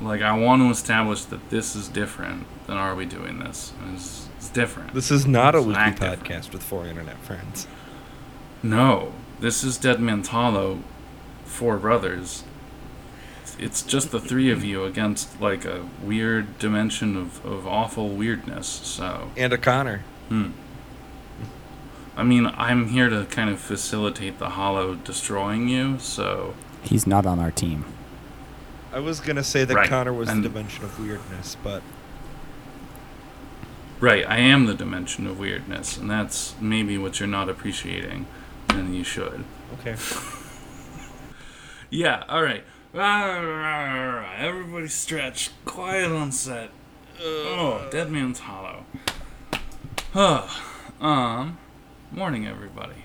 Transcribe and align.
Like, 0.00 0.22
I 0.22 0.36
want 0.38 0.62
to 0.62 0.70
establish 0.70 1.24
that 1.24 1.50
this 1.50 1.74
is 1.74 1.88
different 1.88 2.46
than 2.66 2.76
Are 2.76 2.94
We 2.94 3.04
Doing 3.04 3.40
This? 3.40 3.72
It's, 3.92 4.28
it's 4.36 4.48
different. 4.48 4.94
This 4.94 5.10
is 5.10 5.26
not 5.26 5.54
a 5.54 5.58
It's 5.58 5.66
weekly 5.66 5.82
not 5.82 5.96
different. 5.98 6.24
podcast 6.24 6.52
with 6.52 6.62
four 6.62 6.86
internet 6.86 7.18
friends. 7.18 7.66
No, 8.62 9.12
this 9.40 9.64
is 9.64 9.76
Dead 9.76 10.00
Man's 10.00 10.28
Hollow, 10.28 10.80
Four 11.44 11.78
Brothers. 11.78 12.44
It's 13.58 13.82
just 13.82 14.12
the 14.12 14.20
three 14.20 14.52
of 14.52 14.62
you 14.64 14.84
against, 14.84 15.40
like, 15.40 15.64
a 15.64 15.88
weird 16.02 16.60
dimension 16.60 17.16
of, 17.16 17.44
of 17.44 17.66
awful 17.66 18.10
weirdness, 18.10 18.68
so. 18.68 19.32
And 19.36 19.52
a 19.52 19.58
Connor. 19.58 20.04
Hmm. 20.28 20.50
I 22.16 22.22
mean, 22.22 22.46
I'm 22.56 22.88
here 22.88 23.08
to 23.08 23.24
kind 23.26 23.50
of 23.50 23.58
facilitate 23.58 24.38
the 24.38 24.50
Hollow 24.50 24.94
destroying 24.94 25.68
you, 25.68 25.98
so. 25.98 26.54
He's 26.82 27.04
not 27.06 27.26
on 27.26 27.40
our 27.40 27.50
team. 27.50 27.84
I 28.98 29.00
was 29.00 29.20
gonna 29.20 29.44
say 29.44 29.62
that 29.64 29.76
Right, 29.76 29.88
Connor 29.88 30.12
was 30.12 30.28
and- 30.28 30.42
the 30.44 30.48
dimension 30.48 30.82
of 30.82 30.98
weirdness, 30.98 31.56
but 31.62 31.84
Right, 34.00 34.24
I 34.28 34.38
am 34.38 34.66
the 34.66 34.74
dimension 34.74 35.24
of 35.28 35.38
weirdness, 35.38 35.96
and 35.96 36.10
that's 36.10 36.56
maybe 36.60 36.98
what 36.98 37.20
you're 37.20 37.28
not 37.28 37.48
appreciating, 37.48 38.26
and 38.70 38.96
you 38.96 39.04
should. 39.04 39.44
okay. 39.74 39.94
Yeah, 41.90 42.24
alright. 42.28 42.64
Everybody 42.94 44.88
stretch. 44.88 45.50
Quiet 45.64 46.10
on 46.10 46.32
set. 46.32 46.70
Oh, 47.22 47.86
Dead 47.92 48.10
Man's 48.10 48.40
Hollow. 48.40 48.84
Huh. 50.12 50.42
Um, 51.00 51.58
morning, 52.10 52.44
everybody. 52.48 53.04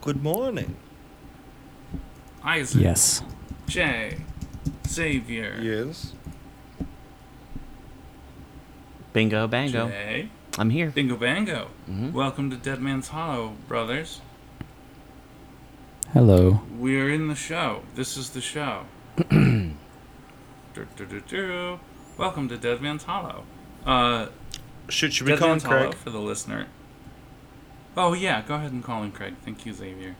Good 0.00 0.20
morning. 0.20 0.74
Isaac. 2.42 2.80
Yes. 2.82 3.22
Jay. 3.68 4.18
Xavier. 4.86 5.58
Yes. 5.60 6.12
Bingo 9.12 9.46
bango. 9.46 9.88
Jay. 9.88 10.28
I'm 10.58 10.70
here. 10.70 10.90
Bingo 10.90 11.16
Bango. 11.16 11.68
Mhm. 11.88 12.12
Welcome 12.12 12.50
to 12.50 12.56
Dead 12.56 12.80
Man's 12.80 13.08
Hollow, 13.08 13.54
brothers. 13.68 14.20
Hello. 16.12 16.60
We're 16.78 17.08
in 17.10 17.28
the 17.28 17.34
show. 17.34 17.82
This 17.94 18.16
is 18.16 18.30
the 18.30 18.40
show. 18.40 18.84
Du- 20.74 20.86
du- 20.96 21.04
du- 21.04 21.20
du. 21.20 21.78
Welcome 22.16 22.48
to 22.48 22.56
Dead 22.56 22.80
Man's 22.80 23.04
Hollow. 23.04 23.44
Uh, 23.84 24.28
Should 24.88 25.12
should 25.12 25.26
we 25.26 25.32
Dead 25.32 25.38
call 25.38 25.48
him 25.48 25.52
Man's 25.52 25.62
Hollow 25.64 25.78
Craig? 25.90 25.94
for 25.94 26.08
the 26.10 26.18
listener. 26.18 26.66
Oh 27.94 28.14
yeah, 28.14 28.40
go 28.40 28.54
ahead 28.54 28.72
and 28.72 28.82
call 28.82 29.02
him 29.02 29.12
Craig. 29.12 29.34
Thank 29.44 29.66
you, 29.66 29.74
Xavier. 29.74 30.16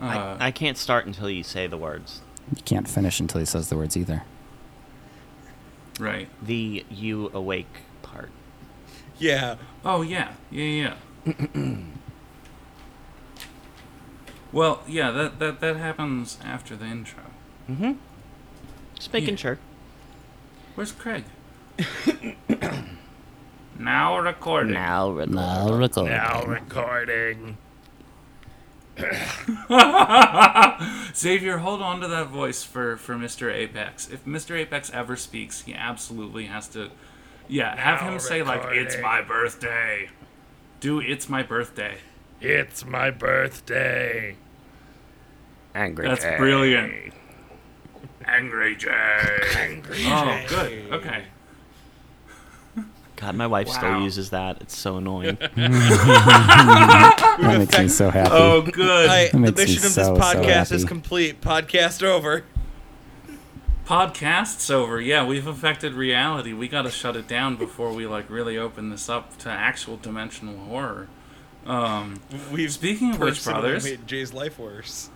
Uh, 0.00 0.36
I, 0.40 0.46
I 0.48 0.50
can't 0.50 0.76
start 0.76 1.06
until 1.06 1.30
you 1.30 1.44
say 1.44 1.68
the 1.68 1.76
words. 1.76 2.20
You 2.54 2.62
can't 2.64 2.88
finish 2.88 3.20
until 3.20 3.38
he 3.40 3.46
says 3.46 3.68
the 3.68 3.76
words 3.76 3.96
either. 3.96 4.24
right. 5.98 6.28
The 6.44 6.84
you 6.90 7.30
awake 7.32 7.68
part. 8.02 8.30
Yeah. 9.18 9.56
Oh 9.84 10.02
yeah, 10.02 10.32
yeah, 10.50 10.94
yeah. 11.24 11.34
well, 14.52 14.82
yeah, 14.86 15.10
that 15.10 15.38
that 15.38 15.60
that 15.60 15.76
happens 15.76 16.38
after 16.44 16.76
the 16.76 16.86
intro. 16.86 17.22
Mm-hmm. 17.70 17.92
Just 18.94 19.12
making 19.12 19.30
Yeah. 19.30 19.36
sure. 19.36 19.58
Where's 20.74 20.92
Craig? 20.92 21.24
now 23.78 24.18
recording. 24.18 24.74
Now, 24.74 25.10
record. 25.10 25.30
Now 25.30 25.70
record. 25.70 26.48
recording. 26.48 27.56
Xavier, 31.14 31.58
hold 31.58 31.82
on 31.82 32.00
to 32.00 32.08
that 32.08 32.28
voice 32.28 32.62
for, 32.62 32.96
for 32.96 33.14
Mr. 33.14 33.52
Apex. 33.52 34.10
If 34.10 34.24
Mr. 34.24 34.56
Apex 34.56 34.90
ever 34.90 35.16
speaks, 35.16 35.62
he 35.62 35.74
absolutely 35.74 36.46
has 36.46 36.68
to. 36.68 36.90
Yeah, 37.48 37.76
have 37.76 38.00
him 38.00 38.18
say, 38.18 38.42
like, 38.42 38.62
it's 38.66 38.96
my 39.00 39.22
birthday. 39.22 40.10
Do 40.80 41.00
it's 41.00 41.28
my 41.28 41.42
birthday. 41.42 41.98
It's 42.40 42.84
my 42.84 43.10
birthday. 43.10 44.36
Angry. 45.74 46.06
That's 46.06 46.22
Jay. 46.22 46.36
brilliant. 46.36 47.14
Angry 48.26 48.76
Jay. 48.76 49.40
Angry 49.56 50.04
Oh, 50.06 50.44
good. 50.48 50.92
Okay. 50.92 51.24
God, 53.22 53.36
my 53.36 53.46
wife 53.46 53.68
Wow. 53.68 53.74
still 53.74 54.00
uses 54.02 54.30
that. 54.30 54.60
It's 54.60 54.76
so 54.76 54.96
annoying. 54.96 55.38
That 57.38 57.56
makes 57.58 57.78
me 57.78 57.88
so 57.88 58.10
happy. 58.10 58.30
Oh, 58.32 58.62
good. 58.62 59.08
Hi, 59.08 59.24
That 59.28 59.32
the 59.32 59.38
mission 59.62 59.76
of 59.78 59.82
this 59.82 59.94
so, 59.94 60.14
so 60.14 60.20
podcast 60.20 60.72
is 60.72 60.84
complete. 60.84 61.40
Podcast 61.40 62.02
over. 62.02 62.44
Podcast's 63.86 64.70
over. 64.70 65.00
Yeah, 65.00 65.24
we've 65.26 65.46
affected 65.46 65.94
reality. 65.94 66.52
We 66.52 66.66
gotta 66.68 66.90
shut 66.90 67.14
it 67.16 67.26
down 67.28 67.56
before 67.56 67.92
we, 67.92 68.06
like, 68.06 68.28
really 68.28 68.58
open 68.58 68.90
this 68.90 69.08
up 69.08 69.36
to 69.38 69.48
actual 69.50 69.96
dimensional 69.96 70.56
horror. 70.66 71.08
Um, 71.64 72.20
We've 72.52 72.72
Speaking 72.72 73.12
of 73.12 73.20
which, 73.20 73.44
brothers- 73.44 73.84
made 73.84 74.06
Jay's 74.06 74.32
life 74.32 74.58
worse. 74.58 75.10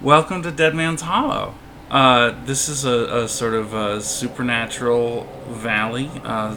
Welcome 0.00 0.42
to 0.42 0.50
Dead 0.50 0.74
Man's 0.74 1.02
Hollow. 1.02 1.54
Uh, 1.90 2.36
this 2.44 2.68
is 2.68 2.84
a, 2.84 3.24
a 3.24 3.28
sort 3.28 3.52
of 3.52 3.74
a 3.74 4.00
supernatural 4.00 5.24
valley, 5.48 6.08
uh, 6.22 6.56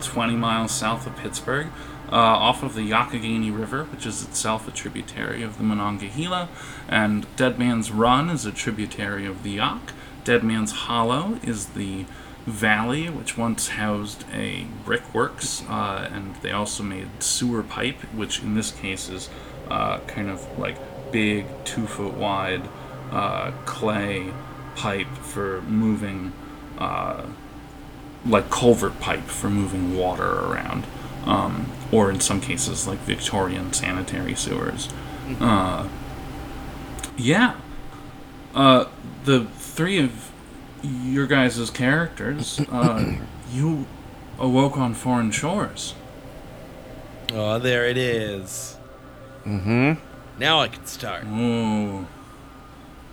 20 0.00 0.36
miles 0.36 0.70
south 0.70 1.08
of 1.08 1.16
Pittsburgh, 1.16 1.66
uh, 2.12 2.14
off 2.14 2.62
of 2.62 2.74
the 2.74 2.88
Youghiogheny 2.88 3.56
River, 3.56 3.84
which 3.84 4.06
is 4.06 4.22
itself 4.22 4.68
a 4.68 4.70
tributary 4.70 5.42
of 5.42 5.58
the 5.58 5.64
Monongahela, 5.64 6.48
and 6.88 7.26
Dead 7.34 7.58
Man's 7.58 7.90
Run 7.90 8.30
is 8.30 8.46
a 8.46 8.52
tributary 8.52 9.26
of 9.26 9.42
the 9.42 9.50
Yak. 9.52 9.92
Dead 10.22 10.44
Man's 10.44 10.70
Hollow 10.70 11.40
is 11.42 11.66
the 11.70 12.04
valley 12.46 13.10
which 13.10 13.36
once 13.36 13.70
housed 13.70 14.24
a 14.32 14.66
brickworks, 14.84 15.64
uh, 15.68 16.08
and 16.12 16.36
they 16.36 16.52
also 16.52 16.84
made 16.84 17.08
sewer 17.20 17.64
pipe, 17.64 17.98
which 18.14 18.40
in 18.40 18.54
this 18.54 18.70
case 18.70 19.08
is 19.08 19.28
uh, 19.68 19.98
kind 20.06 20.30
of 20.30 20.58
like 20.60 20.76
big, 21.10 21.46
two 21.64 21.88
foot 21.88 22.14
wide 22.14 22.62
uh, 23.10 23.50
clay 23.64 24.32
pipe 24.80 25.08
for 25.18 25.60
moving, 25.62 26.32
uh, 26.78 27.26
like 28.24 28.48
culvert 28.48 28.98
pipe 28.98 29.24
for 29.24 29.50
moving 29.50 29.94
water 29.94 30.24
around, 30.46 30.86
um, 31.26 31.70
or 31.92 32.10
in 32.10 32.18
some 32.18 32.40
cases 32.40 32.86
like 32.86 32.98
Victorian 33.00 33.74
sanitary 33.74 34.34
sewers. 34.34 34.88
Uh, 35.38 35.86
yeah, 37.18 37.56
uh, 38.54 38.86
the 39.24 39.44
three 39.58 39.98
of 39.98 40.32
your 40.82 41.26
guys' 41.26 41.68
characters, 41.68 42.58
uh, 42.72 43.16
you 43.52 43.84
awoke 44.38 44.78
on 44.78 44.94
foreign 44.94 45.30
shores. 45.30 45.94
Oh, 47.34 47.58
there 47.58 47.84
it 47.86 47.98
is. 47.98 48.78
mm-hmm. 49.44 49.92
Now 50.38 50.60
I 50.60 50.68
can 50.68 50.86
start. 50.86 51.24
Oh. 51.26 52.06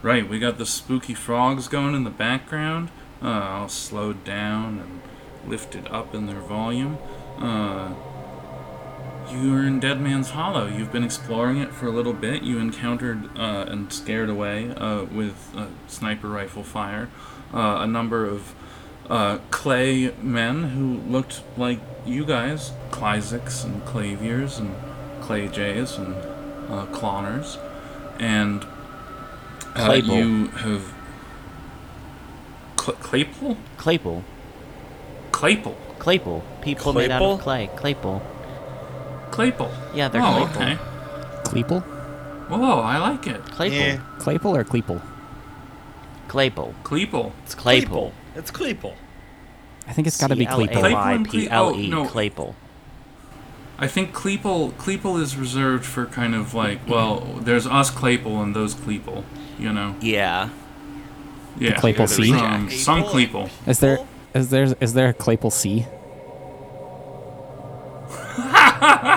Right, 0.03 0.29
we 0.29 0.37
got 0.37 0.57
the 0.57 0.65
spooky 0.65 1.15
frogs 1.15 1.67
going 1.67 1.95
in 1.95 2.03
the 2.03 2.11
background, 2.11 2.89
uh, 3.21 3.27
all 3.27 3.69
slowed 3.69 4.23
down 4.23 4.79
and 4.79 5.49
lifted 5.49 5.87
up 5.87 6.13
in 6.13 6.27
their 6.27 6.39
volume. 6.39 6.99
Uh, 7.39 7.93
you're 9.31 9.65
in 9.65 9.79
Dead 9.79 9.99
Man's 9.99 10.29
Hollow. 10.29 10.67
You've 10.67 10.91
been 10.91 11.03
exploring 11.03 11.57
it 11.57 11.73
for 11.73 11.87
a 11.87 11.91
little 11.91 12.13
bit. 12.13 12.43
You 12.43 12.59
encountered 12.59 13.37
uh, 13.37 13.65
and 13.67 13.91
scared 13.91 14.29
away 14.29 14.69
uh, 14.69 15.05
with 15.05 15.35
sniper 15.87 16.29
rifle 16.29 16.63
fire 16.63 17.09
uh, 17.53 17.77
a 17.79 17.87
number 17.87 18.25
of 18.25 18.53
uh, 19.09 19.39
clay 19.51 20.13
men 20.21 20.63
who 20.63 20.97
looked 21.11 21.41
like 21.57 21.79
you 22.05 22.25
guys, 22.25 22.71
Clysics 22.91 23.63
and 23.63 23.81
Claviers 23.83 24.59
and 24.59 24.75
Clay 25.21 25.47
Jays 25.47 25.97
and 25.97 26.15
Cloners, 26.93 27.57
and 28.19 28.65
uh, 29.75 29.85
Claypool. 29.85 30.15
you 30.15 30.47
have 30.47 30.93
Cl- 32.79 32.97
Claypool, 32.97 33.57
Claypool. 33.77 34.23
Claypool, 35.31 35.77
Claypool. 35.99 36.43
People 36.61 36.93
made 36.93 37.11
out 37.11 37.21
of 37.21 37.39
clay. 37.39 37.69
Claypool. 37.75 38.21
Claypool. 39.31 39.71
Yeah, 39.93 40.07
they're 40.07 40.21
oh, 40.23 40.49
Claypool. 40.51 40.61
okay. 40.61 40.77
Cleeple? 41.43 41.81
Whoa, 42.49 42.79
I 42.79 42.97
like 42.97 43.27
it. 43.27 43.43
Claypool. 43.45 43.77
Yeah. 43.77 44.01
Claypool 44.19 44.55
or 44.55 44.63
Cleeple? 44.63 45.01
Claypool. 46.27 46.73
Claypool. 46.83 47.33
It's 47.43 47.55
Claypool. 47.55 48.13
It's 48.35 48.51
Claypool. 48.51 48.95
I 49.87 49.93
think 49.93 50.07
it's 50.07 50.19
got 50.19 50.27
to 50.27 50.35
be 50.35 50.45
Cleeple. 50.45 50.73
C-L-A-Y-P-L-E. 50.73 51.87
Oh, 51.87 51.89
no. 51.89 52.05
Claypool. 52.07 52.55
I 53.79 53.87
think 53.87 54.11
Cleeple 54.13 54.71
Cleeple 54.73 55.21
is 55.21 55.37
reserved 55.37 55.85
for 55.85 56.07
kind 56.07 56.33
of 56.33 56.53
like 56.55 56.79
well, 56.87 57.19
there's 57.41 57.67
us 57.67 57.91
Claypool 57.91 58.41
and 58.41 58.55
those 58.55 58.73
Cleeple, 58.73 59.23
you 59.57 59.71
know. 59.73 59.95
Yeah. 60.01 60.49
Yeah. 61.59 61.75
Claypool 61.79 62.07
there's 62.07 62.15
C? 62.15 62.29
Some, 62.29 62.69
some 62.69 63.03
Cleeple. 63.03 63.49
Is 63.65 63.79
there 63.79 63.99
is 64.33 64.49
there 64.49 64.75
is 64.79 64.93
there 64.93 65.09
a 65.09 65.13
Claypool 65.13 65.51
C? 65.51 65.85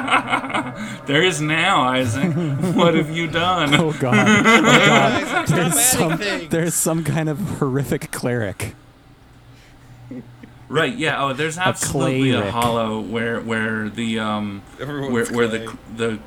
There 1.07 1.23
is 1.23 1.41
now, 1.41 1.83
Isaac. 1.83 2.33
what 2.77 2.95
have 2.95 3.11
you 3.11 3.27
done? 3.27 3.75
Oh 3.75 3.93
god. 3.93 4.15
Oh 4.29 4.63
god. 4.63 5.47
There's 5.49 5.81
some 5.85 6.49
there's 6.51 6.75
some 6.75 7.03
kind 7.05 7.29
of 7.29 7.39
horrific 7.59 8.11
cleric 8.13 8.75
Right. 10.69 10.95
Yeah. 10.97 11.23
Oh, 11.23 11.33
there's 11.33 11.59
absolutely 11.59 12.31
a 12.31 12.43
rick. 12.43 12.51
hollow 12.51 13.01
where 13.01 13.41
where 13.41 13.89
the 13.89 14.21
um 14.21 14.63
where 14.77 14.89
Everyone's 14.89 15.31
where 15.33 15.49
clay. 15.49 15.59
the 15.67 15.77
the 15.97 16.19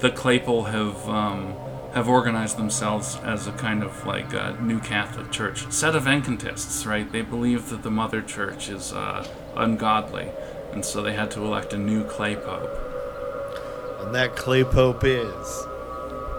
the 0.00 0.10
Claypole 0.10 0.70
have 0.70 1.08
um 1.08 1.54
have 1.94 2.08
organized 2.08 2.56
themselves 2.56 3.16
as 3.24 3.46
a 3.46 3.52
kind 3.52 3.82
of 3.82 4.06
like 4.06 4.32
a 4.32 4.56
new 4.60 4.78
Catholic 4.80 5.30
Church 5.30 5.70
set 5.72 5.96
of 5.96 6.04
Encantists. 6.04 6.86
Right. 6.86 7.10
They 7.10 7.22
believe 7.22 7.68
that 7.70 7.82
the 7.82 7.90
Mother 7.90 8.22
Church 8.22 8.68
is 8.68 8.92
uh, 8.92 9.26
ungodly, 9.56 10.30
and 10.72 10.84
so 10.84 11.02
they 11.02 11.14
had 11.14 11.30
to 11.32 11.42
elect 11.44 11.72
a 11.72 11.78
new 11.78 12.04
Clay 12.04 12.36
Pope. 12.36 12.90
And 14.00 14.14
that 14.14 14.34
clay 14.34 14.64
pope 14.64 15.04
is 15.04 15.66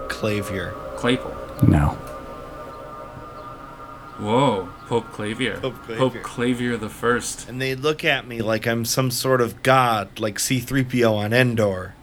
Clavier. 0.09 0.74
Claypole. 0.98 1.68
No. 1.68 1.89
Whoa, 4.19 4.69
Pope 4.88 5.12
Clavier. 5.12 5.57
Pope 5.59 5.75
Clavier. 5.83 5.97
Pope 5.97 6.13
Clavier. 6.13 6.24
Clavier 6.24 6.77
the 6.77 6.89
First. 6.89 7.47
And 7.47 7.62
they 7.62 7.75
look 7.75 8.04
at 8.04 8.27
me 8.27 8.42
like 8.42 8.68
I'm 8.68 8.83
some 8.83 9.09
sort 9.09 9.42
of 9.42 9.63
god, 9.63 10.19
like 10.19 10.38
C3PO 10.38 11.15
on 11.15 11.33
Endor. 11.33 11.95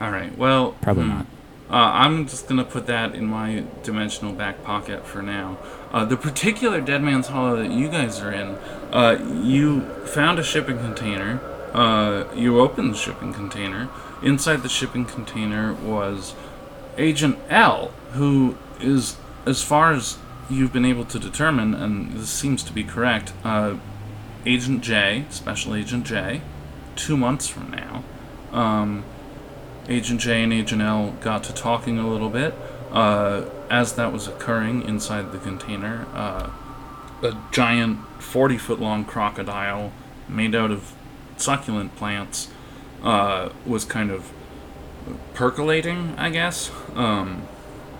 All 0.00 0.10
right. 0.10 0.36
Well, 0.38 0.72
Probably 0.80 1.04
hmm. 1.04 1.10
not. 1.10 1.26
Uh, 1.70 1.74
I'm 1.74 2.26
just 2.26 2.48
gonna 2.48 2.64
put 2.64 2.86
that 2.86 3.14
in 3.14 3.26
my 3.26 3.64
dimensional 3.82 4.32
back 4.32 4.64
pocket 4.64 5.06
for 5.06 5.20
now. 5.20 5.58
Uh, 5.92 6.04
the 6.04 6.16
particular 6.16 6.80
Dead 6.80 7.02
Man's 7.02 7.28
Hollow 7.28 7.56
that 7.56 7.70
you 7.70 7.88
guys 7.88 8.20
are 8.20 8.32
in, 8.32 8.56
uh, 8.92 9.18
you 9.42 9.82
found 10.06 10.38
a 10.38 10.42
shipping 10.42 10.78
container. 10.78 11.40
Uh, 11.74 12.24
you 12.34 12.58
opened 12.58 12.94
the 12.94 12.96
shipping 12.96 13.34
container. 13.34 13.90
Inside 14.22 14.62
the 14.62 14.68
shipping 14.68 15.04
container 15.04 15.74
was 15.74 16.34
Agent 16.96 17.38
L, 17.50 17.92
who 18.12 18.56
is, 18.80 19.16
as 19.44 19.62
far 19.62 19.92
as 19.92 20.18
you've 20.48 20.72
been 20.72 20.86
able 20.86 21.04
to 21.04 21.18
determine, 21.18 21.74
and 21.74 22.12
this 22.14 22.30
seems 22.30 22.62
to 22.64 22.72
be 22.72 22.82
correct, 22.82 23.32
uh, 23.44 23.76
Agent 24.46 24.82
J, 24.82 25.26
Special 25.28 25.74
Agent 25.74 26.06
J, 26.06 26.40
two 26.96 27.16
months 27.16 27.46
from 27.46 27.70
now. 27.70 28.04
Um, 28.52 29.04
Agent 29.88 30.20
J 30.20 30.42
and 30.42 30.52
Agent 30.52 30.82
L 30.82 31.16
got 31.20 31.44
to 31.44 31.54
talking 31.54 31.98
a 31.98 32.08
little 32.08 32.28
bit. 32.28 32.54
Uh, 32.92 33.44
as 33.70 33.94
that 33.94 34.12
was 34.12 34.26
occurring 34.26 34.82
inside 34.82 35.32
the 35.32 35.38
container, 35.38 36.06
uh, 36.14 36.50
a 37.22 37.36
giant 37.50 37.98
40 38.20 38.58
foot 38.58 38.80
long 38.80 39.04
crocodile 39.04 39.92
made 40.28 40.54
out 40.54 40.70
of 40.70 40.94
succulent 41.36 41.94
plants 41.96 42.48
uh, 43.02 43.50
was 43.66 43.84
kind 43.84 44.10
of 44.10 44.32
percolating, 45.34 46.14
I 46.16 46.30
guess, 46.30 46.70
um, 46.94 47.46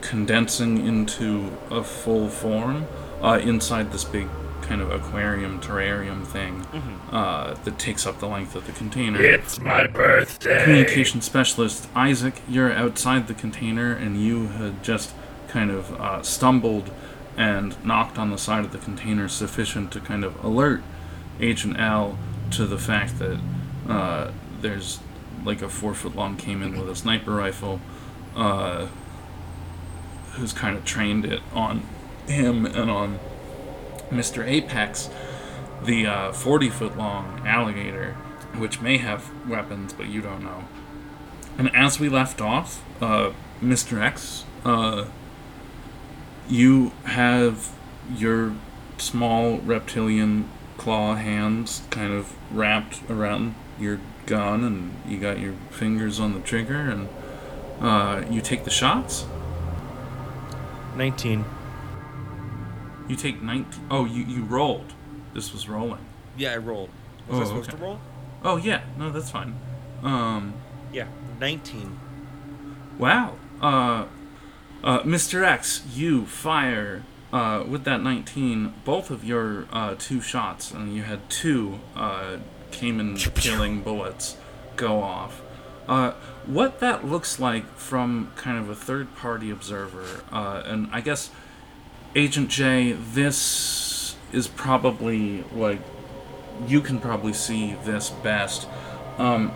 condensing 0.01 0.87
into 0.87 1.57
a 1.71 1.83
full 1.83 2.29
form 2.29 2.87
uh, 3.23 3.41
inside 3.43 3.93
this 3.93 4.05
big 4.05 4.29
kind 4.69 4.83
of 4.83 4.91
aquarium 4.91 5.61
terrarium 5.61 6.27
thing 6.27 6.63
uh, 7.11 7.55
that 7.65 7.79
takes 7.79 8.07
up 8.07 8.19
the 8.19 8.29
length 8.29 8.55
of 8.55 8.67
the 8.67 8.73
container. 8.73 9.21
It's 9.21 9.59
my 9.59 9.87
birthday. 9.87 10.63
Communication 10.63 11.23
specialist 11.23 11.89
Isaac, 11.95 12.43
you're 12.49 12.71
outside 12.71 13.29
the 13.29 13.35
container 13.35 13.93
and 13.93 14.23
you 14.23 14.49
had 14.49 14.85
just 14.85 15.15
kind 15.49 15.71
of 15.71 15.99
uh, 15.99 16.23
stumbled 16.23 16.91
and 17.37 17.83
knocked 17.85 18.19
on 18.19 18.31
the 18.31 18.37
side 18.37 18.65
of 18.65 18.73
the 18.73 18.79
container 18.79 19.27
sufficient 19.29 19.91
to 19.93 20.01
kind 20.01 20.23
of 20.25 20.45
alert 20.45 20.83
Agent 21.41 21.79
L 21.81 22.19
to 22.51 22.67
the 22.67 22.79
fact 22.79 23.19
that 23.19 23.41
uh, 23.89 24.33
there's 24.61 24.99
like 25.45 25.63
a 25.63 25.69
four 25.69 25.95
foot 25.95 26.15
long 26.15 26.37
caiman 26.37 26.79
with 26.79 26.91
a 26.91 26.97
sniper 26.97 27.31
rifle 27.31 27.81
uh, 28.37 28.87
who's 30.33 30.53
kind 30.53 30.77
of 30.77 30.85
trained 30.85 31.25
it 31.25 31.41
on 31.55 31.83
him 32.27 32.67
and 32.67 32.91
on 32.91 33.19
Mr. 34.11 34.47
Apex, 34.47 35.11
the 35.85 36.31
40 36.35 36.71
foot 36.71 36.97
long 36.97 37.43
alligator, 37.47 38.15
which 38.57 38.81
may 38.81 38.99
have 38.99 39.31
weapons, 39.47 39.93
but 39.93 40.09
you 40.09 40.21
don't 40.21 40.43
know. 40.43 40.65
And 41.57 41.75
as 41.75 41.99
we 41.99 42.09
left 42.09 42.41
off, 42.41 42.85
uh, 43.03 43.33
Mr. 43.61 44.01
X, 44.01 44.45
uh, 44.65 45.07
you 46.49 46.93
have 47.05 47.73
your 48.15 48.55
small 48.97 49.59
reptilian 49.59 50.49
claw 50.77 51.17
hands 51.17 51.83
kind 51.91 52.13
of 52.13 52.35
wrapped 52.57 53.03
around 53.11 53.55
your 53.79 54.01
gun, 54.27 54.65
and 54.65 54.95
you 55.07 55.19
got 55.19 55.41
your 55.41 55.55
fingers 55.71 56.21
on 56.21 56.35
the 56.35 56.41
trigger, 56.41 56.79
and 56.79 57.09
uh, 57.81 58.25
you 58.31 58.41
take 58.41 58.65
the 58.65 58.71
shots. 58.71 59.27
19. 60.97 61.45
You 63.09 63.17
take 63.17 63.43
19. 63.43 63.87
Oh, 63.91 64.05
you, 64.05 64.25
you 64.25 64.45
rolled. 64.45 64.93
This 65.35 65.53
was 65.53 65.69
rolling. 65.69 66.05
Yeah, 66.37 66.53
I 66.53 66.57
rolled. 66.59 66.91
Was 67.29 67.39
Oh, 67.39 67.43
I 67.43 67.45
supposed 67.47 67.69
okay. 67.71 67.79
to 67.79 67.83
roll? 67.85 68.01
Oh, 68.45 68.57
yeah. 68.57 68.83
No, 68.99 69.11
that's 69.11 69.31
fine. 69.31 69.55
Um, 70.03 70.55
Yeah, 70.93 71.07
19. 71.41 71.99
Wow. 72.99 73.35
Uh, 73.61 74.07
uh, 74.85 75.01
Mr. 75.01 75.43
X, 75.45 75.83
you 75.95 76.27
fire 76.27 77.05
uh, 77.33 77.65
with 77.69 77.85
that 77.85 78.03
19 78.03 78.75
both 78.85 79.11
of 79.11 79.25
your 79.25 79.67
uh, 79.73 79.95
two 79.99 80.21
shots, 80.21 80.71
and 80.71 80.95
you 80.95 81.03
had 81.03 81.29
two 81.29 81.81
uh, 81.97 82.37
Caiman 82.71 83.17
killing 83.35 83.83
bullets 83.83 84.37
go 84.77 85.03
off. 85.03 85.43
Uh, 85.89 86.13
what 86.47 86.81
that 86.81 87.05
looks 87.07 87.39
like 87.41 87.67
from 87.77 88.31
kind 88.37 88.59
of 88.59 88.69
a 88.71 88.75
third 88.75 89.15
party 89.17 89.51
observer, 89.51 90.23
uh, 90.31 90.63
and 90.65 90.89
I 90.93 91.01
guess 91.01 91.31
Agent 92.15 92.49
J, 92.49 92.93
this 92.93 94.17
is 94.33 94.49
probably 94.49 95.45
like 95.55 95.81
you 96.67 96.81
can 96.81 96.99
probably 96.99 97.33
see 97.33 97.75
this 97.85 98.11
best. 98.11 98.67
Um, 99.19 99.53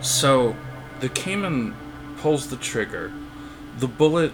so 0.00 0.56
the 1.00 1.08
Caiman 1.08 1.74
pulls 2.18 2.48
the 2.48 2.56
trigger. 2.56 3.12
The 3.78 3.88
bullet 3.88 4.32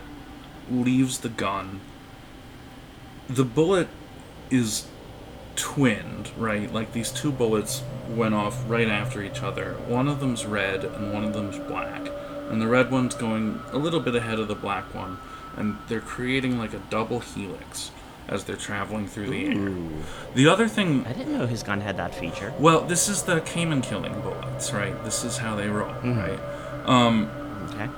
leaves 0.71 1.19
the 1.19 1.29
gun. 1.29 1.81
The 3.29 3.45
bullet 3.45 3.89
is 4.51 4.87
twinned, 5.57 6.31
right? 6.37 6.73
Like 6.73 6.93
these 6.93 7.11
two 7.11 7.33
bullets 7.33 7.83
went 8.09 8.35
off 8.35 8.63
right 8.69 8.89
after 8.89 9.23
each 9.23 9.43
other. 9.43 9.75
One 9.87 10.09
of 10.09 10.21
them's 10.21 10.47
red 10.47 10.85
and 10.85 11.13
one 11.13 11.25
of 11.25 11.33
them's 11.33 11.59
black. 11.59 12.11
And 12.51 12.61
the 12.61 12.67
red 12.67 12.91
one's 12.91 13.15
going 13.15 13.61
a 13.73 13.79
little 13.79 14.01
bit 14.01 14.15
ahead 14.15 14.39
of 14.39 14.49
the 14.49 14.55
black 14.55 14.95
one. 14.95 15.19
And 15.59 15.77
they're 15.89 16.01
creating 16.01 16.59
like 16.59 16.73
a 16.73 16.79
double 16.91 17.21
helix 17.21 17.91
as 18.29 18.45
they're 18.45 18.57
traveling 18.57 19.07
through 19.09 19.29
the 19.31 19.47
air. 19.47 19.71
The 20.35 20.47
other 20.49 20.69
thing 20.69 21.05
I 21.07 21.13
didn't 21.13 21.37
know 21.37 21.47
his 21.47 21.63
gun 21.63 21.81
had 21.81 21.97
that 21.97 22.15
feature. 22.15 22.53
well, 22.59 22.83
this 22.83 23.09
is 23.09 23.23
the 23.23 23.41
Caiman 23.41 23.83
killing 23.83 24.21
bullets, 24.21 24.73
right? 24.73 25.03
This 25.05 25.25
is 25.25 25.39
how 25.39 25.57
they 25.57 25.69
roll, 25.69 25.89
Mm-hmm. 25.91 26.19
right? 26.19 26.41
Um, 26.87 27.31
Okay. 27.71 27.89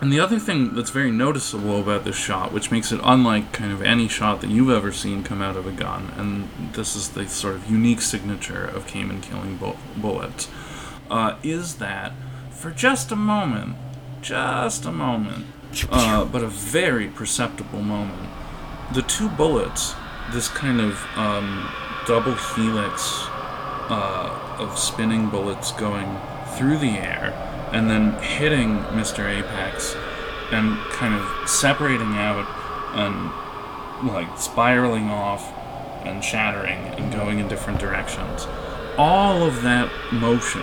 and 0.00 0.12
the 0.12 0.18
other 0.20 0.38
thing 0.38 0.74
that's 0.74 0.90
very 0.90 1.10
noticeable 1.10 1.78
about 1.80 2.04
this 2.04 2.16
shot, 2.16 2.52
which 2.52 2.70
makes 2.70 2.90
it 2.92 3.00
unlike 3.04 3.52
kind 3.52 3.70
of 3.72 3.80
any 3.82 4.08
shot 4.08 4.40
that 4.42 4.50
you've 4.50 4.70
ever 4.70 4.92
seen 4.92 5.22
come 5.22 5.40
out 5.42 5.56
of 5.56 5.66
a 5.66 5.72
gun, 5.72 6.10
and 6.16 6.48
this 6.74 6.96
is 6.96 7.10
the 7.10 7.26
sort 7.28 7.54
of 7.54 7.70
unique 7.70 8.00
signature 8.02 8.64
of 8.64 8.86
Caiman 8.86 9.20
killing 9.22 9.56
bu- 9.58 9.76
bullets, 9.96 10.48
uh, 11.10 11.34
is 11.42 11.76
that 11.76 12.12
for 12.50 12.70
just 12.70 13.12
a 13.12 13.16
moment, 13.16 13.76
just 14.22 14.84
a 14.86 14.92
moment, 14.92 15.46
uh, 15.90 16.24
but 16.24 16.42
a 16.42 16.48
very 16.48 17.08
perceptible 17.08 17.82
moment, 17.82 18.28
the 18.92 19.02
two 19.02 19.28
bullets, 19.28 19.94
this 20.32 20.48
kind 20.48 20.80
of 20.80 21.04
um, 21.16 21.68
double 22.06 22.34
helix 22.34 23.26
uh, 23.88 24.56
of 24.58 24.78
spinning 24.78 25.28
bullets 25.28 25.72
going 25.72 26.18
through 26.56 26.78
the 26.78 26.98
air 26.98 27.34
and 27.72 27.90
then 27.90 28.12
hitting 28.22 28.78
Mr. 28.94 29.28
Apex 29.28 29.96
and 30.52 30.78
kind 30.92 31.14
of 31.14 31.48
separating 31.48 32.14
out 32.16 32.46
and 32.94 34.08
like 34.08 34.38
spiraling 34.38 35.10
off 35.10 35.52
and 36.06 36.22
shattering 36.22 36.78
and 36.78 37.12
going 37.12 37.38
in 37.38 37.48
different 37.48 37.80
directions. 37.80 38.46
All 38.96 39.42
of 39.42 39.62
that 39.62 39.90
motion 40.12 40.62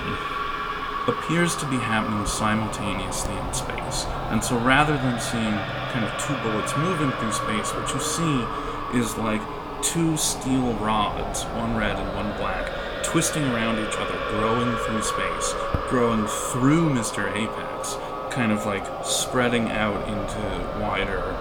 appears 1.07 1.55
to 1.57 1.65
be 1.69 1.77
happening 1.77 2.25
simultaneously 2.25 3.35
in 3.35 3.53
space. 3.53 4.05
And 4.31 4.43
so 4.43 4.57
rather 4.59 4.93
than 4.93 5.19
seeing 5.19 5.53
kind 5.91 6.05
of 6.05 6.11
two 6.21 6.35
bullets 6.43 6.75
moving 6.77 7.11
through 7.11 7.31
space, 7.33 7.73
what 7.73 7.93
you 7.93 7.99
see 7.99 8.97
is 8.97 9.17
like 9.17 9.41
two 9.81 10.15
steel 10.17 10.73
rods, 10.75 11.43
one 11.43 11.75
red 11.75 11.97
and 11.97 12.15
one 12.15 12.35
black, 12.37 12.71
twisting 13.03 13.43
around 13.43 13.79
each 13.79 13.95
other, 13.97 14.17
growing 14.29 14.75
through 14.85 15.01
space, 15.01 15.53
growing 15.89 16.25
through 16.25 16.89
Mr. 16.89 17.29
Apex, 17.35 17.97
kind 18.33 18.51
of 18.51 18.65
like 18.65 18.85
spreading 19.03 19.69
out 19.71 20.07
into 20.07 20.79
wider 20.79 21.35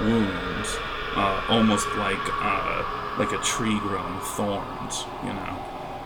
wounds, 0.00 0.76
uh, 1.14 1.44
almost 1.48 1.86
like 1.96 2.18
uh, 2.42 2.82
like 3.18 3.32
a 3.32 3.38
tree 3.38 3.78
growing 3.80 4.18
thorns, 4.20 5.04
you 5.22 5.32
know. 5.32 5.58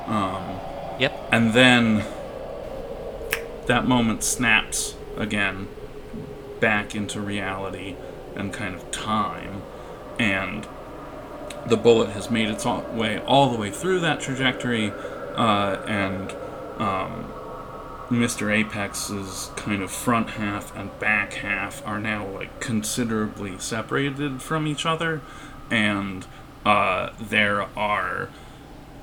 Um, 0.06 0.61
Yep. 0.99 1.28
and 1.32 1.52
then 1.54 2.04
that 3.70 3.86
moment 3.86 4.24
snaps 4.24 4.96
again 5.16 5.68
back 6.58 6.96
into 6.96 7.20
reality 7.20 7.94
and 8.34 8.52
kind 8.52 8.74
of 8.74 8.90
time. 8.90 9.62
And 10.18 10.66
the 11.66 11.76
bullet 11.76 12.10
has 12.10 12.32
made 12.32 12.48
its 12.48 12.64
way 12.64 13.20
all 13.20 13.48
the 13.48 13.56
way 13.56 13.70
through 13.70 14.00
that 14.00 14.20
trajectory, 14.20 14.90
uh, 15.36 15.82
and 15.86 16.32
um, 16.80 17.32
Mr. 18.10 18.52
Apex's 18.52 19.52
kind 19.54 19.82
of 19.82 19.90
front 19.92 20.30
half 20.30 20.76
and 20.76 20.98
back 20.98 21.34
half 21.34 21.86
are 21.86 22.00
now 22.00 22.26
like 22.26 22.58
considerably 22.58 23.56
separated 23.58 24.42
from 24.42 24.66
each 24.66 24.84
other, 24.84 25.20
and 25.70 26.26
uh, 26.66 27.10
there 27.20 27.68
are 27.78 28.30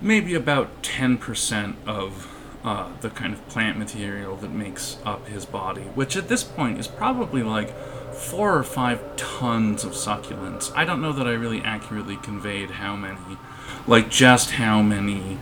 maybe 0.02 0.36
about 0.36 0.84
10% 0.84 1.76
of 1.88 2.37
uh, 2.68 2.90
the 3.00 3.10
kind 3.10 3.32
of 3.32 3.48
plant 3.48 3.78
material 3.78 4.36
that 4.36 4.52
makes 4.52 4.98
up 5.06 5.26
his 5.30 5.46
body, 5.46 5.84
which 5.96 6.18
at 6.18 6.28
this 6.28 6.44
point 6.44 6.78
is 6.78 6.86
probably 6.86 7.42
like 7.42 7.74
four 8.14 8.58
or 8.58 8.64
five 8.64 9.16
tons 9.16 9.86
of 9.86 9.94
succulents. 9.94 10.70
I 10.76 10.84
don't 10.84 11.02
know 11.02 11.14
that 11.14 11.26
I 11.26 11.32
really 11.32 11.62
accurately 11.62 12.18
conveyed 12.18 12.72
how 12.72 12.98
many, 12.98 13.38
like 13.88 14.10
just 14.10 14.52
how 14.52 14.82
many 14.82 15.38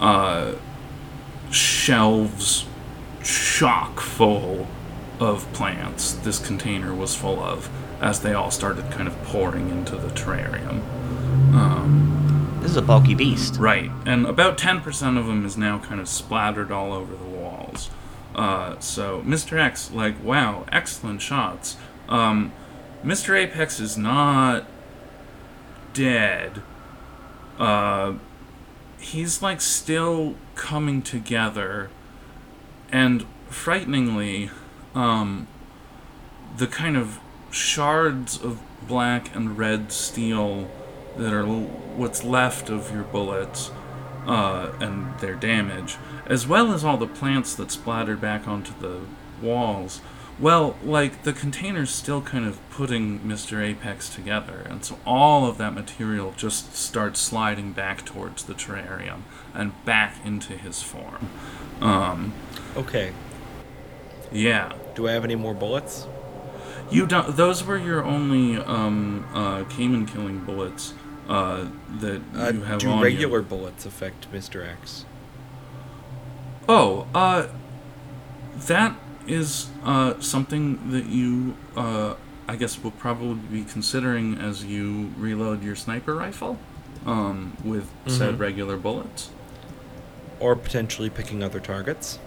uh, 0.00 0.56
shelves 1.50 2.66
chock 3.22 3.98
full 3.98 4.66
of 5.18 5.50
plants 5.54 6.12
this 6.12 6.38
container 6.38 6.94
was 6.94 7.14
full 7.14 7.40
of 7.40 7.70
as 8.02 8.20
they 8.20 8.34
all 8.34 8.50
started 8.50 8.90
kind 8.90 9.08
of 9.08 9.14
pouring 9.22 9.70
into 9.70 9.96
the 9.96 10.08
terrarium. 10.08 10.82
This 11.52 12.05
is 12.76 12.82
a 12.82 12.86
bulky 12.86 13.14
beast. 13.14 13.56
Right, 13.56 13.90
and 14.04 14.26
about 14.26 14.58
10% 14.58 15.18
of 15.18 15.26
them 15.26 15.46
is 15.46 15.56
now 15.56 15.78
kind 15.78 16.00
of 16.00 16.08
splattered 16.08 16.70
all 16.70 16.92
over 16.92 17.16
the 17.16 17.24
walls. 17.24 17.90
Uh, 18.34 18.78
so, 18.80 19.22
Mr. 19.22 19.58
X, 19.58 19.90
like, 19.90 20.22
wow, 20.22 20.66
excellent 20.70 21.22
shots. 21.22 21.76
Um, 22.08 22.52
Mr. 23.02 23.34
Apex 23.34 23.80
is 23.80 23.96
not 23.96 24.66
dead. 25.94 26.60
Uh, 27.58 28.14
he's, 28.98 29.40
like, 29.40 29.62
still 29.62 30.34
coming 30.54 31.00
together. 31.00 31.88
And, 32.92 33.24
frighteningly, 33.48 34.50
um, 34.94 35.48
the 36.58 36.66
kind 36.66 36.96
of 36.98 37.20
shards 37.50 38.36
of 38.42 38.60
black 38.86 39.34
and 39.34 39.56
red 39.56 39.90
steel 39.92 40.68
that 41.18 41.32
are 41.32 41.46
what's 41.46 42.22
left 42.24 42.68
of 42.70 42.92
your 42.92 43.04
bullets 43.04 43.70
uh, 44.26 44.72
and 44.80 45.18
their 45.20 45.34
damage, 45.34 45.96
as 46.26 46.46
well 46.46 46.72
as 46.72 46.84
all 46.84 46.96
the 46.96 47.06
plants 47.06 47.54
that 47.54 47.70
splattered 47.70 48.20
back 48.20 48.46
onto 48.48 48.72
the 48.80 49.00
walls. 49.40 50.00
Well, 50.38 50.76
like 50.84 51.22
the 51.22 51.32
container's 51.32 51.90
still 51.90 52.20
kind 52.20 52.44
of 52.44 52.58
putting 52.70 53.20
Mr. 53.20 53.62
Apex 53.64 54.10
together, 54.14 54.66
and 54.68 54.84
so 54.84 54.98
all 55.06 55.46
of 55.46 55.56
that 55.58 55.72
material 55.72 56.34
just 56.36 56.74
starts 56.76 57.20
sliding 57.20 57.72
back 57.72 58.04
towards 58.04 58.44
the 58.44 58.52
terrarium 58.52 59.22
and 59.54 59.72
back 59.86 60.16
into 60.26 60.52
his 60.58 60.82
form. 60.82 61.30
Um, 61.80 62.34
Okay. 62.76 63.12
yeah. 64.30 64.72
Do 64.94 65.08
I 65.08 65.12
have 65.12 65.24
any 65.24 65.36
more 65.36 65.54
bullets? 65.54 66.06
You 66.90 67.06
don't. 67.06 67.36
Those 67.36 67.64
were 67.64 67.78
your 67.78 68.04
only 68.04 68.58
um, 68.58 69.26
uh, 69.32 69.64
Caiman 69.64 70.06
killing 70.06 70.40
bullets 70.40 70.92
uh, 71.28 71.64
that 72.00 72.20
Uh, 72.36 72.50
you 72.52 72.62
have 72.62 72.78
do 72.78 72.90
on 72.90 73.02
regular 73.02 73.38
you. 73.40 73.44
bullets 73.44 73.84
affect 73.86 74.30
Mr. 74.32 74.66
X? 74.66 75.04
Oh, 76.68 77.06
uh, 77.14 77.46
that 78.66 78.96
is 79.26 79.68
uh, 79.84 80.14
something 80.20 80.90
that 80.90 81.06
you, 81.06 81.56
uh, 81.76 82.14
I 82.48 82.56
guess, 82.56 82.82
will 82.82 82.90
probably 82.92 83.34
be 83.34 83.64
considering 83.64 84.38
as 84.38 84.64
you 84.64 85.12
reload 85.16 85.62
your 85.62 85.76
sniper 85.76 86.14
rifle 86.14 86.58
um, 87.04 87.56
with 87.64 87.88
said 88.06 88.34
Mhm. 88.36 88.38
regular 88.40 88.76
bullets. 88.76 89.30
Or 90.40 90.54
potentially 90.56 91.08
picking 91.10 91.42
other 91.42 91.60
targets? 91.60 92.18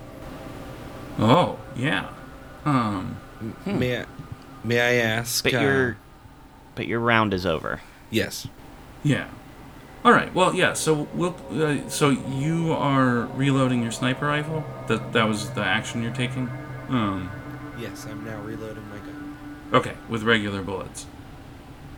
Oh, 1.20 1.58
yeah. 1.75 2.10
Um, 2.65 3.18
May 3.65 4.00
I, 4.01 4.06
may 4.63 4.79
I 4.79 4.94
ask? 5.06 5.44
But 5.44 5.53
uh, 5.53 5.60
your 5.62 5.98
but 6.75 6.88
your 6.88 7.00
round 7.00 7.34
is 7.34 7.46
over. 7.46 7.79
Yes. 8.10 8.48
Yeah. 9.03 9.27
All 10.03 10.12
right. 10.13 10.34
Well, 10.34 10.56
yeah. 10.56 10.74
So 10.74 11.08
we'll. 11.13 11.36
Uh, 11.51 11.89
so 11.89 12.10
you 12.10 12.72
are 12.74 13.25
reloading 13.36 13.82
your 13.82 13.91
sniper 13.91 14.27
rifle. 14.27 14.63
That 14.88 15.13
that 15.13 15.27
was 15.27 15.51
the 15.51 15.62
action 15.63 16.01
you're 16.01 16.13
taking. 16.13 16.50
Um. 16.89 17.29
Yes, 17.77 18.06
I'm 18.06 18.25
now 18.25 18.41
reloading 18.41 18.88
my 18.89 18.98
gun. 18.98 19.38
Okay, 19.74 19.94
with 20.10 20.24
regular 20.24 20.62
bullets. 20.62 21.06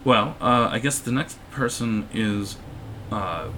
Well, 0.04 0.36
uh, 0.42 0.70
I 0.72 0.80
guess 0.80 1.00
the 1.00 1.12
next 1.12 1.38
person 1.52 2.08
is 2.14 2.58
uh, 3.12 3.50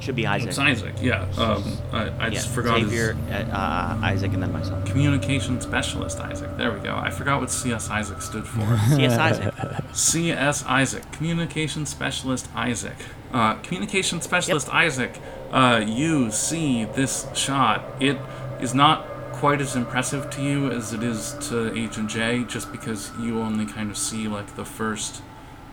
Should 0.00 0.14
be 0.16 0.26
Isaac. 0.26 0.48
it's 0.50 0.58
Isaac. 0.58 0.94
Yeah. 1.00 1.22
Um, 1.38 1.64
I, 1.92 2.26
I 2.26 2.30
just 2.30 2.48
Yeah, 2.48 2.54
forgot 2.54 2.80
Xavier, 2.80 3.12
his 3.14 3.32
uh, 3.48 3.50
uh, 3.52 4.00
Isaac, 4.06 4.32
and 4.34 4.42
then 4.42 4.52
myself. 4.52 4.84
communication 4.84 5.60
specialist. 5.60 6.20
Isaac. 6.20 6.56
There 6.56 6.70
we 6.72 6.80
go. 6.80 6.94
I 6.94 7.10
forgot 7.10 7.40
what 7.40 7.50
CS 7.50 7.88
Isaac 7.90 8.20
stood 8.22 8.46
for. 8.46 8.60
CS 8.88 9.18
Isaac. 9.18 9.54
CS 9.94 10.64
Isaac, 10.66 11.10
Communication 11.12 11.86
Specialist 11.86 12.48
Isaac. 12.54 12.96
Uh, 13.32 13.54
Communication 13.56 14.20
Specialist 14.20 14.68
Isaac, 14.72 15.18
uh, 15.50 15.82
you 15.86 16.30
see 16.30 16.84
this 16.84 17.26
shot. 17.34 17.84
It 18.00 18.18
is 18.60 18.74
not 18.74 19.06
quite 19.32 19.60
as 19.60 19.76
impressive 19.76 20.30
to 20.30 20.42
you 20.42 20.70
as 20.70 20.92
it 20.92 21.02
is 21.02 21.36
to 21.48 21.74
Agent 21.76 22.08
J, 22.10 22.44
just 22.44 22.70
because 22.72 23.10
you 23.20 23.40
only 23.40 23.66
kind 23.66 23.90
of 23.90 23.96
see 23.98 24.28
like 24.28 24.56
the 24.56 24.64
first 24.64 25.22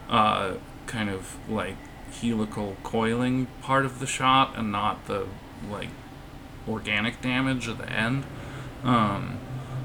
uh, 0.09 0.53
kind 0.87 1.09
of 1.09 1.37
like 1.49 1.75
helical 2.23 2.77
coiling 2.83 3.47
part 3.61 3.85
of 3.85 3.99
the 3.99 4.07
shot 4.07 4.57
and 4.57 4.71
not 4.71 5.05
the 5.07 5.27
like 5.69 5.89
organic 6.67 7.21
damage 7.21 7.67
at 7.67 7.77
the 7.77 7.89
end. 7.89 8.23
Um, 8.83 9.37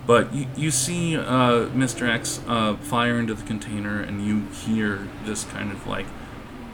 but 0.06 0.32
you, 0.32 0.46
you 0.56 0.70
see 0.70 1.16
uh, 1.16 1.68
Mr. 1.68 2.08
X 2.08 2.40
uh, 2.46 2.76
fire 2.76 3.18
into 3.18 3.34
the 3.34 3.44
container, 3.44 4.00
and 4.00 4.24
you 4.24 4.46
hear 4.46 5.06
this 5.24 5.44
kind 5.44 5.70
of 5.70 5.86
like 5.86 6.06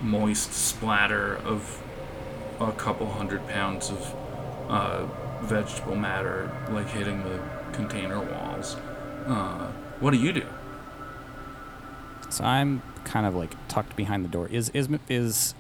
moist 0.01 0.53
splatter 0.53 1.37
of 1.39 1.83
a 2.61 2.73
couple 2.73 3.11
hundred 3.11 3.47
pounds 3.49 3.91
of 3.91 4.15
uh, 4.69 5.07
vegetable 5.43 5.97
matter 5.97 6.51
like 6.71 6.89
hitting 6.89 7.25
the 7.25 7.41
container 7.73 8.21
walls. 8.21 8.77
Uh, 9.27 9.73
what 10.01 10.13
do 10.13 10.19
you 10.19 10.33
do? 10.33 10.47
So 12.35 12.45
I'm 12.45 12.83
kind 13.05 13.27
of 13.27 13.35
like 13.35 13.55
tucked 13.69 13.95
behind 13.97 14.25
the 14.25 14.29
door. 14.29 14.49
Is 14.49 14.71
is 14.71 14.89
is 15.09 15.55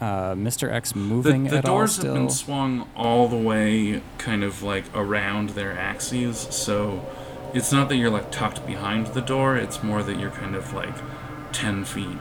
uh, 0.00 0.34
Mr. 0.34 0.70
X 0.72 0.94
moving 0.94 1.44
the 1.44 1.58
at 1.58 1.64
all 1.64 1.72
The 1.72 1.78
doors 1.78 1.96
have 1.96 2.14
been 2.14 2.30
swung 2.30 2.88
all 2.96 3.28
the 3.28 3.36
way 3.36 4.02
kind 4.18 4.44
of 4.44 4.62
like 4.62 4.84
around 4.94 5.50
their 5.50 5.76
axes, 5.76 6.38
so 6.50 7.04
it's 7.52 7.72
not 7.72 7.88
that 7.88 7.96
you're 7.96 8.10
like 8.10 8.30
tucked 8.30 8.66
behind 8.66 9.08
the 9.08 9.20
door, 9.20 9.56
it's 9.56 9.82
more 9.82 10.02
that 10.02 10.18
you're 10.18 10.30
kind 10.30 10.54
of 10.54 10.72
like 10.72 10.94
10 11.52 11.84
feet 11.84 12.18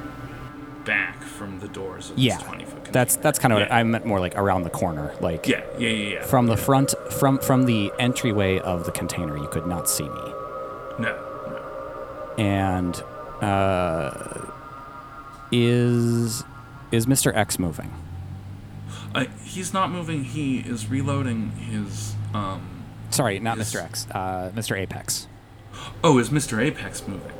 back 0.86 1.22
from 1.24 1.60
the 1.60 1.68
doors 1.68 2.10
of 2.12 2.20
yeah, 2.20 2.38
this 2.38 2.46
20 2.46 2.66
foot 2.66 2.84
that's 2.92 3.16
that's 3.18 3.40
kind 3.40 3.54
of 3.54 3.60
what. 3.60 3.72
I 3.72 3.84
meant 3.84 4.06
more 4.06 4.20
like 4.20 4.38
around 4.38 4.64
the 4.64 4.70
corner, 4.70 5.14
like 5.22 5.48
Yeah, 5.48 5.64
yeah, 5.78 5.90
yeah, 5.90 6.14
yeah. 6.16 6.24
from 6.26 6.48
the 6.48 6.58
front 6.58 6.94
from 7.12 7.40
from 7.40 7.66
the 7.66 7.92
entryway 8.00 8.60
of 8.60 8.86
the 8.86 8.92
container. 8.92 9.38
You 9.38 9.48
could 9.48 9.66
not 9.68 9.90
see 9.90 10.04
me, 10.04 10.10
no, 11.00 11.16
no. 11.48 12.34
and 12.38 13.04
uh, 13.44 14.52
is 15.52 16.44
is 16.92 17.06
Mr. 17.06 17.36
X 17.36 17.60
moving? 17.60 17.92
Uh, 19.16 19.26
he's 19.44 19.74
not 19.74 19.92
moving, 19.92 20.24
he 20.24 20.60
is 20.60 20.88
reloading 20.88 21.52
his. 21.52 22.16
um 22.34 22.84
Sorry, 23.10 23.40
not 23.40 23.60
Is- 23.60 23.72
Mr. 23.74 23.84
X. 23.84 24.08
Uh, 24.10 24.50
Mr. 24.56 24.78
Apex. 24.78 25.28
Oh, 26.04 26.18
is 26.18 26.30
Mr. 26.30 26.60
Apex 26.60 27.08
moving? 27.08 27.32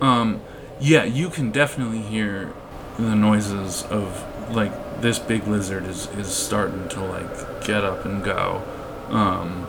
Um, 0.00 0.40
yeah, 0.80 1.04
you 1.04 1.28
can 1.28 1.50
definitely 1.50 2.00
hear 2.00 2.52
the 2.98 3.14
noises 3.14 3.82
of 3.84 4.24
like 4.54 4.72
this 5.02 5.18
big 5.18 5.46
lizard 5.46 5.84
is 5.84 6.06
is 6.16 6.28
starting 6.28 6.88
to 6.88 7.00
like 7.04 7.64
get 7.66 7.84
up 7.84 8.04
and 8.06 8.24
go, 8.24 8.62
um, 9.10 9.66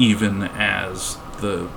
even 0.00 0.42
as 0.42 1.16
the 1.40 1.68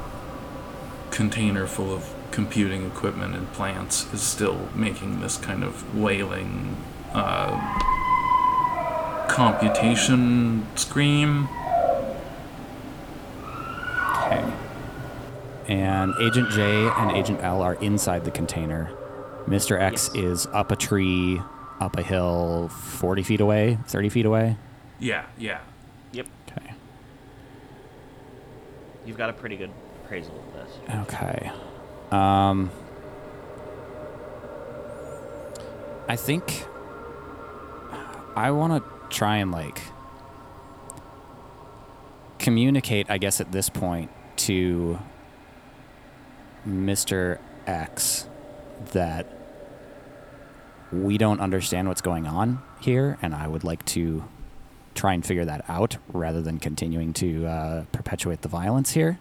container 1.12 1.67
full 1.67 1.93
of 1.93 2.11
computing 2.32 2.86
equipment 2.86 3.36
and 3.36 3.52
plants 3.54 4.12
is 4.14 4.22
still 4.22 4.70
making 4.74 5.20
this 5.22 5.38
kind 5.38 5.64
of 5.64 5.96
wailing 5.98 6.78
uh, 7.14 7.58
computation 9.30 10.66
scream. 10.76 11.48
Okay. 14.16 14.44
And 15.68 16.14
Agent 16.22 16.50
J 16.52 16.88
and 16.88 17.12
Agent 17.12 17.40
L 17.42 17.62
are 17.62 17.76
inside 17.76 18.26
the 18.26 18.32
container. 18.32 18.90
Mr. 19.48 19.80
X 19.80 20.10
Yes. 20.14 20.24
is 20.24 20.48
up 20.48 20.72
a 20.72 20.76
tree, 20.76 21.42
up 21.80 21.98
a 21.98 22.04
hill, 22.04 22.70
40 22.70 23.24
feet 23.24 23.42
away, 23.42 23.78
30 23.88 24.10
feet 24.10 24.26
away. 24.26 24.58
Yeah, 25.00 25.26
yeah. 25.38 25.60
Yep. 26.12 26.28
Okay. 26.52 26.74
You've 29.06 29.18
got 29.18 29.30
a 29.30 29.34
pretty 29.34 29.56
good 29.58 29.72
appraisal 30.04 30.36
of 30.38 30.54
this. 30.54 30.98
Okay. 31.08 31.52
Um, 32.12 32.70
I 36.08 36.15
think 36.18 36.65
I 38.36 38.51
want 38.51 38.84
to 38.84 39.15
try 39.15 39.38
and 39.38 39.51
like 39.51 39.82
communicate, 42.38 43.10
I 43.10 43.18
guess, 43.18 43.39
at 43.39 43.51
this 43.51 43.70
point 43.70 44.12
to 44.38 45.00
Mr. 46.68 47.39
X 47.65 48.27
that 48.91 49.27
we 50.91 51.18
don't 51.18 51.39
understand 51.39 51.88
what's 51.88 52.01
going 52.01 52.27
on 52.27 52.62
here, 52.82 53.18
and 53.22 53.34
I 53.34 53.48
would 53.48 53.63
like 53.63 53.86
to 53.86 54.25
try 54.94 55.13
and 55.13 55.25
figure 55.25 55.46
that 55.46 55.63
out 55.70 55.98
rather 56.12 56.41
than 56.41 56.60
continuing 56.60 57.13
to 57.13 57.46
uh, 57.46 57.84
perpetuate 57.91 58.41
the 58.41 58.50
violence 58.50 58.91
here. 58.91 59.20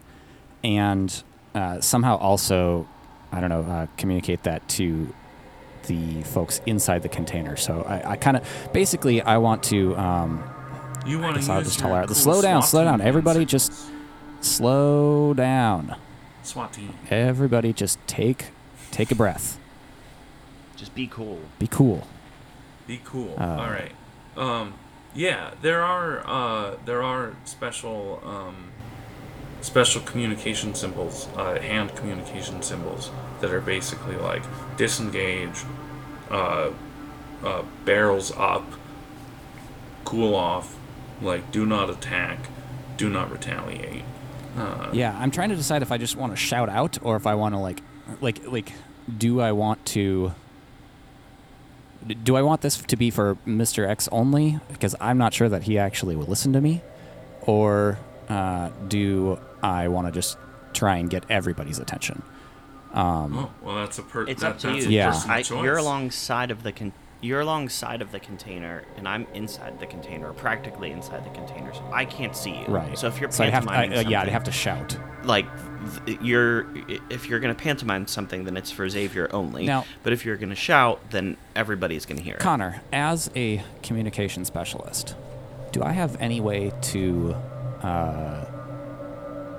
And 0.63 1.23
uh, 1.55 1.81
somehow 1.81 2.17
also, 2.17 2.87
I 3.31 3.39
don't 3.41 3.49
know, 3.49 3.61
uh, 3.61 3.87
communicate 3.97 4.43
that 4.43 4.67
to 4.69 5.13
the 5.87 6.23
folks 6.23 6.61
inside 6.65 7.01
the 7.03 7.09
container. 7.09 7.57
So 7.57 7.83
I, 7.83 8.11
I 8.11 8.15
kind 8.15 8.37
of, 8.37 8.69
basically, 8.73 9.21
I 9.21 9.37
want 9.37 9.63
to. 9.63 9.95
Um, 9.97 10.43
You 11.05 11.19
want 11.19 11.41
to 11.41 11.51
I'll 11.51 11.61
just 11.63 11.79
tell 11.79 11.93
her, 11.95 12.05
cool 12.05 12.15
slow 12.15 12.41
down, 12.41 12.61
slow 12.63 12.83
down. 12.83 13.01
Everybody 13.01 13.45
just 13.45 13.73
slow 14.41 15.33
down. 15.33 15.95
SWAT 16.43 16.73
team. 16.73 16.93
Everybody 17.09 17.73
just 17.73 17.99
take 18.07 18.45
take 18.91 19.11
a 19.11 19.15
breath. 19.15 19.57
Just 20.75 20.93
be 20.95 21.07
cool. 21.07 21.39
Be 21.59 21.67
cool. 21.67 22.07
Be 22.87 22.99
cool. 23.03 23.35
Uh, 23.39 23.57
All 23.59 23.69
right. 23.69 23.91
Um, 24.35 24.73
yeah, 25.13 25.51
there 25.61 25.81
are 25.83 26.23
uh, 26.25 26.77
there 26.85 27.03
are 27.03 27.35
special 27.45 28.21
um, 28.25 28.71
special 29.61 30.01
communication 30.01 30.73
symbols, 30.75 31.27
uh, 31.35 31.59
hand 31.59 31.95
communication 31.95 32.61
symbols 32.61 33.11
that 33.39 33.51
are 33.51 33.61
basically 33.61 34.15
like 34.17 34.43
disengage, 34.77 35.63
uh, 36.29 36.71
uh, 37.43 37.63
barrels 37.85 38.31
up, 38.37 38.63
cool 40.05 40.35
off, 40.35 40.77
like 41.21 41.51
do 41.51 41.65
not 41.65 41.89
attack, 41.89 42.39
do 42.97 43.09
not 43.09 43.31
retaliate. 43.31 44.03
Uh, 44.57 44.89
Yeah, 44.91 45.17
I'm 45.17 45.31
trying 45.31 45.49
to 45.49 45.55
decide 45.55 45.81
if 45.81 45.91
I 45.91 45.97
just 45.97 46.15
want 46.15 46.33
to 46.33 46.37
shout 46.37 46.69
out 46.69 46.97
or 47.01 47.15
if 47.15 47.25
I 47.25 47.35
want 47.35 47.55
to 47.55 47.59
like 47.59 47.81
like 48.19 48.45
like 48.47 48.73
do 49.17 49.39
I 49.41 49.51
want 49.51 49.85
to 49.87 50.33
do 52.23 52.35
I 52.35 52.41
want 52.41 52.61
this 52.61 52.77
to 52.77 52.95
be 52.95 53.11
for 53.11 53.37
Mr. 53.47 53.87
X 53.87 54.09
only 54.11 54.59
because 54.69 54.95
I'm 54.99 55.17
not 55.17 55.33
sure 55.33 55.47
that 55.49 55.63
he 55.63 55.77
actually 55.77 56.15
will 56.15 56.25
listen 56.25 56.51
to 56.53 56.61
me 56.61 56.81
or 57.41 57.99
uh, 58.27 58.69
do 58.87 59.39
I 59.63 59.87
want 59.87 60.07
to 60.07 60.11
just 60.11 60.37
try 60.73 60.97
and 60.97 61.09
get 61.09 61.25
everybody's 61.29 61.79
attention? 61.79 62.21
Um, 62.93 63.37
Oh, 63.37 63.51
well, 63.61 63.75
that's 63.77 63.97
a 63.99 64.03
per. 64.03 64.27
It's 64.27 64.41
that, 64.41 64.51
up 64.51 64.59
to 64.59 64.67
that's 64.67 64.83
you. 64.85 64.89
A 64.89 64.93
Yeah. 64.93 65.21
I, 65.27 65.43
you're 65.61 65.77
alongside 65.77 66.51
of 66.51 66.63
the 66.63 66.71
con- 66.71 66.93
you're 67.23 67.39
alongside 67.41 68.01
of 68.01 68.11
the 68.11 68.19
container, 68.19 68.83
and 68.97 69.07
I'm 69.07 69.27
inside 69.35 69.79
the 69.79 69.85
container, 69.85 70.33
practically 70.33 70.89
inside 70.91 71.23
the 71.23 71.29
container, 71.29 71.71
so 71.71 71.87
I 71.93 72.03
can't 72.03 72.35
see 72.35 72.49
you. 72.61 72.65
right. 72.65 72.97
So 72.97 73.07
if 73.07 73.21
you're 73.21 73.31
so 73.31 73.43
I'd 73.43 73.53
have 73.53 73.65
to, 73.67 73.71
I, 73.71 73.75
pantomiming 73.87 74.07
uh, 74.07 74.09
yeah, 74.09 74.21
I'd 74.23 74.27
have 74.29 74.43
to 74.45 74.51
shout. 74.51 74.97
like 75.23 75.45
th- 76.05 76.19
you're 76.19 76.65
if 77.09 77.29
you're 77.29 77.39
gonna 77.39 77.53
pantomime 77.55 78.07
something, 78.07 78.43
then 78.43 78.57
it's 78.57 78.71
for 78.71 78.89
Xavier 78.89 79.29
only. 79.31 79.65
Now- 79.67 79.85
but 80.03 80.11
if 80.13 80.25
you're 80.25 80.35
gonna 80.37 80.55
shout, 80.55 80.99
then 81.11 81.37
everybody's 81.55 82.05
gonna 82.07 82.21
hear 82.21 82.33
it. 82.35 82.39
Connor, 82.41 82.81
as 82.91 83.29
a 83.35 83.63
communication 83.83 84.43
specialist, 84.43 85.15
do 85.71 85.83
I 85.83 85.91
have 85.91 86.19
any 86.19 86.41
way 86.41 86.73
to 86.81 87.35
uh, 87.83 88.45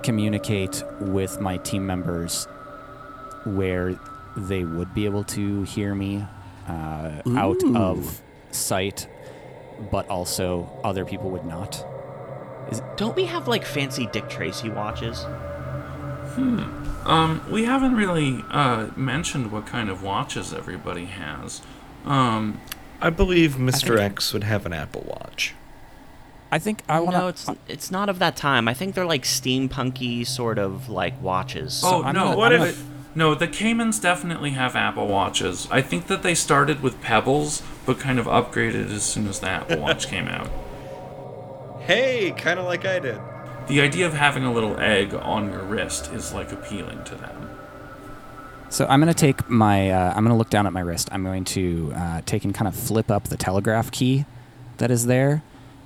communicate 0.03 0.83
with 1.01 1.41
my 1.41 1.57
team 1.59 1.87
members 1.87 2.47
where 3.45 3.99
they 4.37 4.65
would 4.65 4.95
be 4.95 5.05
able 5.05 5.25
to 5.25 5.63
hear 5.65 5.95
me 5.95 6.25
uh, 6.69 7.23
out 7.37 7.63
of 7.77 8.23
sight, 8.51 9.09
but 9.91 10.09
also 10.09 10.69
other 10.85 11.05
people 11.05 11.31
would 11.31 11.45
not? 11.45 11.85
Don't 12.97 13.17
we 13.17 13.25
have 13.27 13.49
like 13.49 13.65
fancy 13.65 14.09
Dick 14.13 14.29
Tracy 14.29 14.71
watches? 14.71 15.25
Hmm. 16.35 16.63
Um, 17.07 17.45
we 17.51 17.65
haven't 17.65 17.97
really 17.97 18.43
uh, 18.49 18.89
mentioned 18.97 19.51
what 19.51 19.67
kind 19.67 19.91
of 19.91 20.03
watches 20.03 20.53
everybody 20.55 21.07
has. 21.07 21.61
Um, 22.05 22.61
I 23.01 23.11
believe 23.11 23.57
Mr. 23.57 23.89
think- 23.89 24.01
X 24.01 24.33
would 24.33 24.45
have 24.45 24.65
an 24.65 24.73
Apple 24.73 25.05
Watch. 25.07 25.55
I 26.53 26.59
think 26.59 26.83
I 26.89 27.01
want 27.01 27.15
to. 27.15 27.19
no, 27.21 27.29
it's 27.29 27.51
it's 27.67 27.91
not 27.91 28.09
of 28.09 28.19
that 28.21 28.37
time. 28.37 28.69
I 28.69 28.75
think 28.75 28.95
they're 28.95 29.07
like 29.07 29.23
steampunky 29.25 30.25
sort 30.27 30.59
of 30.59 30.89
like 30.89 31.21
watches. 31.21 31.83
oh 31.85 32.03
I'm 32.05 32.15
no! 32.15 32.25
gonna- 32.25 32.37
what 32.37 32.53
I'm 32.55 32.63
if? 32.63 32.85
No, 33.15 33.35
the 33.35 33.49
Caimans 33.49 34.01
definitely 34.01 34.51
have 34.51 34.75
Apple 34.77 35.07
watches. 35.07 35.67
I 35.71 35.83
think 35.83 36.07
that 36.07 36.23
they 36.23 36.35
started 36.35 36.81
with 36.83 37.01
Pebbles, 37.03 37.63
but 37.85 37.99
kind 37.99 38.19
of 38.19 38.25
upgraded 38.27 38.91
as 38.91 39.03
soon 39.03 39.27
as 39.27 39.41
the 39.41 39.49
Apple 39.49 39.79
Watch 39.81 40.09
came 40.09 40.29
out. 40.29 40.49
Hey, 41.81 42.33
kind 42.37 42.59
of 42.59 42.65
like 42.65 42.85
I 42.87 42.99
did. 43.01 43.21
The 43.67 43.81
idea 43.81 44.07
of 44.07 44.15
having 44.15 44.45
a 44.45 44.53
little 44.53 44.79
egg 44.81 45.13
on 45.15 45.51
your 45.51 45.63
wrist 45.63 46.11
is 46.13 46.33
like 46.33 46.53
appealing 46.53 47.05
to 47.05 47.15
them. 47.15 47.51
So 48.71 48.87
I'm 48.87 49.01
going 49.01 49.13
to 49.13 49.19
take 49.19 49.49
my. 49.49 49.91
Uh, 49.91 50.11
I'm 50.17 50.25
going 50.25 50.33
to 50.35 50.39
look 50.39 50.51
down 50.51 50.67
at 50.67 50.73
my 50.73 50.81
wrist. 50.81 51.09
I'm 51.13 51.23
going 51.25 51.45
to 51.47 51.93
uh, 51.95 52.21
take 52.25 52.45
and 52.45 52.55
kind 52.55 52.67
of 52.69 52.75
flip 52.75 53.11
up 53.11 53.25
the 53.25 53.37
telegraph 53.37 53.91
key 53.91 54.25
that 54.79 54.91
is 54.91 55.05
there, 55.07 55.43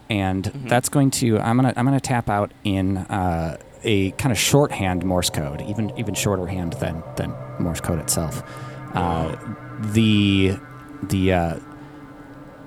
and 0.09 0.45
that's 0.67 0.89
going 0.89 1.11
to. 1.13 1.39
I'm 1.39 1.59
going 1.59 1.73
to. 1.73 1.79
I'm 1.79 1.87
to 1.87 2.01
tap 2.01 2.29
out 2.29 2.53
in 2.65 2.99
uh, 2.99 3.59
a 3.83 4.11
kind 4.13 4.33
of 4.33 4.39
shorthand 4.39 5.05
Morse 5.05 5.31
code, 5.31 5.63
even 5.63 5.93
even 5.99 6.15
shorter 6.15 6.47
hand 6.47 6.75
than 6.75 7.03
than 7.17 7.35
Morse 7.59 7.81
code 7.81 7.99
itself. 7.99 8.43
Uh, 8.95 9.37
the 9.81 10.57
the 11.03 11.33
uh, 11.33 11.59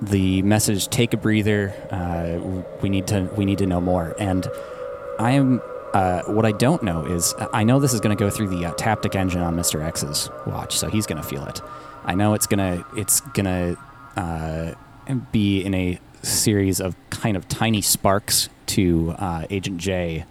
the 0.02 0.42
message 0.42 0.88
take 0.88 1.12
a 1.12 1.16
breather 1.16 1.74
uh, 1.90 2.64
we 2.80 2.88
need 2.88 3.06
to 3.06 3.30
we 3.36 3.44
need 3.44 3.58
to 3.58 3.66
know 3.66 3.80
more 3.80 4.14
and 4.18 4.48
i 5.18 5.32
am 5.32 5.60
uh, 5.92 6.22
what 6.22 6.46
i 6.46 6.52
don't 6.52 6.82
know 6.82 7.04
is 7.04 7.34
i 7.52 7.62
know 7.62 7.78
this 7.78 7.92
is 7.92 8.00
going 8.00 8.16
to 8.16 8.18
go 8.22 8.30
through 8.30 8.48
the 8.48 8.64
uh, 8.64 8.72
taptic 8.74 9.14
engine 9.14 9.42
on 9.42 9.54
mr 9.56 9.84
x's 9.84 10.30
watch 10.46 10.78
so 10.78 10.88
he's 10.88 11.06
going 11.06 11.20
to 11.20 11.26
feel 11.26 11.44
it 11.44 11.60
i 12.04 12.14
know 12.14 12.32
it's 12.32 12.46
going 12.46 12.58
to 12.58 12.86
it's 12.96 13.20
going 13.20 13.44
to 13.44 13.76
uh, 14.16 14.74
be 15.32 15.60
in 15.62 15.74
a 15.74 15.98
series 16.22 16.80
of 16.80 16.96
kind 17.10 17.36
of 17.36 17.48
tiny 17.48 17.80
sparks 17.80 18.48
to 18.66 19.14
uh, 19.18 19.46
agent 19.50 19.78
j 19.78 20.24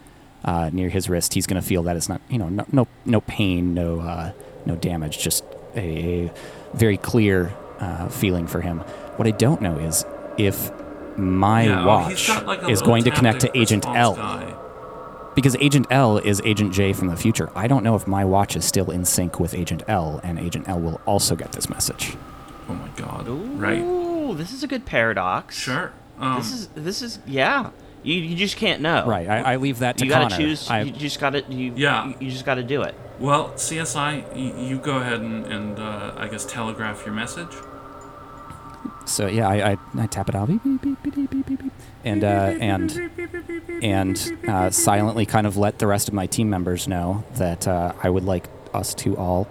uh, 0.46 0.70
near 0.72 0.90
his 0.90 1.10
wrist 1.10 1.34
he's 1.34 1.48
going 1.48 1.62
to 1.62 1.68
feel 1.68 1.84
that 1.84 1.96
it's 1.96 2.10
not 2.10 2.22
you 2.30 2.38
know 2.38 2.50
no 2.50 2.66
no, 2.72 2.88
no 3.06 3.22
pain 3.22 3.74
no 3.74 4.00
uh, 4.00 4.32
no 4.66 4.76
damage 4.76 5.20
just 5.20 5.44
a, 5.76 6.26
a 6.26 6.32
very 6.74 6.98
clear 6.98 7.54
uh, 7.80 8.08
feeling 8.10 8.48
for 8.48 8.62
him 8.62 8.80
what 9.18 9.28
I 9.28 9.32
don't 9.32 9.62
know 9.62 9.78
is 9.78 10.06
if 10.38 10.72
my 11.18 11.64
yeah, 11.64 11.84
oh, 11.84 11.88
watch 11.88 12.28
got, 12.28 12.46
like, 12.46 12.70
is 12.70 12.82
going 12.82 13.04
to 13.04 13.12
connect 13.12 13.42
to 13.42 13.58
Agent 13.58 13.86
L. 13.86 14.16
die. 14.16 14.56
Because 15.36 15.56
Agent 15.58 15.88
L 15.90 16.18
is 16.18 16.42
Agent 16.44 16.74
J 16.74 16.94
from 16.94 17.08
the 17.08 17.16
future. 17.16 17.50
I 17.56 17.68
don't 17.68 17.84
know 17.84 17.96
if 17.96 18.08
my 18.08 18.26
watch 18.26 18.56
is 18.56 18.66
still 18.66 18.90
in 18.90 19.06
sync 19.06 19.40
with 19.40 19.54
Agent 19.54 19.84
L, 19.88 20.20
and 20.24 20.40
Agent 20.40 20.68
L 20.68 20.80
will 20.80 21.02
also 21.06 21.36
get 21.36 21.52
this 21.52 21.70
message. 21.70 22.16
Oh 22.68 22.74
my 22.74 22.88
god! 22.96 23.28
Ooh, 23.28 23.44
Right? 23.56 23.99
this 24.34 24.52
is 24.52 24.64
a 24.64 24.68
good 24.68 24.86
paradox. 24.86 25.58
Sure. 25.58 25.94
Um, 26.20 26.38
this 26.38 26.52
is 26.52 26.68
this 26.70 27.02
is 27.02 27.20
yeah. 27.26 27.72
You, 28.02 28.16
you 28.16 28.36
just 28.36 28.56
can't 28.56 28.82
know. 28.82 29.06
Right. 29.06 29.28
I, 29.28 29.54
I 29.54 29.56
leave 29.58 29.80
that 29.80 29.98
to 29.98 30.06
you. 30.06 30.12
Got 30.12 30.32
to 30.32 30.38
choose. 30.38 30.70
I, 30.70 30.82
you 30.84 30.92
just 30.92 31.20
got 31.20 31.32
to. 31.32 31.54
Yeah. 31.54 32.14
You 32.20 32.32
just 32.32 32.46
got 32.46 32.56
to 32.56 32.64
do 32.64 32.82
it. 32.82 32.96
Well, 33.20 33.50
CSI, 33.52 34.70
you, 34.70 34.78
go 34.78 34.98
ahead 34.98 35.20
and, 35.20 35.46
and 35.46 35.78
uh, 35.78 36.14
I 36.16 36.30
guess 36.30 36.46
telegraph 36.46 37.06
your 37.06 37.14
message. 37.14 37.54
So 39.06 39.28
yeah, 39.28 39.50
I, 39.50 39.72
I, 39.72 39.78
I 39.98 40.08
tap 40.08 40.30
it 40.30 40.36
out, 40.36 40.48
beep, 40.48 40.62
beep, 40.64 41.04
beep, 41.04 41.72
and 42.06 42.24
uh, 42.24 42.28
and 42.62 43.12
and 43.82 44.38
uh, 44.48 44.70
silently 44.70 45.26
kind 45.26 45.48
of 45.48 45.58
let 45.58 45.80
the 45.80 45.88
rest 45.88 46.08
of 46.08 46.14
my 46.14 46.28
team 46.28 46.50
members 46.50 46.88
know 46.88 47.26
that 47.36 47.68
uh, 47.68 47.94
I 48.02 48.10
would 48.10 48.24
like 48.24 48.48
us 48.74 48.94
to 48.96 49.18
all 49.18 49.48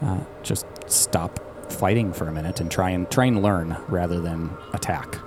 uh, 0.00 0.20
just 0.42 0.66
stop 0.86 1.40
fighting 1.68 2.12
for 2.12 2.28
a 2.28 2.32
minute 2.32 2.60
and 2.60 2.70
try 2.70 2.90
and 2.90 3.10
try 3.10 3.26
and 3.26 3.42
learn 3.42 3.76
rather 3.88 4.20
than 4.20 4.50
attack. 4.72 5.18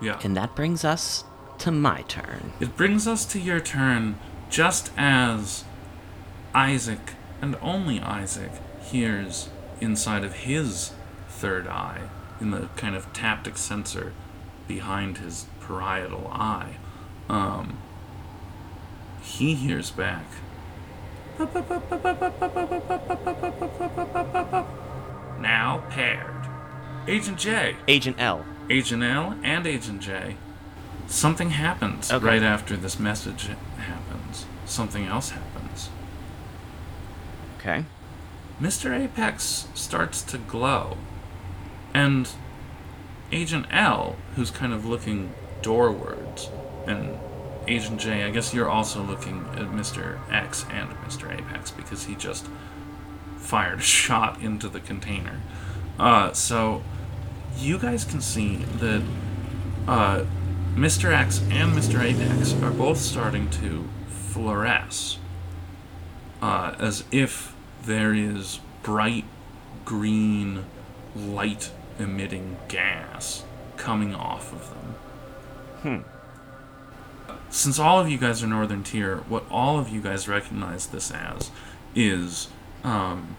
Yeah. 0.00 0.18
And 0.24 0.36
that 0.36 0.56
brings 0.56 0.84
us 0.84 1.24
to 1.58 1.70
my 1.70 2.02
turn. 2.02 2.52
It 2.60 2.76
brings 2.76 3.06
us 3.06 3.24
to 3.26 3.38
your 3.38 3.60
turn 3.60 4.18
just 4.50 4.90
as 4.96 5.64
Isaac, 6.54 7.12
and 7.40 7.56
only 7.62 8.00
Isaac, 8.00 8.50
hears 8.82 9.48
inside 9.80 10.24
of 10.24 10.34
his 10.34 10.92
third 11.28 11.66
eye, 11.66 12.08
in 12.40 12.50
the 12.50 12.68
kind 12.76 12.94
of 12.94 13.12
taptic 13.12 13.56
sensor 13.56 14.12
behind 14.68 15.18
his 15.18 15.46
parietal 15.60 16.28
eye. 16.32 16.76
Um, 17.28 17.78
he 19.22 19.54
hears 19.54 19.90
back. 19.90 20.26
Now 25.42 25.82
paired. 25.90 26.46
Agent 27.08 27.36
J. 27.36 27.74
Agent 27.88 28.16
L. 28.20 28.44
Agent 28.70 29.02
L 29.02 29.34
and 29.42 29.66
Agent 29.66 30.00
J. 30.00 30.36
Something 31.08 31.50
happens 31.50 32.12
Okay. 32.12 32.24
right 32.24 32.42
after 32.44 32.76
this 32.76 32.98
message 33.00 33.48
happens. 33.76 34.46
Something 34.66 35.04
else 35.06 35.30
happens. 35.30 35.90
Okay. 37.58 37.84
Mr. 38.60 38.96
Apex 38.96 39.66
starts 39.74 40.22
to 40.22 40.38
glow. 40.38 40.96
And 41.92 42.28
Agent 43.32 43.66
L, 43.72 44.14
who's 44.36 44.52
kind 44.52 44.72
of 44.72 44.86
looking 44.86 45.32
doorwards, 45.60 46.50
and 46.86 47.18
Agent 47.66 48.00
J, 48.00 48.22
I 48.22 48.30
guess 48.30 48.54
you're 48.54 48.68
also 48.70 49.02
looking 49.02 49.44
at 49.54 49.72
Mr. 49.72 50.18
X 50.32 50.64
and 50.70 50.88
Mr. 51.04 51.32
Apex 51.36 51.72
because 51.72 52.04
he 52.04 52.14
just 52.14 52.46
fired 53.42 53.80
a 53.80 53.82
shot 53.82 54.40
into 54.40 54.68
the 54.68 54.80
container. 54.80 55.40
Uh, 55.98 56.32
so 56.32 56.82
you 57.58 57.78
guys 57.78 58.04
can 58.04 58.20
see 58.20 58.56
that 58.56 59.02
uh, 59.86 60.24
Mr. 60.74 61.12
X 61.12 61.40
and 61.50 61.72
Mr. 61.72 62.02
Apex 62.02 62.54
are 62.62 62.70
both 62.70 62.98
starting 62.98 63.50
to 63.50 63.88
fluoresce 64.08 65.18
uh, 66.40 66.74
as 66.78 67.04
if 67.12 67.54
there 67.84 68.14
is 68.14 68.60
bright 68.82 69.24
green 69.84 70.64
light 71.14 71.70
emitting 71.98 72.56
gas 72.68 73.44
coming 73.76 74.14
off 74.14 74.52
of 74.52 74.70
them. 74.70 76.04
Hmm. 76.04 77.36
Since 77.50 77.78
all 77.78 78.00
of 78.00 78.08
you 78.08 78.16
guys 78.16 78.42
are 78.42 78.46
Northern 78.46 78.82
Tier, 78.82 79.18
what 79.28 79.44
all 79.50 79.78
of 79.78 79.88
you 79.90 80.00
guys 80.00 80.26
recognize 80.26 80.86
this 80.86 81.10
as 81.10 81.50
is 81.94 82.48
um, 82.84 83.36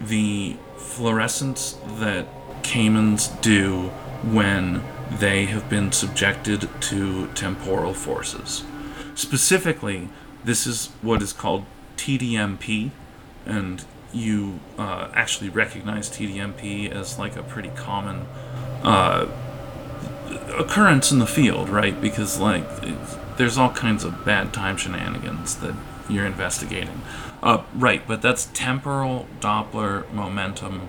the 0.00 0.56
fluorescence 0.76 1.78
that 1.98 2.26
caimans 2.62 3.40
do 3.40 3.90
when 4.22 4.82
they 5.10 5.46
have 5.46 5.68
been 5.68 5.92
subjected 5.92 6.68
to 6.80 7.28
temporal 7.28 7.94
forces. 7.94 8.64
Specifically, 9.14 10.08
this 10.44 10.66
is 10.66 10.86
what 11.02 11.22
is 11.22 11.32
called 11.32 11.64
TDMP, 11.96 12.90
and 13.46 13.84
you 14.12 14.60
uh, 14.78 15.08
actually 15.14 15.50
recognize 15.50 16.08
TDMP 16.08 16.90
as 16.90 17.18
like 17.18 17.36
a 17.36 17.42
pretty 17.42 17.70
common 17.70 18.26
uh, 18.82 19.26
occurrence 20.56 21.12
in 21.12 21.18
the 21.18 21.26
field, 21.26 21.68
right? 21.68 22.00
Because 22.00 22.38
like 22.38 22.66
there's 23.36 23.58
all 23.58 23.70
kinds 23.70 24.04
of 24.04 24.24
bad 24.24 24.52
time 24.52 24.76
shenanigans 24.76 25.56
that 25.56 25.74
you're 26.08 26.26
investigating. 26.26 27.02
Uh, 27.44 27.62
right, 27.74 28.06
but 28.08 28.22
that's 28.22 28.46
temporal 28.54 29.26
Doppler 29.38 30.10
momentum 30.12 30.88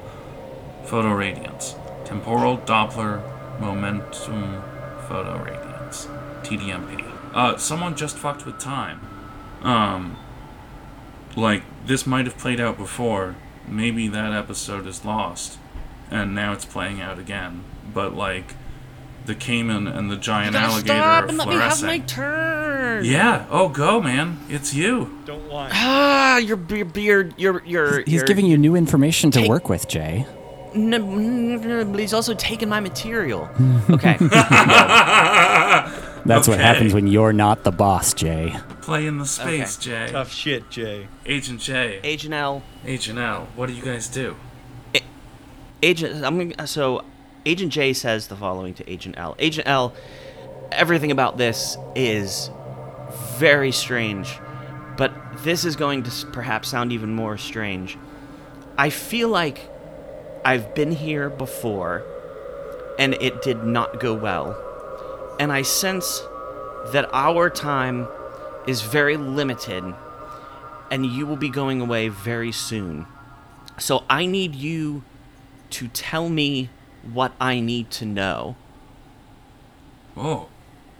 photoradiance. 0.85 1.75
Temporal 2.05 2.59
Doppler 2.59 3.21
momentum 3.59 4.63
photoradiance. 5.07 6.07
TDMP. 6.43 7.11
Uh, 7.33 7.57
someone 7.57 7.95
just 7.95 8.17
fucked 8.17 8.45
with 8.45 8.57
time. 8.57 9.01
Um, 9.63 10.15
like 11.35 11.63
this 11.85 12.07
might 12.07 12.25
have 12.25 12.37
played 12.37 12.61
out 12.61 12.77
before. 12.77 13.35
Maybe 13.67 14.07
that 14.07 14.31
episode 14.31 14.87
is 14.87 15.03
lost, 15.03 15.57
and 16.09 16.33
now 16.33 16.53
it's 16.53 16.63
playing 16.65 17.01
out 17.01 17.19
again. 17.19 17.65
But 17.93 18.15
like, 18.15 18.55
the 19.25 19.35
caiman 19.35 19.87
and 19.87 20.09
the 20.09 20.17
giant 20.17 20.55
alligator 20.55 20.99
stop 20.99 21.23
are 21.23 21.27
and 21.27 21.37
let 21.37 21.47
me 21.49 21.55
have 21.55 21.83
my 21.83 21.99
turn. 21.99 23.03
Yeah. 23.03 23.45
Oh, 23.49 23.69
go, 23.69 24.01
man. 24.01 24.39
It's 24.49 24.73
you. 24.73 25.19
Don't 25.25 25.44
whine. 25.55 25.71
Ah, 25.73 26.37
your 26.37 26.59
your 26.69 26.85
beard, 26.85 27.33
your 27.37 27.63
your. 27.65 28.01
He's 28.01 28.13
your, 28.15 28.25
giving 28.25 28.45
you 28.45 28.57
new 28.57 28.75
information 28.75 29.31
to 29.31 29.41
Hey. 29.41 29.47
work 29.49 29.69
with, 29.69 29.87
Jay. 29.87 30.25
No, 30.73 30.97
no, 30.97 31.57
no, 31.57 31.85
but 31.85 31.99
he's 31.99 32.13
also 32.13 32.33
taking 32.33 32.67
my 32.69 32.79
material. 32.79 33.49
Okay. 33.89 34.17
That's 36.25 36.47
what 36.47 36.59
happens 36.59 36.91
when 36.93 37.05
you're 37.05 37.33
not 37.33 37.63
the 37.63 37.71
boss, 37.71 38.13
Jay. 38.15 38.55
Play 38.81 39.05
in 39.05 39.19
the 39.19 39.27
space, 39.27 39.77
Jay. 39.77 40.07
Tough 40.11 40.31
shit, 40.33 40.71
Jay. 40.71 41.07
Agent 41.27 41.61
J. 41.61 41.99
Agent 42.03 42.33
L. 42.33 42.63
Agent 42.83 43.19
L. 43.19 43.47
What 43.55 43.67
do 43.67 43.73
you 43.73 43.83
guys 43.83 44.07
do? 44.07 44.35
Agent. 45.83 46.25
I'm 46.25 46.49
gonna, 46.51 46.67
so. 46.67 47.03
Agent 47.45 47.71
J 47.71 47.93
says 47.93 48.27
the 48.27 48.35
following 48.35 48.73
to 48.73 48.89
Agent 48.91 49.15
L. 49.19 49.35
Agent 49.37 49.67
L. 49.67 49.93
Everything 50.71 51.11
about 51.11 51.37
this 51.37 51.77
is 51.95 52.49
very 53.37 53.71
strange, 53.71 54.39
but 54.97 55.13
this 55.43 55.65
is 55.65 55.75
going 55.75 56.03
to 56.03 56.25
perhaps 56.27 56.69
sound 56.69 56.91
even 56.91 57.13
more 57.13 57.37
strange. 57.37 57.97
I 58.77 58.89
feel 58.89 59.29
like 59.29 59.69
I've 60.43 60.75
been 60.75 60.91
here 60.91 61.29
before, 61.29 62.03
and 62.99 63.13
it 63.15 63.41
did 63.41 63.63
not 63.63 63.99
go 63.99 64.13
well. 64.13 64.57
And 65.39 65.51
I 65.51 65.63
sense 65.63 66.21
that 66.91 67.09
our 67.13 67.49
time 67.49 68.07
is 68.67 68.81
very 68.81 69.17
limited, 69.17 69.83
and 70.91 71.05
you 71.05 71.25
will 71.25 71.35
be 71.35 71.49
going 71.49 71.81
away 71.81 72.09
very 72.09 72.51
soon. 72.51 73.05
So 73.77 74.03
I 74.09 74.25
need 74.25 74.55
you 74.55 75.03
to 75.71 75.87
tell 75.89 76.29
me 76.29 76.69
what 77.11 77.33
I 77.39 77.59
need 77.59 77.91
to 77.91 78.05
know. 78.05 78.55
Oh, 80.15 80.47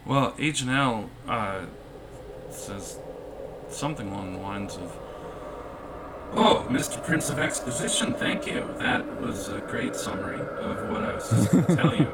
well, 0.05 0.33
H 0.37 0.61
and 0.61 0.71
L 0.71 1.09
uh, 1.27 1.61
says 2.49 2.99
something 3.75 4.07
along 4.11 4.33
the 4.33 4.39
lines 4.39 4.77
of, 4.77 4.91
"Oh, 6.33 6.65
Mr. 6.69 7.03
Prince 7.03 7.29
of 7.29 7.39
Exposition, 7.39 8.13
thank 8.13 8.47
you. 8.47 8.67
That 8.79 9.21
was 9.21 9.49
a 9.49 9.59
great 9.59 9.95
summary 9.95 10.39
of 10.39 10.89
what 10.89 11.03
I 11.03 11.13
was 11.15 11.29
just 11.29 11.51
going 11.51 11.65
to 11.65 11.75
tell 11.75 11.95
you." 11.95 12.07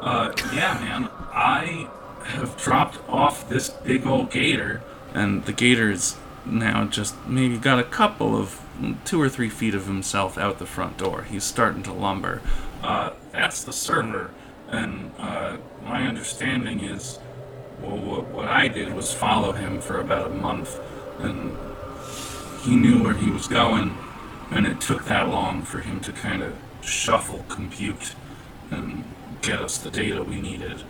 Uh, 0.00 0.32
yeah, 0.54 0.74
man, 0.80 1.08
I 1.32 1.88
have 2.24 2.56
dropped 2.56 2.98
off 3.08 3.48
this 3.48 3.68
big 3.70 4.06
old 4.06 4.30
gator, 4.30 4.82
and 5.14 5.44
the 5.44 5.52
gator 5.52 5.90
is 5.90 6.16
now 6.44 6.84
just 6.84 7.14
maybe 7.26 7.56
got 7.56 7.78
a 7.78 7.84
couple 7.84 8.36
of 8.36 8.60
two 9.04 9.20
or 9.20 9.28
three 9.28 9.48
feet 9.48 9.74
of 9.74 9.86
himself 9.86 10.36
out 10.36 10.58
the 10.58 10.66
front 10.66 10.98
door. 10.98 11.22
He's 11.22 11.44
starting 11.44 11.82
to 11.84 11.92
lumber. 11.92 12.42
Uh, 12.82 13.10
that's 13.32 13.64
the 13.64 13.72
server, 13.72 14.30
and 14.68 15.10
uh, 15.18 15.56
my 15.84 16.06
understanding 16.06 16.80
is, 16.80 17.18
well, 17.84 17.98
what, 17.98 18.26
what 18.28 18.48
I 18.48 18.68
did 18.68 18.94
was 18.94 19.12
follow 19.12 19.52
him 19.52 19.80
for 19.80 20.00
about 20.00 20.30
a 20.30 20.34
month, 20.34 20.78
and 21.20 21.56
he 22.62 22.76
knew 22.76 23.02
where 23.02 23.14
he 23.14 23.30
was 23.30 23.46
going, 23.46 23.96
and 24.50 24.66
it 24.66 24.80
took 24.80 25.04
that 25.06 25.28
long 25.28 25.62
for 25.62 25.80
him 25.80 26.00
to 26.00 26.12
kind 26.12 26.42
of 26.42 26.56
shuffle 26.82 27.44
compute 27.48 28.14
and 28.70 29.04
get 29.42 29.60
us 29.60 29.78
the 29.78 29.90
data 29.90 30.22
we 30.22 30.40
needed, 30.40 30.82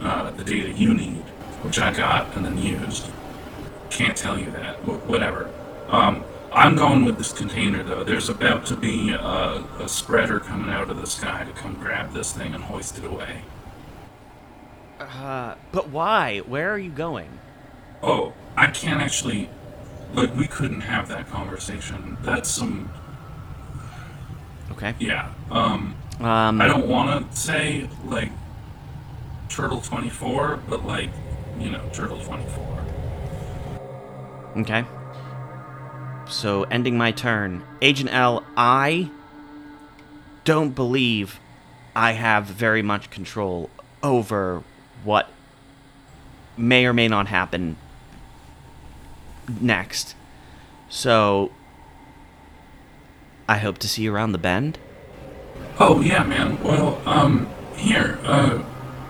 uh, 0.00 0.30
the 0.32 0.44
data 0.44 0.70
you 0.70 0.94
need, 0.94 1.22
which 1.62 1.78
I 1.78 1.92
got 1.92 2.34
and 2.36 2.44
then 2.44 2.58
used. 2.58 3.06
Can't 3.90 4.16
tell 4.16 4.38
you 4.38 4.50
that. 4.52 4.76
Wh- 4.78 5.08
Whatever. 5.08 5.50
Um, 5.88 6.24
I'm 6.52 6.76
going 6.76 7.04
with 7.04 7.18
this 7.18 7.32
container 7.32 7.82
though. 7.82 8.04
There's 8.04 8.28
about 8.28 8.64
to 8.66 8.76
be 8.76 9.10
a, 9.10 9.18
a 9.80 9.88
spreader 9.88 10.40
coming 10.40 10.70
out 10.70 10.88
of 10.90 10.96
the 10.98 11.06
sky 11.06 11.44
to 11.44 11.52
come 11.52 11.74
grab 11.74 12.12
this 12.12 12.32
thing 12.32 12.54
and 12.54 12.64
hoist 12.64 12.98
it 12.98 13.04
away. 13.04 13.42
Uh, 15.00 15.54
but 15.72 15.88
why? 15.90 16.38
Where 16.40 16.72
are 16.72 16.78
you 16.78 16.90
going? 16.90 17.38
Oh, 18.02 18.32
I 18.56 18.66
can't 18.68 19.00
actually. 19.00 19.48
Like, 20.14 20.34
we 20.34 20.46
couldn't 20.46 20.80
have 20.80 21.08
that 21.08 21.28
conversation. 21.28 22.16
That's 22.22 22.48
some. 22.50 22.90
Okay. 24.72 24.94
Yeah. 24.98 25.32
Um, 25.50 25.94
Um, 26.20 26.60
I 26.60 26.66
don't 26.66 26.88
want 26.88 27.30
to 27.30 27.36
say, 27.36 27.88
like, 28.06 28.30
Turtle 29.48 29.80
24, 29.80 30.60
but, 30.68 30.84
like, 30.86 31.10
you 31.60 31.70
know, 31.70 31.82
Turtle 31.92 32.18
24. 32.18 32.84
Okay. 34.58 34.84
So, 36.28 36.64
ending 36.64 36.96
my 36.98 37.12
turn. 37.12 37.62
Agent 37.82 38.10
L, 38.12 38.44
I 38.56 39.10
don't 40.44 40.74
believe 40.74 41.38
I 41.94 42.12
have 42.12 42.46
very 42.46 42.82
much 42.82 43.10
control 43.10 43.70
over 44.02 44.62
what 45.08 45.30
may 46.58 46.84
or 46.84 46.92
may 46.92 47.08
not 47.08 47.28
happen 47.28 47.76
next. 49.60 50.14
So, 50.90 51.50
I 53.48 53.56
hope 53.56 53.78
to 53.78 53.88
see 53.88 54.02
you 54.02 54.14
around 54.14 54.32
the 54.32 54.38
bend. 54.38 54.78
Oh, 55.80 56.00
yeah, 56.02 56.24
man. 56.24 56.62
Well, 56.62 57.00
um, 57.06 57.48
here, 57.74 58.18
uh, 58.24 58.62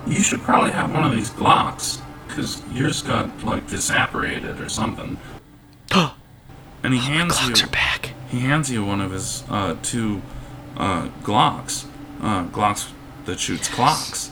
you 0.06 0.22
should 0.22 0.40
probably 0.40 0.70
have 0.70 0.92
one 0.94 1.04
of 1.04 1.12
these 1.12 1.30
Glocks, 1.30 2.00
because 2.26 2.62
yours 2.72 3.02
got, 3.02 3.44
like, 3.44 3.66
disapparated 3.66 4.64
or 4.64 4.68
something. 4.68 5.18
and 5.92 6.94
he 6.94 7.00
hands 7.00 7.36
Clocks 7.36 7.60
you. 7.60 7.66
are 7.66 7.70
back. 7.70 8.12
He 8.30 8.40
hands 8.40 8.70
you 8.70 8.84
one 8.84 9.00
of 9.00 9.10
his 9.10 9.42
uh, 9.48 9.76
two 9.82 10.22
uh, 10.76 11.08
Glocks. 11.22 11.86
Uh, 12.20 12.44
Glocks 12.46 12.92
that 13.24 13.40
shoots 13.40 13.68
clocks. 13.68 14.30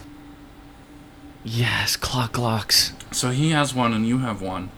Yes, 1.49 1.95
clock 1.97 2.37
locks. 2.39 2.93
So 3.13 3.31
he 3.31 3.51
has 3.51 3.73
one 3.73 3.93
and 3.95 4.05
you 4.07 4.19
have 4.19 4.43
one. 4.43 4.71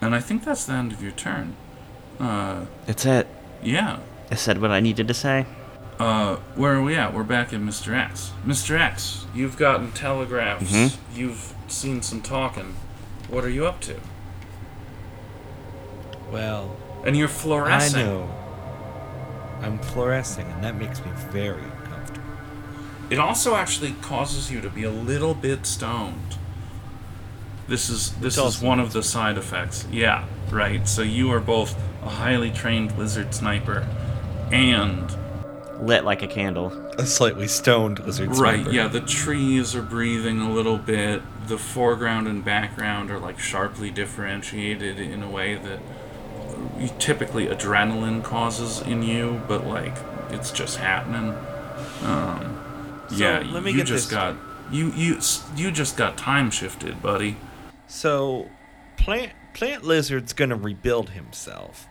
And 0.00 0.14
I 0.14 0.20
think 0.20 0.44
that's 0.44 0.64
the 0.64 0.72
end 0.74 0.92
of 0.92 1.02
your 1.02 1.10
turn. 1.12 1.56
Uh, 2.20 2.66
That's 2.86 3.04
it. 3.04 3.26
yeah. 3.62 3.98
I 4.30 4.36
said 4.36 4.60
what 4.60 4.70
I 4.70 4.78
needed 4.78 5.08
to 5.08 5.14
say. 5.14 5.46
Uh, 5.98 6.36
where 6.54 6.74
are 6.74 6.82
we 6.82 6.94
at? 6.94 7.12
We're 7.12 7.24
back 7.24 7.52
at 7.52 7.60
Mr. 7.60 7.92
X. 7.92 8.30
Mr. 8.46 8.78
X, 8.78 9.26
you've 9.34 9.56
gotten 9.56 9.90
telegraphs. 9.92 10.70
Mhm. 10.72 10.96
You've 11.14 11.54
seen 11.68 12.02
some 12.02 12.22
talking. 12.22 12.76
What 13.28 13.44
are 13.44 13.50
you 13.50 13.66
up 13.66 13.80
to? 13.82 13.96
Well, 16.30 16.76
And 17.04 17.16
you're 17.16 17.26
fluorescing. 17.28 18.00
I 18.00 18.04
know. 18.04 18.30
I'm 19.60 19.78
fluorescing, 19.80 20.46
and 20.52 20.62
that 20.62 20.76
makes 20.76 21.00
me 21.04 21.10
very 21.30 21.62
uncomfortable. 21.62 21.81
It 23.12 23.18
also 23.18 23.56
actually 23.56 23.92
causes 24.00 24.50
you 24.50 24.62
to 24.62 24.70
be 24.70 24.84
a 24.84 24.90
little 24.90 25.34
bit 25.34 25.66
stoned. 25.66 26.38
This 27.68 27.90
is 27.90 28.12
this 28.12 28.38
is 28.38 28.62
one 28.62 28.80
of 28.80 28.94
the 28.94 29.02
side 29.02 29.36
effects. 29.36 29.86
Yeah, 29.92 30.24
right. 30.50 30.88
So 30.88 31.02
you 31.02 31.30
are 31.30 31.38
both 31.38 31.78
a 32.02 32.08
highly 32.08 32.50
trained 32.50 32.96
lizard 32.96 33.34
sniper 33.34 33.86
and 34.50 35.14
Lit 35.78 36.04
like 36.04 36.22
a 36.22 36.26
candle. 36.26 36.72
A 36.96 37.04
slightly 37.04 37.48
stoned 37.48 37.98
lizard 37.98 38.28
Right, 38.28 38.36
sniper. 38.36 38.64
Right, 38.64 38.72
yeah, 38.72 38.88
the 38.88 39.02
trees 39.02 39.76
are 39.76 39.82
breathing 39.82 40.40
a 40.40 40.50
little 40.50 40.78
bit. 40.78 41.20
The 41.48 41.58
foreground 41.58 42.28
and 42.28 42.42
background 42.42 43.10
are 43.10 43.18
like 43.18 43.38
sharply 43.38 43.90
differentiated 43.90 44.98
in 44.98 45.22
a 45.22 45.28
way 45.28 45.56
that 45.56 45.80
typically 46.98 47.46
adrenaline 47.48 48.24
causes 48.24 48.80
in 48.80 49.02
you, 49.02 49.42
but 49.46 49.66
like 49.66 49.98
it's 50.30 50.50
just 50.50 50.78
happening. 50.78 51.36
Um, 52.04 52.51
So, 53.12 53.18
yeah, 53.18 53.44
let 53.50 53.62
me 53.62 53.70
you 53.72 53.78
get 53.78 53.86
just 53.86 54.08
this- 54.08 54.16
got 54.18 54.36
you 54.70 54.90
you 54.92 55.18
you 55.56 55.70
just 55.70 55.96
got 55.96 56.16
time 56.16 56.50
shifted, 56.50 57.02
buddy. 57.02 57.36
So, 57.86 58.48
plant 58.96 59.32
plant 59.54 59.84
lizard's 59.84 60.32
gonna 60.32 60.56
rebuild 60.56 61.10
himself 61.10 61.86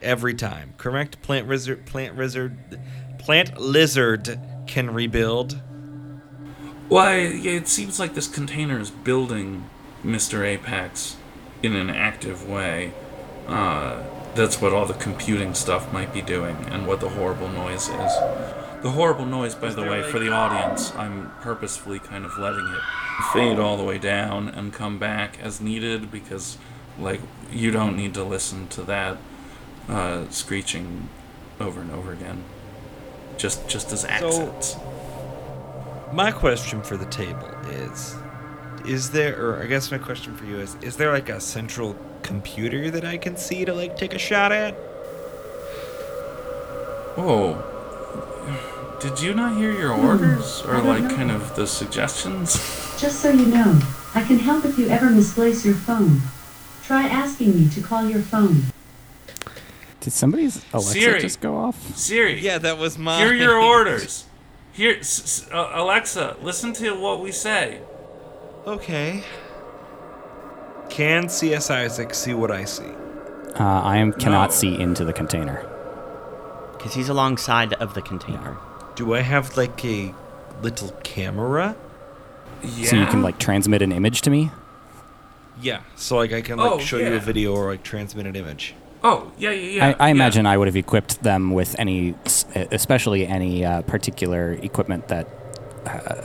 every 0.00 0.34
time. 0.34 0.74
Correct? 0.78 1.20
Plant 1.22 1.48
lizard, 1.48 1.84
plant 1.86 2.16
lizard, 2.16 2.56
plant 3.18 3.58
lizard 3.58 4.40
can 4.66 4.90
rebuild. 4.92 5.60
Why? 6.88 7.20
Yeah, 7.20 7.52
it 7.52 7.68
seems 7.68 7.98
like 7.98 8.14
this 8.14 8.28
container 8.28 8.78
is 8.78 8.90
building 8.90 9.68
Mr. 10.04 10.44
Apex 10.44 11.16
in 11.62 11.74
an 11.74 11.90
active 11.90 12.48
way. 12.48 12.92
Uh, 13.46 14.02
that's 14.34 14.60
what 14.60 14.72
all 14.72 14.84
the 14.86 14.94
computing 14.94 15.54
stuff 15.54 15.92
might 15.92 16.12
be 16.12 16.20
doing, 16.22 16.56
and 16.70 16.86
what 16.86 17.00
the 17.00 17.08
horrible 17.10 17.48
noise 17.48 17.88
is. 17.88 18.12
The 18.84 18.90
horrible 18.90 19.24
noise, 19.24 19.54
by 19.54 19.70
the 19.70 19.80
way, 19.80 20.02
like- 20.02 20.10
for 20.10 20.18
the 20.18 20.30
audience, 20.30 20.92
I'm 20.94 21.32
purposefully 21.40 21.98
kind 22.00 22.26
of 22.26 22.36
letting 22.36 22.68
it 22.68 22.82
fade 23.32 23.58
all 23.58 23.78
the 23.78 23.82
way 23.82 23.96
down 23.96 24.50
and 24.50 24.74
come 24.74 24.98
back 24.98 25.38
as 25.42 25.58
needed 25.58 26.10
because, 26.12 26.58
like, 26.98 27.22
you 27.50 27.70
don't 27.70 27.96
need 27.96 28.12
to 28.12 28.22
listen 28.22 28.68
to 28.68 28.82
that 28.82 29.16
uh, 29.88 30.24
screeching 30.28 31.08
over 31.58 31.80
and 31.80 31.92
over 31.92 32.12
again. 32.12 32.44
Just, 33.38 33.66
just 33.68 33.90
as 33.90 34.04
accents. 34.04 34.72
So, 34.72 36.10
My 36.12 36.30
question 36.30 36.82
for 36.82 36.98
the 36.98 37.06
table 37.06 37.48
is: 37.70 38.14
Is 38.84 39.12
there, 39.12 39.34
or 39.42 39.62
I 39.62 39.66
guess 39.66 39.90
my 39.90 39.98
question 39.98 40.36
for 40.36 40.44
you 40.44 40.58
is: 40.58 40.76
Is 40.82 40.98
there 40.98 41.10
like 41.10 41.30
a 41.30 41.40
central 41.40 41.96
computer 42.22 42.90
that 42.90 43.06
I 43.06 43.16
can 43.16 43.38
see 43.38 43.64
to 43.64 43.72
like 43.72 43.96
take 43.96 44.12
a 44.12 44.18
shot 44.18 44.52
at? 44.52 44.74
Whoa. 47.16 47.70
Did 49.04 49.20
you 49.20 49.34
not 49.34 49.58
hear 49.58 49.70
your 49.70 49.92
orders? 49.92 50.62
Or, 50.62 50.80
like, 50.80 51.10
kind 51.10 51.30
of 51.30 51.54
the 51.56 51.66
suggestions? 51.66 52.54
Just 52.98 53.20
so 53.20 53.28
you 53.30 53.44
know, 53.44 53.78
I 54.14 54.22
can 54.24 54.38
help 54.38 54.64
if 54.64 54.78
you 54.78 54.88
ever 54.88 55.10
misplace 55.10 55.62
your 55.64 55.74
phone. 55.74 56.22
Try 56.82 57.02
asking 57.06 57.54
me 57.54 57.68
to 57.68 57.82
call 57.82 58.08
your 58.08 58.22
phone. 58.22 58.62
Did 60.00 60.12
somebody's 60.14 60.64
Alexa 60.72 60.92
Siri. 60.92 61.20
just 61.20 61.40
go 61.42 61.54
off? 61.56 61.94
Siri, 61.96 62.40
Yeah, 62.40 62.56
that 62.58 62.78
was 62.78 62.96
my. 62.96 63.18
hear 63.18 63.34
your 63.34 63.58
orders. 63.72 64.24
Here, 64.72 64.96
s- 64.98 65.44
s- 65.44 65.50
uh, 65.52 65.70
Alexa, 65.74 66.36
listen 66.40 66.72
to 66.74 66.98
what 66.98 67.20
we 67.20 67.30
say. 67.30 67.80
Okay. 68.66 69.22
Can 70.88 71.28
C.S. 71.28 71.70
Isaac 71.70 72.14
see 72.14 72.32
what 72.32 72.50
I 72.50 72.64
see? 72.64 72.90
Uh, 73.60 73.64
I 73.64 73.98
am 73.98 74.12
cannot 74.14 74.50
No. 74.50 74.56
see 74.56 74.78
into 74.80 75.04
the 75.04 75.12
container. 75.12 75.62
Because 76.72 76.94
he's 76.94 77.08
alongside 77.10 77.74
of 77.74 77.92
the 77.94 78.02
container. 78.02 78.56
Do 78.94 79.14
I 79.14 79.20
have 79.20 79.56
like 79.56 79.84
a 79.84 80.14
little 80.62 80.90
camera? 81.02 81.76
Yeah. 82.62 82.86
So 82.86 82.96
you 82.96 83.06
can 83.06 83.22
like 83.22 83.38
transmit 83.38 83.82
an 83.82 83.92
image 83.92 84.22
to 84.22 84.30
me. 84.30 84.50
Yeah. 85.60 85.80
So 85.96 86.16
like 86.16 86.32
I 86.32 86.40
can 86.42 86.58
like 86.58 86.72
Oh, 86.72 86.78
show 86.78 86.98
you 86.98 87.14
a 87.14 87.18
video 87.20 87.54
or 87.54 87.70
like 87.72 87.82
transmit 87.82 88.26
an 88.26 88.36
image. 88.36 88.74
Oh, 89.02 89.30
yeah, 89.36 89.50
yeah, 89.50 89.70
yeah. 89.70 89.86
I, 89.86 90.04
I 90.04 90.08
yeah. 90.08 90.12
imagine 90.14 90.46
I 90.46 90.56
would 90.56 90.66
have 90.66 90.76
equipped 90.76 91.22
them 91.22 91.50
with 91.50 91.76
any, 91.78 92.14
especially 92.72 93.26
any 93.26 93.62
uh, 93.64 93.82
particular 93.82 94.52
equipment 94.54 95.08
that 95.08 95.28
uh, 95.84 96.22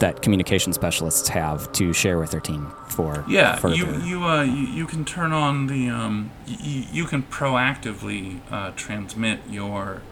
that 0.00 0.22
communication 0.22 0.72
specialists 0.72 1.28
have 1.28 1.70
to 1.72 1.92
share 1.92 2.18
with 2.18 2.30
their 2.32 2.40
team 2.40 2.72
for 2.88 3.24
Yeah, 3.28 3.56
further. 3.56 3.74
you 3.76 3.86
you 4.02 4.24
uh 4.24 4.42
you, 4.42 4.66
you 4.66 4.86
can 4.86 5.04
turn 5.04 5.32
on 5.32 5.66
the 5.66 5.88
um 5.88 6.30
you, 6.46 6.84
you 6.92 7.04
can 7.04 7.22
proactively 7.24 8.40
uh, 8.50 8.70
transmit 8.76 9.40
your 9.50 10.02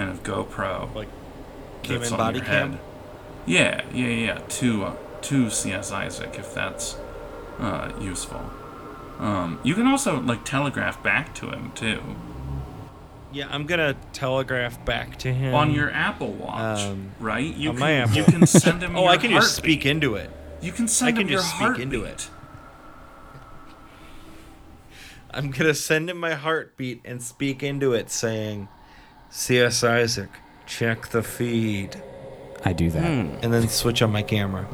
kind 0.00 0.10
of 0.10 0.22
GoPro 0.22 0.94
Like 0.94 1.08
on 2.12 2.18
body 2.18 2.38
your 2.38 2.46
cam? 2.46 2.72
head. 2.72 2.80
Yeah, 3.46 3.82
yeah, 3.92 4.06
yeah. 4.06 4.38
To 4.48 4.84
uh, 4.84 4.96
to 5.22 5.50
CS 5.50 5.92
Isaac 5.92 6.36
if 6.38 6.54
that's 6.54 6.96
uh, 7.58 7.92
useful. 8.00 8.40
Um, 9.18 9.60
you 9.62 9.74
can 9.74 9.86
also 9.86 10.20
like 10.20 10.44
telegraph 10.44 11.02
back 11.02 11.34
to 11.36 11.50
him 11.50 11.72
too 11.74 12.00
Yeah, 13.32 13.48
I'm 13.50 13.66
gonna 13.66 13.94
telegraph 14.12 14.82
back 14.86 15.18
to 15.18 15.32
him 15.32 15.54
on 15.54 15.72
your 15.72 15.90
Apple 15.90 16.32
Watch, 16.32 16.80
um, 16.80 17.12
right? 17.20 17.54
You 17.54 17.70
on 17.70 17.74
can 17.76 17.80
my 17.80 17.92
Apple. 17.92 18.16
you 18.16 18.24
can 18.24 18.46
send 18.46 18.82
him. 18.86 18.96
Oh, 18.96 19.02
your 19.02 19.10
I 19.10 19.16
can 19.18 19.30
just 19.30 19.54
speak 19.56 19.84
into 19.84 20.14
it. 20.14 20.30
You 20.62 20.72
can 20.72 20.88
send 20.88 21.16
can 21.16 21.26
him 21.26 21.32
your 21.32 21.40
just 21.40 21.54
speak 21.56 21.78
into 21.78 22.04
it. 22.04 22.30
I'm 25.32 25.50
gonna 25.50 25.74
send 25.74 26.10
him 26.10 26.18
my 26.18 26.34
heartbeat 26.34 27.00
and 27.04 27.22
speak 27.22 27.62
into 27.62 27.92
it, 27.92 28.10
saying, 28.10 28.68
"C.S. 29.30 29.82
Isaac, 29.82 30.30
check 30.66 31.08
the 31.08 31.22
feed," 31.22 32.02
I 32.64 32.72
do 32.72 32.90
that. 32.90 33.04
and 33.04 33.52
then 33.52 33.68
switch 33.68 34.02
on 34.02 34.12
my 34.12 34.22
camera. 34.22 34.68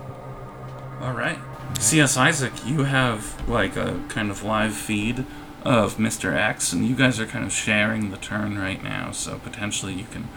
All 1.01 1.13
right. 1.13 1.39
CS 1.79 2.17
Isaac, 2.17 2.53
you 2.65 2.85
have 2.85 3.49
like 3.49 3.77
a 3.77 4.03
kind 4.09 4.31
of 4.31 4.43
live 4.43 4.75
feed 4.75 5.25
of 5.63 5.97
Mr. 5.97 6.35
X, 6.35 6.73
and 6.73 6.87
you 6.87 6.95
guys 6.95 7.21
are 7.21 7.27
kind 7.27 7.45
of 7.45 7.53
sharing 7.53 8.11
the 8.11 8.17
turn 8.17 8.59
right 8.59 8.83
now, 8.83 9.11
so 9.11 9.39
potentially 9.39 9.93
you 9.93 10.07
can 10.11 10.29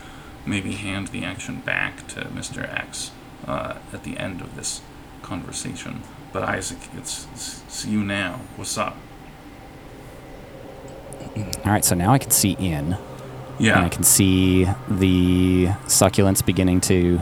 maybe 0.45 0.73
hand 0.73 1.09
the 1.09 1.23
action 1.23 1.61
back 1.61 2.07
to 2.07 2.21
Mr. 2.25 2.67
X 2.73 3.11
uh, 3.47 3.75
at 3.93 4.03
the 4.03 4.17
end 4.17 4.41
of 4.41 4.55
this 4.55 4.81
conversation. 5.21 6.01
But 6.33 6.43
Isaac, 6.43 6.79
it's, 6.95 7.27
it's, 7.33 7.63
it's 7.63 7.85
you 7.85 8.03
now. 8.03 8.41
What's 8.55 8.77
up? 8.77 8.97
All 11.37 11.71
right, 11.71 11.85
so 11.85 11.95
now 11.95 12.11
I 12.11 12.17
can 12.17 12.31
see 12.31 12.51
in, 12.53 12.97
and 13.59 13.85
I 13.85 13.89
can 13.89 14.03
see 14.03 14.65
the 14.89 15.67
succulents 15.87 16.45
beginning 16.45 16.81
to 16.81 17.19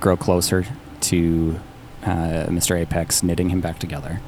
grow 0.00 0.16
closer 0.16 0.64
to 1.02 1.60
uh, 2.02 2.46
Mr. 2.48 2.78
Apex, 2.78 3.22
knitting 3.22 3.50
him 3.50 3.60
back 3.60 3.78
together. 3.78 4.20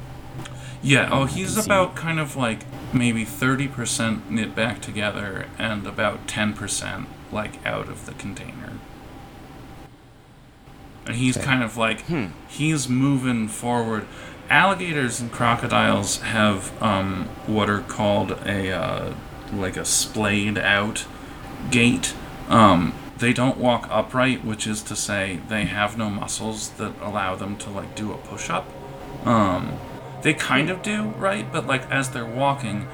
Yeah, 0.81 1.09
oh, 1.11 1.25
he's 1.25 1.57
about 1.57 1.95
kind 1.95 2.19
of 2.19 2.35
like 2.35 2.61
maybe 2.93 3.25
30% 3.25 4.29
knit 4.29 4.55
back 4.55 4.81
together 4.81 5.47
and 5.57 5.85
about 5.85 6.25
10% 6.27 7.05
like 7.31 7.65
out 7.65 7.89
of 7.89 8.05
the 8.05 8.13
container. 8.13 8.73
And 11.05 11.15
he's 11.15 11.37
Okay. 11.37 11.45
kind 11.45 11.63
of 11.63 11.75
like, 11.77 12.03
he's 12.47 12.87
moving 12.87 13.47
forward. 13.47 14.05
Alligators 14.49 15.19
and 15.19 15.31
crocodiles 15.31 16.17
have 16.21 16.71
um, 16.81 17.27
what 17.45 17.69
are 17.69 17.81
called 17.81 18.31
a, 18.45 18.71
uh, 18.71 19.13
like 19.53 19.75
a 19.77 19.85
splayed 19.85 20.57
out 20.57 21.05
gait. 21.71 22.13
Um, 22.47 22.93
they 23.17 23.33
don't 23.33 23.57
walk 23.57 23.87
upright, 23.89 24.45
which 24.45 24.65
is 24.65 24.81
to 24.83 24.95
say 24.95 25.39
they 25.49 25.65
have 25.65 25.97
no 25.97 26.09
muscles 26.09 26.69
that 26.71 26.93
allow 27.01 27.35
them 27.35 27.57
to 27.57 27.69
like 27.69 27.95
do 27.95 28.13
a 28.13 28.17
push 28.17 28.49
up. 28.49 28.67
Um, 29.25 29.77
they 30.21 30.33
kind 30.33 30.69
of 30.69 30.81
do, 30.81 31.03
right? 31.03 31.51
But 31.51 31.67
like 31.67 31.89
as 31.91 32.09
they're 32.09 32.25
walking, 32.25 32.87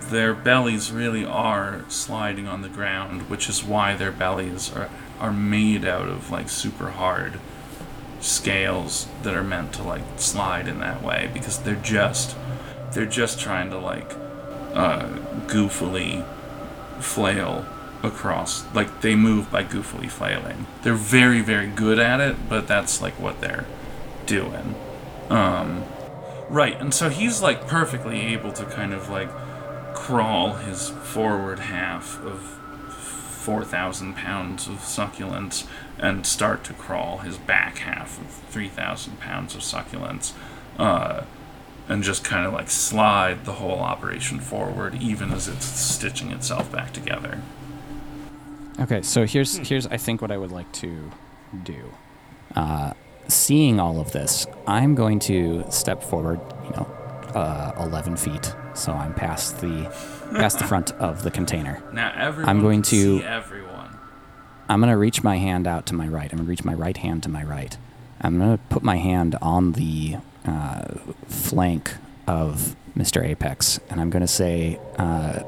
their 0.00 0.34
bellies 0.34 0.92
really 0.92 1.24
are 1.24 1.84
sliding 1.88 2.46
on 2.46 2.62
the 2.62 2.68
ground, 2.68 3.28
which 3.28 3.48
is 3.48 3.64
why 3.64 3.94
their 3.94 4.12
bellies 4.12 4.72
are 4.72 4.90
are 5.20 5.32
made 5.32 5.84
out 5.84 6.08
of 6.08 6.30
like 6.30 6.48
super 6.48 6.90
hard 6.90 7.38
scales 8.20 9.06
that 9.22 9.34
are 9.34 9.44
meant 9.44 9.72
to 9.72 9.82
like 9.82 10.02
slide 10.16 10.66
in 10.66 10.80
that 10.80 11.02
way 11.02 11.30
because 11.32 11.58
they're 11.58 11.74
just 11.76 12.36
they're 12.92 13.06
just 13.06 13.38
trying 13.38 13.70
to 13.70 13.78
like 13.78 14.12
uh, 14.74 15.08
goofily 15.46 16.24
flail 17.00 17.64
across. 18.04 18.64
Like 18.74 19.00
they 19.00 19.14
move 19.14 19.50
by 19.50 19.64
goofily 19.64 20.10
flailing 20.10 20.66
they're 20.82 20.94
very 20.94 21.40
very 21.40 21.66
good 21.66 21.98
at 21.98 22.20
it 22.20 22.48
but 22.48 22.68
that's 22.68 23.00
like 23.00 23.18
what 23.18 23.40
they're 23.40 23.66
doing. 24.26 24.74
Um 25.30 25.84
right 26.48 26.78
and 26.80 26.92
so 26.92 27.08
he's 27.08 27.40
like 27.42 27.66
perfectly 27.66 28.20
able 28.20 28.52
to 28.52 28.64
kind 28.66 28.92
of 28.92 29.08
like 29.08 29.30
crawl 29.94 30.54
his 30.54 30.90
forward 30.90 31.60
half 31.60 32.22
of 32.22 32.60
4,000 33.44 34.14
pounds 34.14 34.66
of 34.66 34.76
succulents 34.76 35.66
and 35.98 36.26
start 36.26 36.64
to 36.64 36.72
crawl 36.72 37.18
his 37.18 37.36
back 37.36 37.78
half 37.78 38.18
of 38.18 38.26
3,000 38.50 39.20
pounds 39.20 39.54
of 39.54 39.60
succulents 39.60 40.32
uh, 40.78 41.24
and 41.86 42.02
just 42.02 42.24
kind 42.24 42.46
of 42.46 42.54
like 42.54 42.70
slide 42.70 43.44
the 43.44 43.52
whole 43.52 43.80
operation 43.80 44.40
forward 44.40 44.94
even 44.94 45.30
as 45.30 45.46
it's 45.46 45.66
stitching 45.66 46.30
itself 46.30 46.72
back 46.72 46.92
together. 46.94 47.42
Okay, 48.80 49.02
so 49.02 49.24
here's 49.24 49.56
here's 49.58 49.86
I 49.86 49.96
think 49.96 50.20
what 50.20 50.30
I 50.32 50.36
would 50.36 50.50
like 50.52 50.70
to 50.72 51.10
do. 51.62 51.92
Uh, 52.56 52.92
seeing 53.28 53.78
all 53.80 54.00
of 54.00 54.12
this, 54.12 54.46
I'm 54.66 54.94
going 54.94 55.18
to 55.20 55.64
step 55.70 56.02
forward. 56.02 56.40
You 56.64 56.70
know, 56.70 56.88
uh, 57.34 57.72
11 57.80 58.16
feet, 58.16 58.54
so 58.74 58.92
I'm 58.92 59.14
past 59.14 59.60
the 59.60 59.84
past 60.32 60.58
the 60.58 60.64
front 60.64 60.92
of 60.92 61.22
the 61.22 61.30
container. 61.30 61.82
Now 61.92 62.12
everyone 62.16 62.48
I'm 62.48 62.60
going 62.62 62.82
can 62.82 62.90
to- 62.90 63.18
see 63.20 63.24
everyone. 63.24 63.98
I'm 64.68 64.80
gonna 64.80 64.96
reach 64.96 65.22
my 65.22 65.36
hand 65.36 65.66
out 65.66 65.86
to 65.86 65.94
my 65.94 66.08
right. 66.08 66.30
I'm 66.32 66.38
gonna 66.38 66.48
reach 66.48 66.64
my 66.64 66.74
right 66.74 66.96
hand 66.96 67.22
to 67.24 67.28
my 67.28 67.44
right. 67.44 67.76
I'm 68.20 68.38
gonna 68.38 68.58
put 68.70 68.82
my 68.82 68.96
hand 68.96 69.36
on 69.42 69.72
the 69.72 70.16
uh, 70.46 70.94
flank 71.28 71.94
of 72.26 72.74
Mr. 72.96 73.22
Apex, 73.22 73.78
and 73.90 74.00
I'm 74.00 74.08
gonna 74.10 74.26
say 74.26 74.80
uh, 74.98 75.42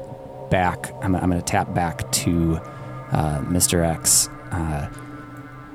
back. 0.49 0.91
I'm, 1.01 1.15
I'm 1.15 1.29
gonna 1.29 1.41
tap 1.41 1.73
back 1.73 2.09
to 2.23 2.61
uh, 3.11 3.39
Mr. 3.41 3.85
X. 3.85 4.27
Uh, 4.51 4.89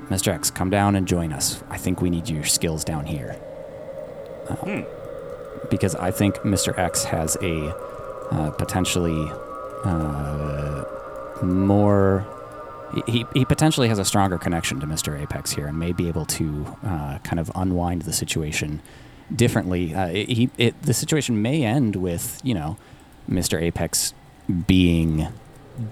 Mr. 0.09 0.33
X, 0.33 0.51
come 0.51 0.69
down 0.69 0.95
and 0.95 1.07
join 1.07 1.31
us. 1.33 1.63
I 1.69 1.77
think 1.77 2.01
we 2.01 2.09
need 2.09 2.29
your 2.29 2.43
skills 2.43 2.83
down 2.83 3.05
here. 3.05 3.35
Uh, 4.49 4.83
Because 5.71 5.95
I 5.95 6.11
think 6.11 6.35
Mr. 6.43 6.77
X 6.77 7.05
has 7.05 7.37
a 7.41 7.69
uh, 8.31 8.51
potentially 8.51 9.31
uh, 9.85 10.83
more 11.41 12.25
he, 13.07 13.25
he 13.33 13.43
potentially 13.45 13.87
has 13.87 13.97
a 13.97 14.05
stronger 14.05 14.37
connection 14.37 14.79
to 14.81 14.85
Mr. 14.85 15.19
Apex 15.19 15.51
here 15.51 15.65
and 15.65 15.79
may 15.79 15.93
be 15.93 16.07
able 16.07 16.25
to 16.25 16.77
uh, 16.85 17.17
kind 17.19 17.39
of 17.39 17.49
unwind 17.55 18.03
the 18.03 18.13
situation 18.13 18.81
differently. 19.35 19.95
Uh, 19.95 20.07
it- 20.09 20.29
he, 20.29 20.49
it, 20.59 20.79
the 20.83 20.93
situation 20.93 21.41
may 21.41 21.63
end 21.63 21.95
with, 21.95 22.39
you 22.43 22.53
know, 22.53 22.77
Mr. 23.27 23.59
Apex 23.59 24.13
being 24.67 25.27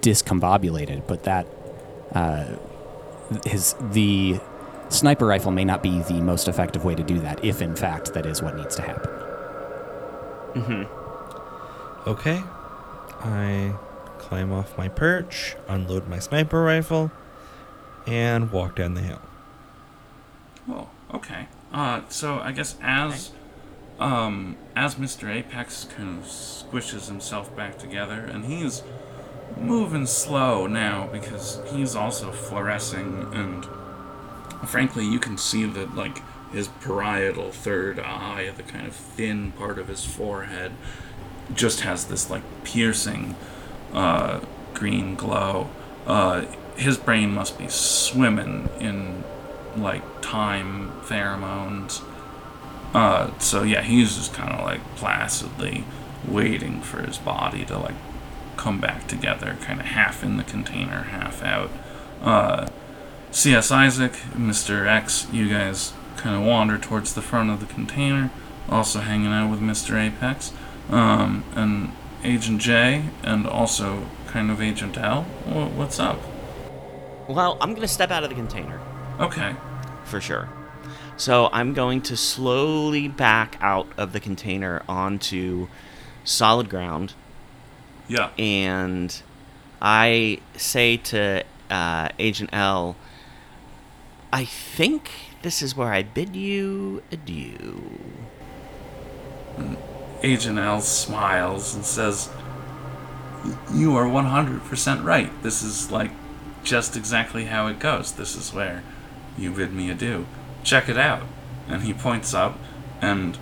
discombobulated, 0.00 1.06
but 1.06 1.24
that 1.24 1.46
uh, 2.14 2.44
his 3.44 3.74
the 3.80 4.40
sniper 4.88 5.26
rifle 5.26 5.50
may 5.50 5.64
not 5.64 5.82
be 5.82 6.00
the 6.02 6.20
most 6.20 6.48
effective 6.48 6.84
way 6.84 6.94
to 6.94 7.02
do 7.02 7.18
that, 7.20 7.44
if 7.44 7.62
in 7.62 7.74
fact 7.74 8.12
that 8.14 8.26
is 8.26 8.42
what 8.42 8.56
needs 8.56 8.76
to 8.76 8.82
happen. 8.82 9.10
Okay. 12.06 12.42
I 13.20 13.74
climb 14.18 14.52
off 14.52 14.76
my 14.76 14.88
perch, 14.88 15.56
unload 15.68 16.08
my 16.08 16.18
sniper 16.18 16.62
rifle, 16.62 17.10
and 18.06 18.50
walk 18.50 18.76
down 18.76 18.94
the 18.94 19.00
hill. 19.00 19.20
Well, 20.66 20.90
okay. 21.14 21.46
Uh, 21.72 22.02
so 22.08 22.38
I 22.38 22.52
guess 22.52 22.76
as 22.82 23.30
um 23.98 24.56
as 24.74 24.96
Mr. 24.96 25.32
Apex 25.32 25.86
kind 25.96 26.18
of 26.18 26.24
squishes 26.24 27.06
himself 27.06 27.54
back 27.56 27.78
together, 27.78 28.20
and 28.20 28.44
he's 28.44 28.82
moving 29.56 30.06
slow 30.06 30.66
now 30.66 31.08
because 31.12 31.60
he's 31.72 31.94
also 31.94 32.32
fluorescing, 32.32 33.28
and 33.32 33.66
frankly, 34.68 35.04
you 35.04 35.18
can 35.18 35.36
see 35.38 35.64
that 35.64 35.94
like 35.94 36.22
his 36.52 36.68
parietal 36.68 37.50
third 37.50 37.98
eye, 37.98 38.52
the 38.56 38.62
kind 38.62 38.86
of 38.86 38.94
thin 38.94 39.52
part 39.52 39.78
of 39.78 39.88
his 39.88 40.04
forehead, 40.04 40.72
just 41.54 41.80
has 41.80 42.06
this 42.06 42.30
like 42.30 42.42
piercing 42.64 43.34
uh, 43.92 44.40
green 44.74 45.14
glow. 45.14 45.68
Uh, 46.06 46.44
his 46.76 46.96
brain 46.96 47.32
must 47.32 47.58
be 47.58 47.68
swimming 47.68 48.68
in 48.80 49.24
like 49.76 50.02
time 50.20 50.92
pheromones. 51.02 52.02
Uh, 52.94 53.36
so 53.38 53.62
yeah, 53.62 53.82
he's 53.82 54.16
just 54.16 54.34
kind 54.34 54.52
of 54.52 54.60
like 54.60 54.82
placidly 54.96 55.84
waiting 56.26 56.80
for 56.80 57.02
his 57.02 57.18
body 57.18 57.64
to 57.64 57.78
like 57.78 57.94
come 58.56 58.80
back 58.80 59.06
together, 59.06 59.56
kind 59.60 59.80
of 59.80 59.86
half 59.86 60.22
in 60.22 60.36
the 60.36 60.44
container, 60.44 61.02
half 61.04 61.42
out. 61.42 61.70
Uh, 62.22 62.68
C.S. 63.30 63.70
Isaac, 63.70 64.12
Mr. 64.34 64.86
X, 64.86 65.26
you 65.32 65.48
guys 65.48 65.92
kind 66.16 66.36
of 66.36 66.42
wander 66.42 66.78
towards 66.78 67.14
the 67.14 67.22
front 67.22 67.50
of 67.50 67.60
the 67.60 67.66
container, 67.66 68.30
also 68.68 69.00
hanging 69.00 69.28
out 69.32 69.50
with 69.50 69.60
Mr. 69.60 69.98
Apex, 70.00 70.52
um, 70.90 71.42
and 71.54 71.92
Agent 72.22 72.60
J, 72.60 73.04
and 73.22 73.46
also 73.46 74.06
kind 74.26 74.50
of 74.50 74.60
Agent 74.60 74.96
L. 74.98 75.22
What's 75.44 75.98
up? 75.98 76.20
Well, 77.28 77.56
I'm 77.60 77.74
gonna 77.74 77.88
step 77.88 78.10
out 78.10 78.22
of 78.22 78.28
the 78.28 78.34
container 78.36 78.80
Okay. 79.18 79.54
for 80.04 80.20
sure. 80.20 80.48
So 81.16 81.48
I'm 81.52 81.72
going 81.72 82.02
to 82.02 82.16
slowly 82.16 83.06
back 83.08 83.56
out 83.60 83.86
of 83.96 84.12
the 84.12 84.20
container 84.20 84.82
onto 84.88 85.68
solid 86.24 86.68
ground, 86.68 87.14
Yeah. 88.12 88.30
and 88.38 89.22
I 89.80 90.38
say 90.56 90.96
to 90.98 91.44
uh, 91.70 92.08
Agent 92.18 92.50
L, 92.52 92.96
I 94.32 94.44
think 94.44 95.10
this 95.42 95.62
is 95.62 95.76
where 95.76 95.92
I 95.92 96.02
bid 96.02 96.36
you 96.36 97.02
adieu." 97.10 98.00
Agent 100.22 100.58
L 100.58 100.80
smiles 100.80 101.74
and 101.74 101.84
says, 101.84 102.30
You 103.72 103.96
are 103.96 104.04
100% 104.04 105.04
right. 105.04 105.30
This 105.42 105.62
is 105.62 105.90
like 105.90 106.12
just 106.62 106.96
exactly 106.96 107.46
how 107.46 107.66
it 107.66 107.78
goes. 107.80 108.12
This 108.12 108.36
is 108.36 108.52
where 108.52 108.82
you 109.36 109.50
bid 109.50 109.72
me 109.72 109.90
adieu. 109.90 110.26
Check 110.62 110.88
it 110.88 110.96
out. 110.96 111.24
And 111.68 111.82
he 111.82 111.92
points 111.92 112.34
up, 112.34 112.58
and 113.00 113.38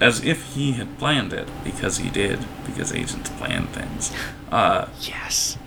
as 0.00 0.24
if 0.24 0.54
he 0.54 0.72
had 0.72 0.98
planned 0.98 1.32
it, 1.32 1.48
because 1.64 1.98
he 1.98 2.08
did, 2.10 2.38
because 2.66 2.92
agents 2.92 3.28
plan 3.30 3.66
things, 3.68 4.12
uh, 4.52 4.86
Yes. 5.00 5.58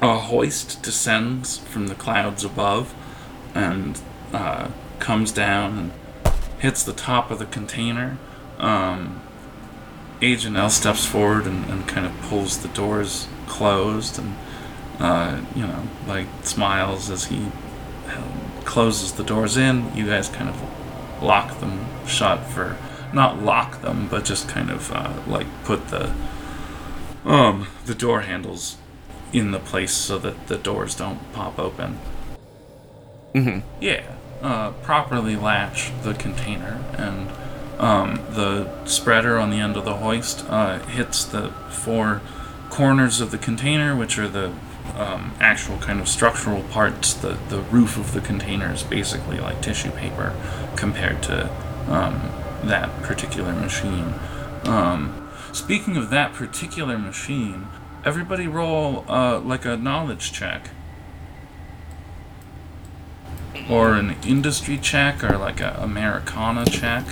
a 0.00 0.18
hoist 0.18 0.82
descends 0.82 1.58
from 1.58 1.86
the 1.88 1.94
clouds 1.94 2.44
above 2.44 2.94
and 3.54 4.00
uh, 4.32 4.68
comes 4.98 5.30
down 5.32 5.78
and 5.78 5.92
hits 6.58 6.82
the 6.82 6.92
top 6.92 7.30
of 7.30 7.38
the 7.38 7.46
container. 7.46 8.16
Um, 8.58 9.20
Agent 10.22 10.56
L 10.56 10.70
steps 10.70 11.04
forward 11.04 11.46
and, 11.46 11.64
and 11.66 11.86
kind 11.86 12.06
of 12.06 12.12
pulls 12.22 12.58
the 12.58 12.68
doors 12.68 13.28
closed 13.46 14.18
and, 14.18 14.34
uh, 14.98 15.40
you 15.54 15.66
know, 15.66 15.82
like 16.06 16.26
smiles 16.42 17.10
as 17.10 17.26
he 17.26 17.46
uh, 18.08 18.22
closes 18.64 19.12
the 19.12 19.24
doors 19.24 19.56
in. 19.58 19.94
You 19.94 20.06
guys 20.06 20.28
kind 20.28 20.48
of 20.48 21.22
lock 21.22 21.60
them 21.60 21.84
shut 22.06 22.40
for, 22.46 22.76
not 23.14 23.42
lock 23.42 23.80
them, 23.82 24.08
but 24.08 24.24
just 24.24 24.48
kind 24.48 24.70
of 24.70 24.90
uh, 24.92 25.12
like 25.26 25.46
put 25.64 25.88
the, 25.88 26.12
um, 27.24 27.68
the 27.86 27.94
door 27.94 28.22
handles 28.22 28.76
in 29.32 29.50
the 29.50 29.58
place 29.58 29.92
so 29.92 30.18
that 30.18 30.46
the 30.46 30.56
doors 30.56 30.94
don't 30.94 31.32
pop 31.32 31.58
open. 31.58 31.98
Mm-hmm. 33.34 33.66
Yeah, 33.80 34.04
uh, 34.42 34.70
properly 34.82 35.36
latch 35.36 35.90
the 36.02 36.14
container, 36.14 36.84
and 36.96 37.28
um, 37.80 38.16
the 38.30 38.84
spreader 38.84 39.38
on 39.38 39.50
the 39.50 39.58
end 39.58 39.76
of 39.76 39.84
the 39.84 39.96
hoist 39.96 40.44
uh, 40.48 40.78
hits 40.80 41.24
the 41.24 41.48
four 41.70 42.20
corners 42.70 43.20
of 43.20 43.30
the 43.30 43.38
container, 43.38 43.96
which 43.96 44.18
are 44.18 44.28
the 44.28 44.52
um, 44.96 45.34
actual 45.40 45.78
kind 45.78 46.00
of 46.00 46.08
structural 46.08 46.62
parts. 46.64 47.14
The, 47.14 47.38
the 47.48 47.60
roof 47.60 47.96
of 47.96 48.12
the 48.12 48.20
container 48.20 48.72
is 48.72 48.82
basically 48.82 49.38
like 49.38 49.60
tissue 49.60 49.90
paper 49.90 50.34
compared 50.76 51.22
to 51.24 51.50
um, 51.88 52.20
that 52.68 53.02
particular 53.02 53.52
machine. 53.52 54.14
Um, 54.64 55.28
speaking 55.52 55.96
of 55.96 56.10
that 56.10 56.32
particular 56.32 56.98
machine, 56.98 57.66
everybody 58.04 58.46
roll 58.46 59.04
uh, 59.08 59.40
like 59.40 59.64
a 59.64 59.76
knowledge 59.76 60.32
check 60.32 60.70
or 63.70 63.94
an 63.94 64.16
industry 64.26 64.78
check 64.78 65.22
or 65.24 65.36
like 65.38 65.60
a 65.60 65.76
Americana 65.80 66.64
check. 66.66 67.04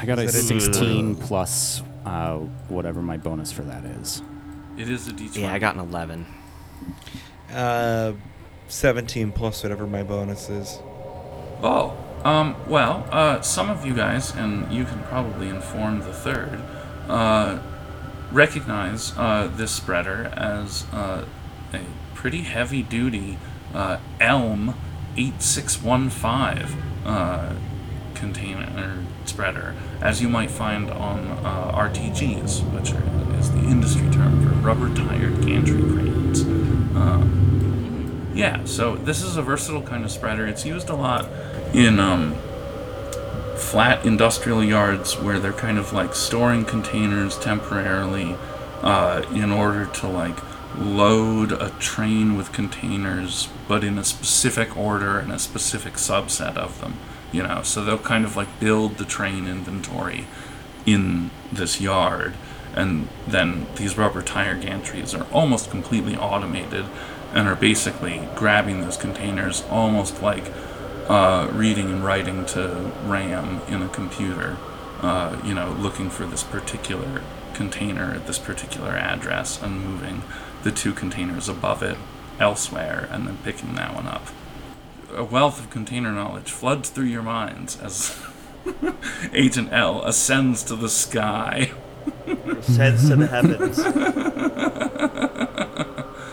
I 0.00 0.06
got 0.06 0.18
a 0.18 0.22
a- 0.24 0.28
16 0.28 1.16
plus 1.16 1.82
uh, 2.04 2.36
whatever 2.68 3.02
my 3.02 3.16
bonus 3.16 3.52
for 3.52 3.62
that 3.62 3.84
is. 3.84 4.22
It 4.76 4.90
is 4.90 5.08
a 5.08 5.12
D20. 5.12 5.36
Yeah, 5.40 5.52
I 5.52 5.58
got 5.58 5.74
an 5.74 5.80
11. 5.80 6.26
Uh, 7.52 8.12
17 8.68 9.32
plus 9.32 9.62
whatever 9.62 9.86
my 9.86 10.02
bonus 10.02 10.48
is. 10.50 10.78
Oh, 11.62 11.96
um, 12.26 12.56
well, 12.68 13.06
uh, 13.12 13.40
some 13.40 13.70
of 13.70 13.86
you 13.86 13.94
guys, 13.94 14.34
and 14.34 14.72
you 14.72 14.84
can 14.84 15.00
probably 15.04 15.48
inform 15.48 16.00
the 16.00 16.12
third, 16.12 16.60
uh, 17.08 17.60
recognize 18.32 19.16
uh, 19.16 19.48
this 19.54 19.70
spreader 19.70 20.32
as 20.36 20.86
uh, 20.92 21.24
a 21.72 21.80
pretty 22.14 22.42
heavy 22.42 22.82
duty 22.82 23.38
uh, 23.72 23.98
Elm 24.18 24.74
8615 25.16 26.80
uh, 27.04 27.54
container 28.14 29.04
spreader, 29.24 29.76
as 30.00 30.20
you 30.20 30.28
might 30.28 30.50
find 30.50 30.90
on 30.90 31.26
RTGs, 31.44 32.72
which 32.72 32.92
are, 32.92 33.38
is 33.38 33.52
the 33.52 33.60
industry 33.70 34.10
term 34.10 34.42
for 34.42 34.54
rubber 34.66 34.92
tired 34.96 35.46
gantry 35.46 35.80
cranes. 35.80 36.42
Um, 36.96 38.32
yeah, 38.34 38.64
so 38.64 38.96
this 38.96 39.22
is 39.22 39.36
a 39.36 39.42
versatile 39.42 39.82
kind 39.82 40.04
of 40.04 40.10
spreader. 40.10 40.46
It's 40.46 40.66
used 40.66 40.88
a 40.88 40.96
lot 40.96 41.28
in 41.72 41.98
um, 41.98 42.34
flat 43.56 44.04
industrial 44.04 44.62
yards 44.62 45.18
where 45.18 45.38
they're 45.38 45.52
kind 45.52 45.78
of 45.78 45.92
like 45.92 46.14
storing 46.14 46.64
containers 46.64 47.38
temporarily 47.38 48.36
uh, 48.82 49.22
in 49.34 49.50
order 49.50 49.86
to 49.86 50.06
like 50.06 50.36
load 50.78 51.52
a 51.52 51.70
train 51.78 52.36
with 52.36 52.52
containers, 52.52 53.48
but 53.66 53.82
in 53.82 53.98
a 53.98 54.04
specific 54.04 54.76
order 54.76 55.18
and 55.18 55.32
a 55.32 55.38
specific 55.38 55.94
subset 55.94 56.56
of 56.56 56.80
them. 56.80 56.94
You 57.32 57.42
know, 57.42 57.62
so 57.62 57.84
they'll 57.84 57.98
kind 57.98 58.24
of 58.24 58.36
like 58.36 58.60
build 58.60 58.98
the 58.98 59.04
train 59.04 59.46
inventory 59.46 60.26
in 60.84 61.30
this 61.52 61.80
yard, 61.80 62.34
and 62.74 63.08
then 63.26 63.66
these 63.76 63.98
rubber 63.98 64.22
tire 64.22 64.56
gantries 64.56 65.18
are 65.18 65.30
almost 65.32 65.70
completely 65.70 66.16
automated 66.16 66.84
and 67.34 67.48
are 67.48 67.56
basically 67.56 68.26
grabbing 68.36 68.80
those 68.80 68.96
containers 68.96 69.64
almost 69.70 70.22
like 70.22 70.44
uh, 71.08 71.48
reading 71.52 71.90
and 71.90 72.04
writing 72.04 72.44
to 72.46 72.92
RAM 73.04 73.60
in 73.68 73.82
a 73.82 73.88
computer. 73.88 74.56
Uh, 75.00 75.40
you 75.44 75.54
know, 75.54 75.76
looking 75.78 76.08
for 76.08 76.24
this 76.24 76.42
particular 76.42 77.22
container 77.54 78.14
at 78.14 78.26
this 78.26 78.38
particular 78.38 78.90
address 78.90 79.62
and 79.62 79.84
moving 79.84 80.22
the 80.62 80.72
two 80.72 80.92
containers 80.92 81.48
above 81.48 81.82
it 81.82 81.96
elsewhere 82.40 83.08
and 83.10 83.26
then 83.26 83.38
picking 83.38 83.74
that 83.74 83.94
one 83.94 84.06
up. 84.06 84.26
A 85.14 85.24
wealth 85.24 85.60
of 85.60 85.70
container 85.70 86.12
knowledge 86.12 86.50
floods 86.50 86.90
through 86.90 87.04
your 87.04 87.22
minds 87.22 87.80
as 87.80 88.20
Agent 89.32 89.72
L 89.72 90.02
ascends 90.02 90.62
to 90.64 90.76
the 90.76 90.88
sky. 90.88 91.72
Ascends 92.26 93.08
to 93.08 93.16
the 93.16 93.26
heavens. 93.26 93.78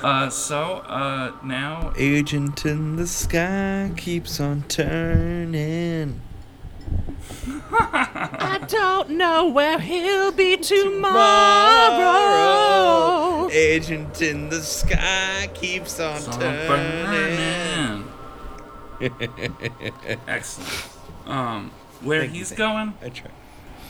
Uh, 0.03 0.29
so, 0.29 0.83
uh, 0.85 1.31
now 1.43 1.93
Agent 1.95 2.65
in 2.65 2.97
the 2.97 3.07
sky 3.07 3.89
keeps 3.95 4.41
on 4.41 4.63
turning. 4.63 6.19
I 7.71 8.59
don't 8.67 9.11
know 9.11 9.47
where 9.47 9.79
he'll 9.79 10.33
be 10.33 10.57
tomorrow. 10.57 11.09
Agent 13.49 14.21
in 14.21 14.49
the 14.49 14.61
sky 14.61 15.49
keeps 15.53 16.01
on 16.01 16.19
so 16.19 16.31
turning. 16.33 18.05
burning. 18.99 19.13
Excellent. 20.27 20.89
Um, 21.25 21.71
where 22.01 22.19
Thank 22.21 22.33
he's 22.33 22.51
going? 22.51 22.93
I 23.01 23.07
try. 23.07 23.31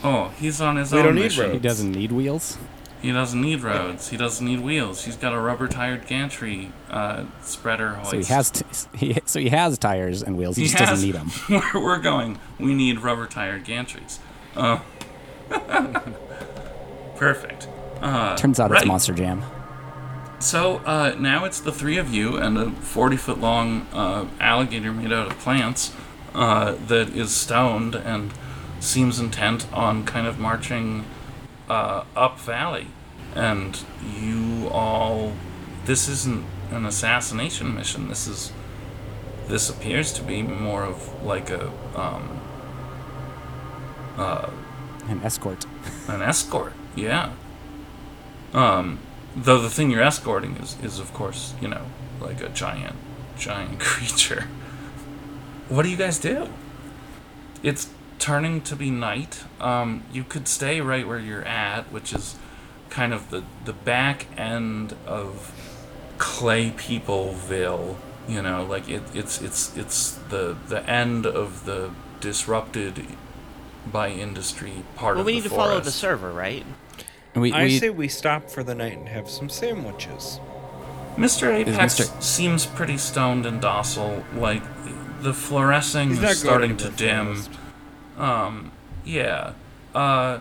Oh, 0.03 0.31
he's 0.39 0.61
on 0.61 0.75
his 0.75 0.91
We 0.91 0.99
own 0.99 1.05
don't 1.05 1.15
need 1.15 1.23
mission. 1.23 1.53
He 1.53 1.59
doesn't 1.59 1.91
need 1.91 2.11
wheels. 2.11 2.59
He 3.03 3.11
doesn't 3.11 3.39
need 3.41 3.61
roads. 3.61 4.07
He 4.09 4.17
doesn't 4.17 4.43
need 4.47 4.61
wheels. 4.61 5.03
He's 5.03 5.17
got 5.17 5.33
a 5.33 5.39
rubber-tired 5.39 6.07
gantry 6.07 6.71
uh, 6.89 7.25
spreader 7.41 7.95
hoist. 7.95 8.09
So 8.11 8.17
he 8.17 8.23
has 8.33 8.49
t- 8.49 8.65
he, 8.97 9.17
so 9.25 9.39
he 9.41 9.49
has 9.49 9.77
tires 9.77 10.23
and 10.23 10.37
wheels. 10.37 10.55
He, 10.55 10.63
He 10.63 10.69
just 10.69 10.79
has- 10.79 10.89
doesn't 10.89 11.05
need 11.05 11.15
them. 11.15 11.29
Where 11.73 11.83
we're 11.83 11.99
going, 11.99 12.39
we 12.59 12.73
need 12.73 13.01
rubber-tired 13.01 13.65
gantries. 13.65 14.19
Uh, 14.55 14.79
perfect. 17.15 17.67
Uh, 18.01 18.35
Turns 18.37 18.59
out 18.59 18.71
right. 18.71 18.79
it's 18.81 18.87
Monster 18.87 19.13
Jam. 19.13 19.43
So 20.39 20.77
uh, 20.79 21.15
now 21.17 21.45
it's 21.45 21.59
the 21.61 21.71
three 21.71 21.97
of 21.97 22.13
you 22.13 22.35
and 22.37 22.57
a 22.57 22.71
40 22.71 23.17
foot 23.17 23.39
long 23.39 23.87
uh, 23.93 24.25
alligator 24.39 24.91
made 24.91 25.13
out 25.13 25.31
of 25.31 25.37
plants 25.39 25.93
uh, 26.35 26.75
that 26.87 27.09
is 27.09 27.33
stoned 27.33 27.95
and 27.95 28.33
seems 28.79 29.19
intent 29.19 29.67
on 29.71 30.03
kind 30.05 30.27
of 30.27 30.39
marching 30.39 31.05
uh, 31.69 32.03
up 32.15 32.39
valley. 32.39 32.87
And 33.35 33.83
you 34.15 34.69
all. 34.69 35.33
This 35.85 36.07
isn't 36.07 36.45
an 36.71 36.85
assassination 36.85 37.73
mission. 37.75 38.07
This 38.09 38.27
is. 38.27 38.51
This 39.47 39.69
appears 39.69 40.13
to 40.13 40.23
be 40.23 40.41
more 40.41 40.83
of 40.83 41.23
like 41.23 41.49
a. 41.49 41.71
Um, 41.95 42.39
uh, 44.17 44.49
An 45.07 45.21
escort. 45.23 45.65
an 46.07 46.21
escort, 46.21 46.73
yeah. 46.95 47.31
Um, 48.53 48.99
though 49.35 49.59
the 49.59 49.69
thing 49.69 49.89
you're 49.89 50.03
escorting 50.03 50.55
is, 50.57 50.77
is 50.83 50.99
of 50.99 51.11
course, 51.13 51.55
you 51.59 51.67
know, 51.67 51.85
like 52.21 52.39
a 52.41 52.49
giant, 52.49 52.95
giant 53.37 53.79
creature. 53.89 54.45
What 55.69 55.83
do 55.83 55.89
you 55.89 55.97
guys 55.97 56.19
do? 56.19 56.47
It's 57.63 57.89
turning 58.19 58.61
to 58.61 58.75
be 58.75 58.89
night. 58.89 59.43
Um, 59.59 60.03
you 60.11 60.23
could 60.23 60.47
stay 60.47 60.81
right 60.81 61.07
where 61.07 61.19
you're 61.19 61.45
at, 61.45 61.91
which 61.91 62.13
is 62.13 62.35
kind 62.89 63.13
of 63.13 63.29
the, 63.29 63.43
the 63.65 63.73
back 63.73 64.27
end 64.37 64.95
of 65.05 65.51
Clay 66.17 66.71
Peopleville. 66.71 67.95
You 68.27 68.41
know, 68.41 68.63
like 68.63 68.87
it, 68.87 69.03
it's 69.13 69.41
it's 69.41 69.75
it's 69.75 70.11
the 70.29 70.55
the 70.67 70.89
end 70.89 71.25
of 71.25 71.65
the 71.65 71.91
disrupted 72.21 73.05
by 73.91 74.09
industry 74.09 74.83
part 74.95 75.15
Well, 75.17 75.21
of 75.21 75.25
the 75.25 75.31
Well, 75.31 75.35
we 75.35 75.41
need 75.41 75.43
to 75.43 75.49
follow 75.49 75.79
the 75.81 75.91
server, 75.91 76.31
right? 76.31 76.65
We, 77.35 77.51
I 77.51 77.63
we 77.63 77.79
say 77.79 77.89
we 77.89 78.07
stop 78.07 78.49
for 78.49 78.63
the 78.63 78.75
night 78.75 78.97
and 78.97 79.09
have 79.09 79.29
some 79.29 79.49
sandwiches. 79.49 80.39
Mr. 81.17 81.51
Apex 81.53 81.99
Mr. 81.99 82.23
seems 82.23 82.65
pretty 82.65 82.97
stoned 82.97 83.45
and 83.45 83.59
docile. 83.59 84.23
Like 84.35 84.63
the 85.21 85.33
fluorescing 85.33 86.11
is 86.11 86.39
starting 86.39 86.77
to 86.77 86.89
to 86.89 86.95
dim. 86.95 87.43
Um, 88.17 88.71
yeah. 89.05 89.53
Uh, 89.93 90.39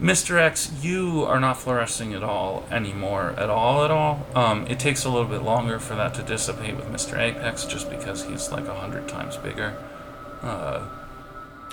Mr. 0.00 0.38
X, 0.40 0.72
you 0.82 1.24
are 1.24 1.38
not 1.38 1.58
fluorescing 1.58 2.14
at 2.14 2.22
all 2.22 2.64
anymore. 2.70 3.34
At 3.36 3.50
all, 3.50 3.84
at 3.84 3.90
all. 3.90 4.26
Um, 4.34 4.66
it 4.66 4.78
takes 4.78 5.04
a 5.04 5.10
little 5.10 5.28
bit 5.28 5.42
longer 5.42 5.78
for 5.78 5.94
that 5.94 6.14
to 6.14 6.22
dissipate 6.22 6.76
with 6.76 6.86
Mr. 6.86 7.18
Apex, 7.18 7.66
just 7.66 7.90
because 7.90 8.24
he's 8.24 8.50
like 8.50 8.66
a 8.66 8.74
hundred 8.74 9.08
times 9.08 9.36
bigger. 9.36 9.76
Uh, 10.40 10.88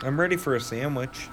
I'm 0.03 0.19
ready 0.19 0.35
for 0.35 0.55
a 0.55 0.59
sandwich. 0.59 1.29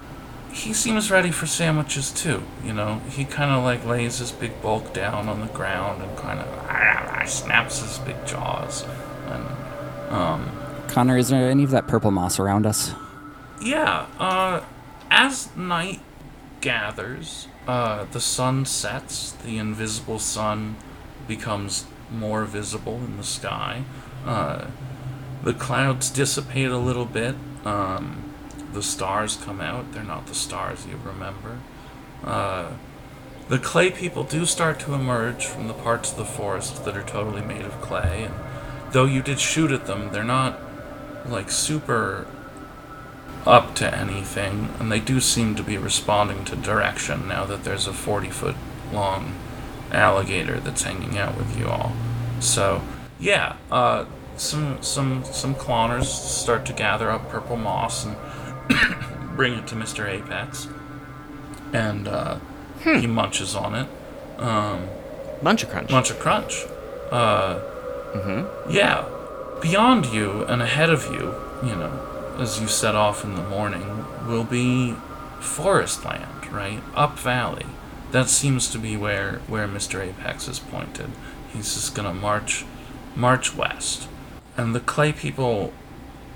he 0.53 0.71
seems 0.71 1.11
ready 1.11 1.31
for 1.31 1.45
sandwiches 1.45 2.11
too. 2.11 2.43
You 2.63 2.71
know, 2.71 2.99
he 3.09 3.25
kind 3.25 3.51
of 3.51 3.63
like 3.65 3.85
lays 3.85 4.19
his 4.19 4.31
big 4.31 4.61
bulk 4.61 4.93
down 4.93 5.27
on 5.27 5.41
the 5.41 5.47
ground 5.47 6.01
and 6.01 6.17
kind 6.17 6.39
of 6.39 7.29
snaps 7.29 7.81
his 7.81 7.99
big 7.99 8.15
jaws. 8.25 8.85
And 9.27 10.13
um, 10.13 10.49
Connor, 10.87 11.17
is 11.17 11.27
there 11.27 11.49
any 11.49 11.65
of 11.65 11.71
that 11.71 11.87
purple 11.87 12.11
moss 12.11 12.39
around 12.39 12.65
us? 12.65 12.93
Yeah, 13.61 14.07
uh, 14.19 14.61
as 15.09 15.55
night 15.55 16.01
gathers, 16.61 17.47
uh, 17.67 18.05
the 18.11 18.19
sun 18.19 18.65
sets. 18.65 19.31
The 19.31 19.57
invisible 19.57 20.19
sun 20.19 20.75
becomes 21.27 21.85
more 22.11 22.45
visible 22.45 22.97
in 22.97 23.17
the 23.17 23.23
sky. 23.23 23.83
Uh, 24.25 24.67
the 25.43 25.53
clouds 25.53 26.09
dissipate 26.09 26.69
a 26.69 26.77
little 26.77 27.05
bit. 27.05 27.35
Um, 27.63 28.33
the 28.73 28.83
stars 28.83 29.37
come 29.37 29.61
out. 29.61 29.91
They're 29.93 30.03
not 30.03 30.27
the 30.27 30.35
stars 30.35 30.85
you 30.85 30.99
remember. 31.03 31.59
Uh, 32.23 32.71
the 33.47 33.59
clay 33.59 33.91
people 33.91 34.23
do 34.23 34.45
start 34.45 34.79
to 34.81 34.93
emerge 34.93 35.45
from 35.45 35.67
the 35.67 35.73
parts 35.73 36.11
of 36.11 36.17
the 36.17 36.25
forest 36.25 36.83
that 36.85 36.97
are 36.97 37.03
totally 37.03 37.41
made 37.41 37.63
of 37.63 37.79
clay. 37.81 38.23
And 38.25 38.33
though 38.91 39.05
you 39.05 39.21
did 39.21 39.39
shoot 39.39 39.71
at 39.71 39.85
them, 39.85 40.11
they're 40.11 40.23
not 40.23 40.59
like 41.27 41.51
super 41.51 42.27
up 43.45 43.75
to 43.75 43.95
anything, 43.95 44.69
and 44.79 44.91
they 44.91 44.99
do 44.99 45.19
seem 45.19 45.55
to 45.55 45.63
be 45.63 45.77
responding 45.77 46.43
to 46.45 46.55
direction 46.55 47.27
now 47.27 47.45
that 47.45 47.63
there's 47.63 47.87
a 47.87 47.93
40 47.93 48.29
foot 48.29 48.55
long 48.91 49.33
alligator 49.91 50.59
that's 50.59 50.83
hanging 50.83 51.17
out 51.17 51.37
with 51.37 51.57
you 51.57 51.67
all. 51.67 51.93
So, 52.39 52.81
yeah, 53.19 53.55
uh, 53.71 54.05
some 54.35 54.81
some 54.81 55.23
some 55.23 55.55
cloners 55.55 56.05
start 56.05 56.65
to 56.65 56.73
gather 56.73 57.09
up 57.09 57.29
purple 57.29 57.55
moss 57.55 58.05
and 58.05 58.15
bring 59.35 59.53
it 59.53 59.67
to 59.67 59.75
Mr. 59.75 60.07
Apex, 60.09 60.67
and 61.71 62.07
uh, 62.07 62.39
he 62.83 63.07
munches 63.07 63.55
on 63.55 63.75
it. 63.75 63.87
Um, 64.37 64.87
Munch 65.41 65.63
a 65.63 65.65
crunch. 65.67 65.91
Munch 65.91 66.11
a 66.11 66.15
crunch. 66.15 66.65
Uh, 67.11 67.59
Yeah. 68.69 69.05
Beyond 69.61 70.07
you 70.07 70.43
and 70.45 70.61
ahead 70.61 70.89
of 70.89 71.05
you, 71.05 71.33
you 71.67 71.75
know, 71.75 72.14
as 72.39 72.59
you 72.59 72.67
set 72.67 72.95
off 72.95 73.23
in 73.23 73.35
the 73.35 73.49
morning, 73.49 74.05
will 74.27 74.43
be 74.43 74.95
forest 75.39 76.03
land, 76.05 76.51
right? 76.51 76.81
Up 76.93 77.17
valley. 77.19 77.65
That 78.11 78.29
seems 78.29 78.69
to 78.71 78.77
be 78.77 78.95
where, 78.97 79.39
where 79.47 79.67
Mr. 79.67 79.99
Apex 80.01 80.47
is 80.47 80.59
pointed. 80.59 81.11
He's 81.51 81.73
just 81.73 81.95
gonna 81.95 82.13
march 82.13 82.65
march 83.15 83.55
west. 83.55 84.07
And 84.57 84.75
the 84.75 84.79
clay 84.79 85.11
people 85.11 85.73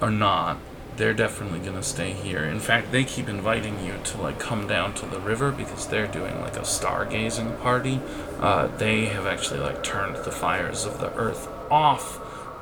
are 0.01 0.11
not. 0.11 0.57
They're 0.97 1.13
definitely 1.13 1.59
gonna 1.59 1.83
stay 1.83 2.11
here. 2.11 2.43
In 2.43 2.59
fact, 2.59 2.91
they 2.91 3.03
keep 3.03 3.29
inviting 3.29 3.85
you 3.85 3.93
to 4.03 4.21
like 4.21 4.39
come 4.39 4.67
down 4.67 4.93
to 4.95 5.05
the 5.05 5.19
river 5.19 5.51
because 5.51 5.87
they're 5.87 6.07
doing 6.07 6.41
like 6.41 6.57
a 6.57 6.61
stargazing 6.61 7.59
party. 7.61 8.01
Uh, 8.39 8.67
they 8.77 9.05
have 9.05 9.25
actually 9.25 9.59
like 9.59 9.83
turned 9.83 10.17
the 10.17 10.31
fires 10.31 10.85
of 10.85 10.99
the 10.99 11.13
earth 11.13 11.47
off 11.71 12.19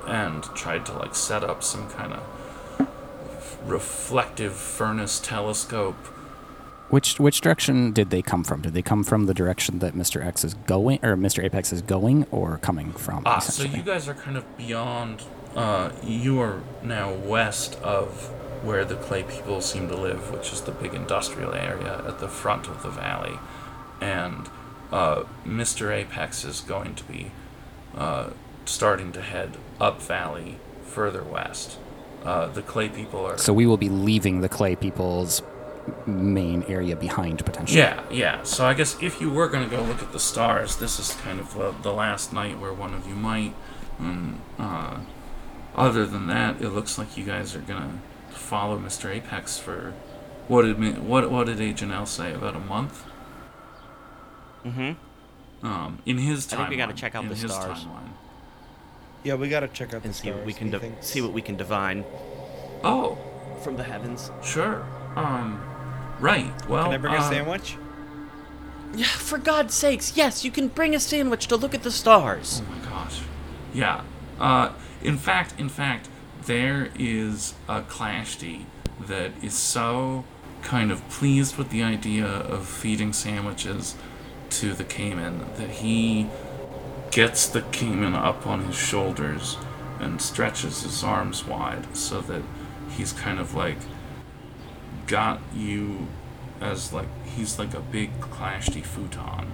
and 0.08 0.44
tried 0.56 0.86
to 0.86 0.94
like 0.94 1.16
set 1.16 1.44
up 1.44 1.64
some 1.64 1.90
kind 1.90 2.14
of 2.14 2.24
reflective 3.68 4.54
furnace 4.54 5.20
telescope. 5.20 5.96
Which 6.90 7.20
which 7.20 7.42
direction 7.42 7.92
did 7.92 8.12
they 8.12 8.22
come 8.22 8.46
from? 8.46 8.62
Did 8.62 8.74
they 8.74 8.82
come 8.82 9.04
from 9.04 9.26
the 9.26 9.34
direction 9.34 9.80
that 9.80 9.94
Mr. 9.94 10.26
X 10.26 10.46
is 10.46 10.54
going, 10.54 11.00
or 11.04 11.18
Mr. 11.18 11.44
Apex 11.44 11.74
is 11.74 11.82
going, 11.82 12.26
or 12.32 12.60
coming 12.60 12.94
from? 12.94 13.24
Ah, 13.26 13.40
so 13.40 13.64
you 13.64 13.84
guys 13.84 14.08
are 14.08 14.14
kind 14.14 14.38
of 14.38 14.58
beyond. 14.58 15.24
Uh, 15.54 15.92
you 16.02 16.40
are 16.40 16.62
now 16.84 17.12
west 17.12 17.76
of 17.82 18.32
where 18.64 18.86
the 18.86 18.96
clay 18.96 19.24
people 19.24 19.60
seem 19.60 19.90
to 19.90 19.98
live, 19.98 20.32
which 20.32 20.54
is 20.54 20.62
the 20.62 20.72
big 20.72 20.94
industrial 20.94 21.54
area 21.54 22.04
at 22.08 22.20
the 22.20 22.28
front 22.28 22.68
of 22.68 22.84
the 22.84 22.90
valley, 22.90 23.38
and 24.00 24.50
uh, 24.92 25.24
Mr. 25.46 25.92
Apex 25.92 26.46
is 26.46 26.62
going 26.62 26.96
to 26.96 27.04
be 27.04 27.32
uh, 27.96 28.30
starting 28.66 29.12
to 29.12 29.22
head 29.22 29.58
up 29.80 30.02
valley 30.02 30.58
further 30.86 31.24
west. 31.24 31.78
Uh, 32.28 32.48
the 32.48 32.62
clay 32.62 32.90
people 32.90 33.26
are. 33.26 33.38
So 33.38 33.54
we 33.54 33.66
will 33.66 33.78
be 33.78 33.88
leaving 33.88 34.42
the 34.42 34.50
clay 34.50 34.76
people's 34.76 35.42
main 36.06 36.64
area 36.64 36.94
behind 36.94 37.46
potentially. 37.46 37.80
Yeah, 37.80 38.04
yeah. 38.12 38.44
So 38.44 38.66
I 38.66 38.74
guess 38.74 39.02
if 39.02 39.22
you 39.22 39.32
were 39.32 39.48
going 39.48 39.64
to 39.68 39.74
go 39.74 39.82
look 39.82 40.04
at 40.04 40.12
the 40.12 40.20
stars, 40.20 40.76
this 40.76 41.00
is 41.00 41.12
kind 41.22 41.40
of 41.40 41.58
uh, 41.58 41.72
the 41.82 41.94
last 41.94 42.34
night 42.34 42.60
where 42.60 42.74
one 42.74 42.94
of 42.94 43.08
you 43.08 43.16
might. 43.16 43.54
And 43.98 44.42
uh, 44.60 45.00
other 45.74 46.06
than 46.06 46.28
that, 46.28 46.62
it 46.62 46.72
looks 46.72 46.98
like 46.98 47.16
you 47.16 47.24
guys 47.24 47.56
are 47.56 47.62
going 47.62 48.02
to 48.30 48.36
follow 48.36 48.78
Mr. 48.78 49.10
Apex 49.10 49.58
for 49.58 49.94
what 50.50 50.64
did 50.64 50.80
Mi- 50.80 51.00
what 51.00 51.32
what 51.32 51.48
did 51.48 51.62
Agent 51.62 51.94
L 51.94 52.06
say 52.06 52.34
about 52.34 52.58
a 52.58 52.60
month? 52.60 53.06
Mm-hmm. 54.66 55.66
Um, 55.66 56.00
in 56.06 56.18
his 56.18 56.46
timeline. 56.46 56.54
I 56.54 56.58
think 56.58 56.70
we 56.72 56.78
gotta 56.78 56.94
check 56.94 57.16
out 57.16 57.30
the 57.30 57.36
stars. 57.38 57.86
timeline. 57.86 58.10
Yeah, 59.24 59.36
we 59.36 59.50
gotta 59.50 59.68
check 59.68 59.94
out 59.94 60.02
the 60.04 60.08
And 60.08 60.16
see 60.16 60.28
stars. 60.28 60.36
what 60.38 60.46
we 60.46 60.54
can 60.54 60.68
He 60.68 60.72
di- 60.72 60.80
thinks- 60.80 61.08
see 61.08 61.22
what 61.22 61.34
we 61.34 61.42
can 61.42 61.56
divine 61.58 62.06
Oh, 62.84 63.18
from 63.62 63.76
the 63.78 63.84
heavens. 63.84 64.32
sure. 64.44 64.84
Um, 65.16 65.60
right. 66.20 66.52
Well, 66.70 66.86
Can 66.86 66.94
I 66.94 66.98
bring 66.98 67.14
a 67.16 67.18
uh, 67.18 67.30
sandwich? 67.30 67.76
Yeah, 68.96 69.06
for 69.06 69.38
God's 69.38 69.74
sakes, 69.74 70.16
yes, 70.16 70.46
you 70.46 70.52
can 70.52 70.70
bring 70.70 70.96
a 70.96 71.00
sandwich 71.00 71.48
to 71.48 71.58
look 71.58 71.74
at 71.74 71.84
the 71.84 71.92
stars. 71.92 72.62
Oh 72.66 72.72
my 72.72 72.90
gosh. 72.90 73.20
Yeah. 73.74 74.02
Uh, 74.40 74.70
in 75.02 75.18
fact, 75.18 75.54
in 75.60 75.70
fact, 75.70 76.08
there 76.46 76.90
is 76.98 77.54
a 77.68 77.82
Clashty 77.82 78.66
that 79.08 79.32
is 79.44 79.54
so 79.56 80.24
kind 80.62 80.92
of 80.92 81.08
pleased 81.10 81.58
with 81.58 81.70
the 81.70 81.84
idea 81.84 82.26
of 82.26 82.66
feeding 82.68 83.12
sandwiches 83.14 83.96
to 84.52 84.74
the 84.74 84.84
Caiman 84.86 85.42
that 85.58 85.70
he 85.70 86.28
gets 87.12 87.48
the 87.48 87.62
Caiman 87.62 88.14
up 88.16 88.46
on 88.48 88.64
his 88.66 88.76
shoulders 88.76 89.58
and 90.00 90.22
stretches 90.22 90.84
his 90.84 91.04
arms 91.04 91.46
wide 91.46 91.96
so 91.96 92.22
that 92.22 92.42
he's 92.96 93.14
kind 93.14 93.40
of 93.40 93.54
like 93.56 93.78
got 95.08 95.40
you 95.56 96.08
as 96.62 96.92
like 96.94 97.08
he's 97.26 97.60
like 97.60 97.74
a 97.74 97.80
big 97.80 98.12
Clashty 98.20 98.84
futon, 98.84 99.52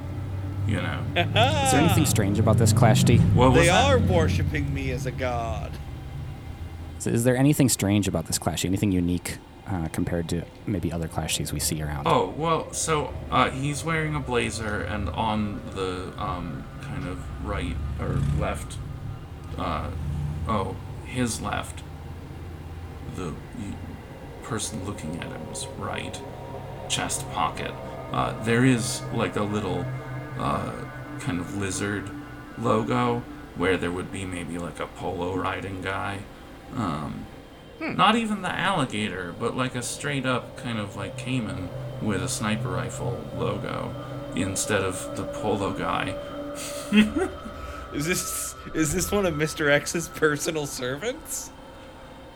you 0.67 0.77
know. 0.77 1.03
Is 1.15 1.71
there 1.71 1.81
anything 1.81 2.05
strange 2.05 2.39
about 2.39 2.57
this 2.57 2.73
Clash 2.73 3.03
D? 3.03 3.17
What 3.17 3.51
was 3.51 3.61
They 3.61 3.67
that? 3.67 3.85
are 3.93 3.99
worshiping 3.99 4.73
me 4.73 4.91
as 4.91 5.05
a 5.05 5.11
god. 5.11 5.71
Is- 6.99 7.07
Is 7.07 7.23
there 7.23 7.35
anything 7.37 7.69
strange 7.69 8.07
about 8.07 8.25
this 8.27 8.37
Clash 8.37 8.61
D? 8.63 8.67
Anything 8.67 8.91
unique 8.91 9.37
uh, 9.67 9.87
compared 9.89 10.27
to 10.29 10.43
maybe 10.65 10.91
other 10.91 11.07
Clash 11.07 11.37
Ds 11.37 11.51
we 11.53 11.59
see 11.59 11.81
around? 11.81 12.07
Oh 12.07 12.33
well, 12.37 12.71
so 12.73 13.13
uh, 13.31 13.49
he's 13.49 13.83
wearing 13.83 14.15
a 14.15 14.19
blazer, 14.19 14.81
and 14.81 15.09
on 15.09 15.61
the 15.75 16.13
um, 16.17 16.63
kind 16.93 17.07
of 17.07 17.45
right 17.45 17.75
or 17.99 18.19
left, 18.39 18.77
uh, 19.57 19.89
oh, 20.47 20.75
his 21.05 21.41
left, 21.41 21.83
the 23.15 23.33
person 24.43 24.85
looking 24.85 25.19
at 25.19 25.31
him's 25.31 25.67
right 25.77 26.21
chest 26.89 27.29
pocket. 27.31 27.71
Uh, 28.11 28.41
there 28.43 28.63
is 28.63 29.01
like 29.13 29.35
a 29.35 29.43
little 29.43 29.85
uh, 30.37 30.73
kind 31.19 31.39
of 31.39 31.57
lizard 31.57 32.09
logo 32.59 33.23
where 33.55 33.77
there 33.77 33.91
would 33.91 34.11
be 34.11 34.25
maybe 34.25 34.57
like 34.57 34.79
a 34.79 34.87
polo 34.87 35.35
riding 35.35 35.81
guy. 35.81 36.19
Um, 36.75 37.25
not 37.79 38.15
even 38.15 38.41
the 38.41 38.51
alligator, 38.51 39.33
but 39.39 39.55
like 39.57 39.75
a 39.75 39.81
straight 39.81 40.25
up 40.25 40.57
kind 40.57 40.79
of 40.79 40.95
like 40.95 41.17
Caiman 41.17 41.69
with 42.01 42.21
a 42.21 42.29
sniper 42.29 42.69
rifle 42.69 43.19
logo 43.35 43.93
instead 44.35 44.81
of 44.81 45.15
the 45.15 45.23
polo 45.23 45.71
guy. 45.73 46.15
Is 47.93 48.07
this 48.07 48.55
is 48.73 48.93
this 48.93 49.11
one 49.11 49.25
of 49.25 49.35
Mr. 49.35 49.69
X's 49.69 50.07
personal 50.07 50.65
servants? 50.65 51.51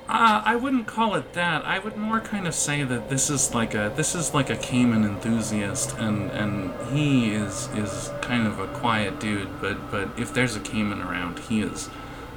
Uh, 0.07 0.41
I 0.45 0.55
wouldn't 0.55 0.87
call 0.87 1.15
it 1.15 1.33
that. 1.33 1.65
I 1.65 1.79
would 1.79 1.97
more 1.97 2.21
kind 2.21 2.47
of 2.47 2.55
say 2.55 2.83
that 2.83 3.09
this 3.09 3.29
is 3.29 3.53
like 3.53 3.73
a 3.73 3.91
this 3.95 4.13
is 4.13 4.33
like 4.33 4.49
a 4.49 4.55
Caiman 4.55 5.03
enthusiast, 5.03 5.97
and 5.97 6.29
and 6.31 6.73
he 6.95 7.31
is 7.31 7.69
is 7.75 8.11
kind 8.21 8.45
of 8.47 8.59
a 8.59 8.67
quiet 8.67 9.19
dude. 9.19 9.59
But 9.59 9.89
but 9.91 10.09
if 10.17 10.33
there's 10.33 10.55
a 10.55 10.59
Caiman 10.59 11.01
around, 11.01 11.39
he 11.39 11.61
is 11.61 11.89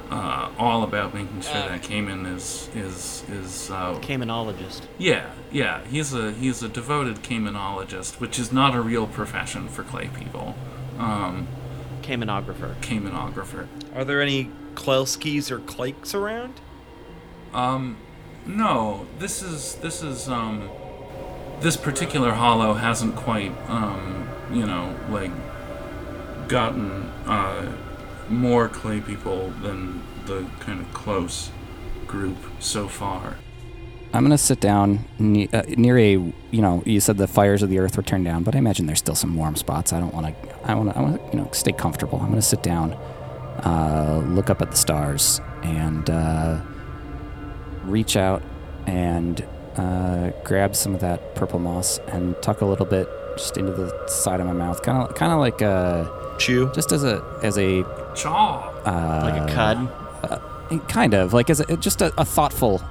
uh, 0.09 0.49
all 0.57 0.83
about 0.83 1.13
making 1.13 1.41
sure 1.41 1.53
that 1.53 1.81
Caiman 1.83 2.25
is 2.25 2.69
is 2.75 3.23
is 3.29 3.69
uh, 3.69 3.99
Caimanologist. 3.99 4.81
Yeah, 4.97 5.31
yeah. 5.51 5.85
He's 5.85 6.13
a 6.13 6.31
he's 6.31 6.63
a 6.63 6.67
devoted 6.67 7.17
Caimanologist, 7.17 8.19
which 8.19 8.37
is 8.39 8.51
not 8.51 8.75
a 8.75 8.81
real 8.81 9.07
profession 9.07 9.69
for 9.69 9.83
clay 9.83 10.09
people. 10.09 10.55
Um, 10.97 11.47
Caimanographer. 12.01 12.75
Caimanographer. 12.81 13.67
Are 13.95 14.03
there 14.03 14.21
any 14.21 14.49
Klelskis 14.75 15.51
or 15.51 15.59
Klakes 15.59 16.13
around? 16.13 16.59
Um, 17.53 17.97
no. 18.45 19.07
This 19.19 19.41
is 19.41 19.75
this 19.75 20.01
is 20.01 20.29
um, 20.29 20.69
this 21.59 21.77
particular 21.77 22.31
hollow 22.31 22.73
hasn't 22.73 23.15
quite 23.15 23.51
um, 23.67 24.27
you 24.53 24.65
know, 24.65 24.95
like 25.09 25.31
gotten 26.47 27.03
uh, 27.25 27.71
more 28.29 28.67
clay 28.67 28.99
people 28.99 29.49
than 29.61 30.01
the 30.25 30.45
kind 30.59 30.81
of 30.81 30.93
close 30.93 31.51
group 32.07 32.37
so 32.59 32.87
far. 32.87 33.35
I'm 34.13 34.23
gonna 34.23 34.37
sit 34.37 34.59
down 34.59 35.05
ne- 35.19 35.47
uh, 35.53 35.63
near 35.77 35.97
a. 35.97 36.11
You 36.11 36.33
know, 36.61 36.83
you 36.85 36.99
said 36.99 37.17
the 37.17 37.27
fires 37.27 37.63
of 37.63 37.69
the 37.69 37.79
earth 37.79 37.95
were 37.95 38.03
turned 38.03 38.25
down, 38.25 38.43
but 38.43 38.55
I 38.55 38.57
imagine 38.57 38.85
there's 38.85 38.99
still 38.99 39.15
some 39.15 39.35
warm 39.37 39.55
spots. 39.55 39.93
I 39.93 39.99
don't 39.99 40.13
want 40.13 40.27
to. 40.27 40.69
I 40.69 40.73
want 40.75 40.91
to. 40.91 40.97
I 40.97 41.01
want 41.01 41.15
to. 41.31 41.37
You 41.37 41.43
know, 41.43 41.49
stay 41.53 41.71
comfortable. 41.71 42.19
I'm 42.19 42.27
gonna 42.29 42.41
sit 42.41 42.61
down, 42.61 42.93
uh, 43.63 44.21
look 44.27 44.49
up 44.49 44.61
at 44.61 44.71
the 44.71 44.77
stars, 44.77 45.39
and 45.63 46.09
uh, 46.09 46.59
reach 47.85 48.17
out 48.17 48.43
and 48.85 49.45
uh, 49.77 50.31
grab 50.43 50.75
some 50.75 50.93
of 50.93 51.01
that 51.01 51.35
purple 51.35 51.59
moss 51.59 51.99
and 52.09 52.35
tuck 52.41 52.61
a 52.61 52.65
little 52.65 52.85
bit 52.85 53.07
just 53.37 53.55
into 53.57 53.71
the 53.71 54.07
side 54.07 54.39
of 54.41 54.45
my 54.47 54.51
mouth, 54.53 54.81
kind 54.83 55.07
of, 55.07 55.15
kind 55.15 55.31
of 55.31 55.39
like 55.39 55.61
a 55.61 56.35
Chew. 56.37 56.69
just 56.73 56.91
as 56.91 57.03
a 57.05 57.23
as 57.43 57.57
a 57.57 57.83
Chaw. 58.15 58.59
uh, 58.85 59.21
Like 59.31 59.49
a 59.49 59.53
cud. 60.73 60.87
kind 60.89 61.13
of 61.13 61.33
like 61.33 61.49
as 61.49 61.61
a, 61.61 61.77
just 61.77 62.01
a, 62.01 62.11
a 62.19 62.25
thoughtful, 62.25 62.81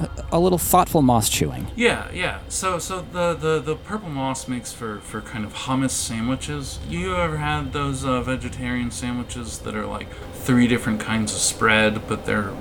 a, 0.00 0.08
a 0.32 0.40
little 0.40 0.58
thoughtful 0.58 1.02
moss 1.02 1.28
chewing. 1.28 1.70
Yeah, 1.76 2.10
yeah. 2.12 2.40
So, 2.48 2.78
so 2.78 3.02
the, 3.12 3.34
the, 3.34 3.60
the 3.60 3.76
purple 3.76 4.08
moss 4.08 4.48
makes 4.48 4.72
for, 4.72 5.00
for 5.00 5.20
kind 5.20 5.44
of 5.44 5.52
hummus 5.54 5.90
sandwiches. 5.90 6.78
You 6.88 7.16
ever 7.16 7.36
had 7.36 7.72
those 7.72 8.04
uh, 8.04 8.22
vegetarian 8.22 8.90
sandwiches 8.90 9.58
that 9.60 9.74
are 9.74 9.86
like 9.86 10.08
three 10.34 10.66
different 10.66 11.00
kinds 11.00 11.32
of 11.32 11.38
spread, 11.38 12.08
but 12.08 12.26
they're 12.26 12.52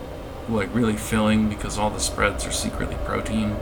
like 0.47 0.73
really 0.73 0.97
filling 0.97 1.49
because 1.49 1.77
all 1.77 1.89
the 1.89 1.99
spreads 1.99 2.45
are 2.45 2.51
secretly 2.51 2.97
protein 3.05 3.55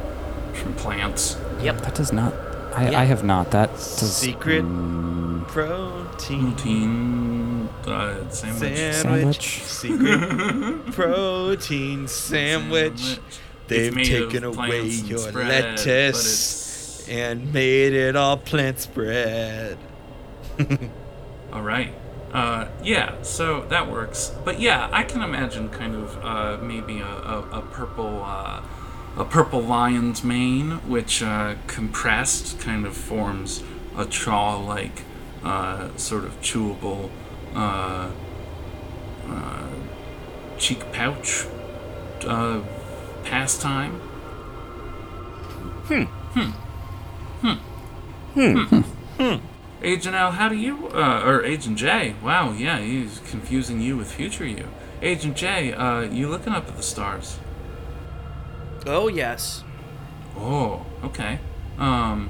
from 0.53 0.73
plants. 0.75 1.37
Yep. 1.61 1.81
That 1.81 1.95
does 1.95 2.11
not. 2.11 2.33
I, 2.73 2.91
Yeah. 2.91 2.99
I 2.99 3.03
have 3.05 3.23
not. 3.23 3.51
That 3.51 3.71
does. 3.71 4.15
Secret 4.15 4.63
mm, 4.63 5.47
protein 5.47 6.53
Protein 6.53 7.69
uh, 7.87 8.29
sandwich. 8.29 8.95
Sandwich. 8.95 9.63
Secret 9.63 10.85
protein 10.91 12.07
sandwich. 12.07 13.19
They've 13.67 13.87
It's 13.87 14.09
made 14.09 14.21
of 14.21 14.31
taken 14.31 14.43
away 14.43 14.81
your 14.87 15.17
spread, 15.19 15.47
lettuce 15.47 17.07
and 17.09 17.53
made 17.53 17.93
it 17.93 18.15
all 18.15 18.37
plant 18.37 18.79
spread. 18.79 19.77
All 21.53 21.61
right. 21.61 21.93
Uh, 22.33 22.67
yeah, 22.83 23.21
so 23.21 23.61
that 23.69 23.89
works. 23.89 24.33
But 24.43 24.59
yeah, 24.59 24.89
I 24.91 25.03
can 25.03 25.21
imagine 25.21 25.69
kind 25.69 25.95
of 25.95 26.23
uh, 26.23 26.57
maybe 26.61 26.99
a, 26.99 27.05
a, 27.05 27.59
a 27.59 27.61
purple 27.61 28.21
uh, 28.23 28.61
a 29.15 29.25
purple 29.25 29.61
lion's 29.61 30.23
mane, 30.23 30.71
which 30.89 31.23
uh, 31.23 31.55
compressed 31.67 32.59
kind 32.59 32.85
of 32.85 32.95
forms 32.95 33.63
a 33.95 34.05
chaw-like 34.05 35.03
uh, 35.43 35.95
sort 35.95 36.25
of 36.25 36.39
chewable 36.41 37.09
uh, 43.31 43.89
Hmm. 45.87 46.03
Hmm. 47.41 47.53
Hmm. 48.33 48.63
hmm. 48.63 48.81
pastime. 49.17 49.41
Agent 49.81 50.15
L, 50.15 50.31
how 50.31 50.49
do 50.49 50.55
you, 50.55 50.89
uh, 50.89 51.23
or 51.23 51.43
Agent 51.43 51.77
J? 51.77 52.15
Wow, 52.21 52.51
yeah, 52.51 52.79
he's 52.79 53.19
confusing 53.29 53.79
you 53.79 53.95
with 53.95 54.11
future 54.11 54.45
you. 54.45 54.67
Agent 55.01 55.37
J, 55.37 55.73
uh, 55.73 56.01
you 56.01 56.27
looking 56.27 56.53
up 56.53 56.67
at 56.67 56.75
the 56.75 56.83
stars? 56.83 57.39
Oh, 58.85 59.07
yes. 59.07 59.63
Oh, 60.35 60.85
okay. 61.03 61.39
Um, 61.77 62.29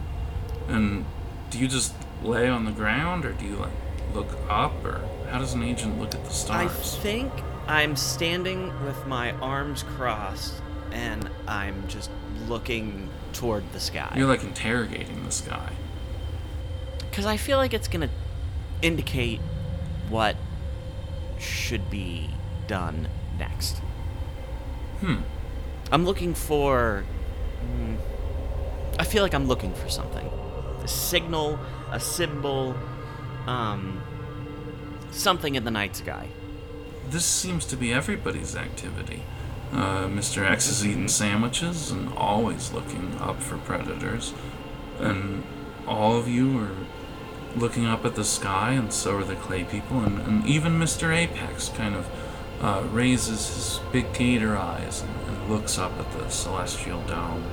and 0.67 1.05
do 1.49 1.57
you 1.57 1.67
just 1.67 1.93
lay 2.21 2.47
on 2.47 2.65
the 2.65 2.71
ground, 2.71 3.25
or 3.25 3.31
do 3.31 3.45
you 3.45 3.55
like 3.55 3.71
look 4.13 4.29
up, 4.49 4.83
or 4.83 5.01
how 5.29 5.39
does 5.39 5.53
an 5.53 5.63
agent 5.63 5.99
look 5.99 6.13
at 6.13 6.23
the 6.25 6.31
stars? 6.31 6.71
I 6.71 7.01
think 7.01 7.31
I'm 7.67 7.95
standing 7.95 8.73
with 8.85 9.05
my 9.07 9.31
arms 9.33 9.83
crossed 9.83 10.61
and 10.91 11.29
I'm 11.47 11.87
just 11.87 12.09
looking 12.47 13.09
toward 13.33 13.71
the 13.73 13.79
sky. 13.79 14.13
You're 14.15 14.27
like 14.27 14.43
interrogating 14.43 15.23
the 15.23 15.31
sky. 15.31 15.73
Because 16.99 17.25
I 17.25 17.37
feel 17.37 17.57
like 17.57 17.73
it's 17.73 17.87
going 17.87 18.07
to 18.07 18.13
indicate 18.81 19.39
what 20.09 20.35
should 21.39 21.89
be 21.89 22.29
done 22.67 23.07
next. 23.37 23.77
Hmm. 24.99 25.17
I'm 25.91 26.05
looking 26.05 26.33
for. 26.33 27.05
hmm, 27.61 27.95
I 28.99 29.03
feel 29.03 29.23
like 29.23 29.33
I'm 29.33 29.47
looking 29.47 29.73
for 29.73 29.89
something. 29.89 30.25
A 30.83 30.87
signal, 30.87 31.59
a 31.91 31.99
symbol, 31.99 32.75
um, 33.45 34.01
something 35.11 35.55
in 35.55 35.63
the 35.63 35.71
night 35.71 35.95
sky. 35.95 36.29
This 37.09 37.25
seems 37.25 37.65
to 37.67 37.77
be 37.77 37.93
everybody's 37.93 38.55
activity. 38.55 39.23
Uh, 39.71 40.07
Mr. 40.07 40.49
X 40.49 40.69
is 40.69 40.85
eating 40.85 41.07
sandwiches 41.07 41.91
and 41.91 42.11
always 42.13 42.71
looking 42.71 43.15
up 43.19 43.41
for 43.41 43.57
predators. 43.57 44.33
And 44.99 45.43
all 45.85 46.17
of 46.17 46.27
you 46.27 46.59
are 46.59 46.71
looking 47.55 47.85
up 47.85 48.05
at 48.05 48.15
the 48.15 48.23
sky, 48.23 48.73
and 48.73 48.91
so 48.91 49.17
are 49.17 49.23
the 49.23 49.35
clay 49.35 49.63
people. 49.63 49.99
And, 49.99 50.19
and 50.21 50.45
even 50.45 50.79
Mr. 50.79 51.15
Apex 51.15 51.69
kind 51.69 51.95
of 51.95 52.09
uh, 52.61 52.83
raises 52.91 53.47
his 53.53 53.79
big 53.91 54.13
gator 54.13 54.57
eyes 54.57 55.01
and, 55.01 55.27
and 55.27 55.49
looks 55.49 55.77
up 55.77 55.97
at 55.99 56.11
the 56.13 56.29
celestial 56.29 57.01
dome. 57.03 57.43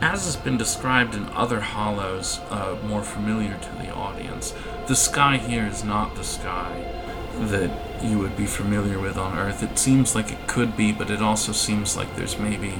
As 0.00 0.24
has 0.24 0.36
been 0.36 0.56
described 0.56 1.14
in 1.14 1.28
other 1.28 1.60
hollows 1.60 2.38
uh, 2.48 2.78
more 2.86 3.02
familiar 3.02 3.58
to 3.58 3.70
the 3.82 3.92
audience, 3.92 4.54
the 4.86 4.96
sky 4.96 5.36
here 5.36 5.66
is 5.66 5.84
not 5.84 6.16
the 6.16 6.24
sky 6.24 6.82
that 7.34 7.70
you 8.02 8.18
would 8.18 8.36
be 8.36 8.46
familiar 8.46 8.98
with 8.98 9.16
on 9.16 9.38
Earth. 9.38 9.62
It 9.62 9.78
seems 9.78 10.14
like 10.14 10.32
it 10.32 10.46
could 10.46 10.76
be, 10.76 10.92
but 10.92 11.10
it 11.10 11.22
also 11.22 11.52
seems 11.52 11.96
like 11.96 12.16
there's 12.16 12.38
maybe, 12.38 12.74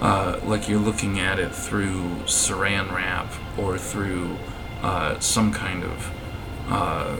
uh, 0.00 0.40
like 0.44 0.68
you're 0.68 0.80
looking 0.80 1.18
at 1.18 1.38
it 1.38 1.54
through 1.54 2.02
saran 2.24 2.92
wrap 2.92 3.32
or 3.58 3.78
through 3.78 4.36
uh, 4.82 5.18
some 5.20 5.52
kind 5.52 5.84
of, 5.84 6.10
uh, 6.68 7.16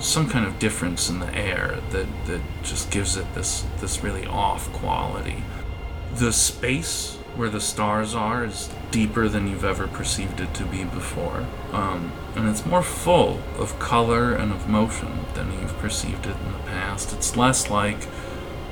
some 0.00 0.28
kind 0.28 0.46
of 0.46 0.58
difference 0.58 1.08
in 1.08 1.18
the 1.18 1.34
air 1.34 1.80
that 1.90 2.06
that 2.26 2.40
just 2.62 2.90
gives 2.90 3.16
it 3.16 3.34
this 3.34 3.64
this 3.80 4.02
really 4.02 4.26
off 4.26 4.70
quality. 4.72 5.42
The 6.16 6.32
space 6.32 7.18
where 7.36 7.48
the 7.48 7.60
stars 7.60 8.14
are 8.14 8.44
is 8.44 8.70
deeper 8.90 9.28
than 9.28 9.48
you've 9.48 9.64
ever 9.64 9.86
perceived 9.86 10.40
it 10.40 10.54
to 10.54 10.64
be 10.64 10.84
before. 10.84 11.46
Um, 11.72 12.12
and 12.36 12.48
it's 12.48 12.64
more 12.64 12.82
full 12.82 13.40
of 13.58 13.78
color 13.78 14.34
and 14.34 14.52
of 14.52 14.68
motion 14.68 15.20
than 15.34 15.52
you've 15.52 15.76
perceived 15.78 16.26
it 16.26 16.36
in 16.44 16.52
the 16.52 16.58
past. 16.66 17.12
It's 17.12 17.36
less 17.36 17.70
like 17.70 18.08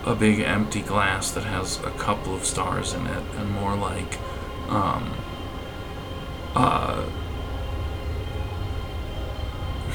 a 0.05 0.15
big 0.15 0.41
empty 0.41 0.81
glass 0.81 1.31
that 1.33 1.45
has 1.45 1.79
a 1.81 1.91
couple 1.93 2.35
of 2.35 2.45
stars 2.45 2.93
in 2.93 3.07
it, 3.07 3.25
and 3.37 3.51
more 3.51 3.77
like, 3.77 4.19
um, 4.69 5.15
uh, 6.55 7.03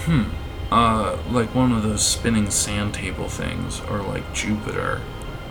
hmm, 0.06 0.24
uh, 0.72 1.18
like 1.30 1.54
one 1.54 1.72
of 1.72 1.84
those 1.84 2.06
spinning 2.06 2.50
sand 2.50 2.94
table 2.94 3.28
things, 3.28 3.82
or 3.82 4.02
like 4.02 4.34
Jupiter. 4.34 5.02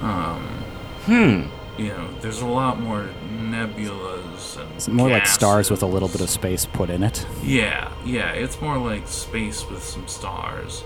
Um, 0.01 0.65
Hmm. 1.07 1.43
You 1.79 1.89
know, 1.89 2.09
there's 2.21 2.41
a 2.41 2.47
lot 2.47 2.81
more 2.81 3.09
nebulas 3.29 4.61
and 4.61 4.73
It's 4.75 4.89
more 4.89 5.11
like 5.11 5.27
stars 5.27 5.71
with 5.71 5.83
a 5.83 5.87
little 5.87 6.09
bit 6.09 6.21
of 6.21 6.31
space 6.31 6.67
put 6.67 6.91
in 6.91 7.03
it. 7.03 7.27
Yeah, 7.43 7.93
yeah, 8.05 8.33
it's 8.33 8.61
more 8.61 8.79
like 8.79 9.07
space 9.09 9.69
with 9.69 9.83
some 9.83 10.09
stars. 10.09 10.83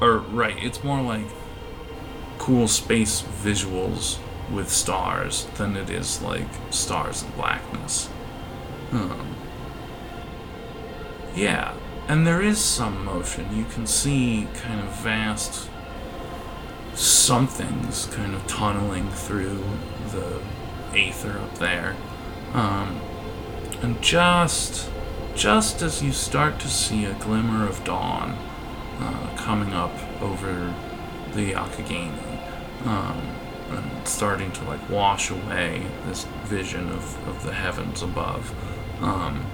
Or 0.00 0.18
right, 0.18 0.56
it's 0.62 0.84
more 0.84 1.00
like 1.02 1.26
cool 2.38 2.68
space 2.68 3.22
visuals 3.22 4.18
with 4.52 4.70
stars 4.70 5.46
than 5.56 5.76
it 5.76 5.90
is 5.90 6.22
like 6.22 6.46
stars 6.70 7.22
and 7.22 7.34
blackness. 7.34 8.08
Um, 8.92 9.34
yeah, 11.34 11.74
and 12.08 12.26
there 12.26 12.40
is 12.40 12.58
some 12.58 13.04
motion. 13.04 13.56
You 13.56 13.64
can 13.64 13.86
see 13.86 14.46
kind 14.54 14.80
of 14.80 14.94
vast 15.00 15.68
somethings 16.96 18.06
kind 18.06 18.34
of 18.34 18.46
tunneling 18.46 19.10
through 19.10 19.62
the 20.10 20.40
aether 20.94 21.38
up 21.38 21.58
there. 21.58 21.94
Um, 22.52 23.00
and 23.82 24.00
just 24.00 24.90
just 25.34 25.82
as 25.82 26.02
you 26.02 26.12
start 26.12 26.58
to 26.58 26.68
see 26.68 27.04
a 27.04 27.12
glimmer 27.12 27.68
of 27.68 27.84
dawn 27.84 28.38
uh, 28.98 29.36
coming 29.36 29.74
up 29.74 29.92
over 30.22 30.74
the 31.34 31.52
Youghiogheny, 31.52 32.86
um, 32.86 33.20
and 33.70 34.08
starting 34.08 34.50
to 34.52 34.64
like 34.64 34.88
wash 34.88 35.30
away 35.30 35.82
this 36.06 36.24
vision 36.44 36.88
of, 36.88 37.28
of 37.28 37.44
the 37.44 37.52
heavens 37.52 38.00
above, 38.00 38.54
um, 39.02 39.44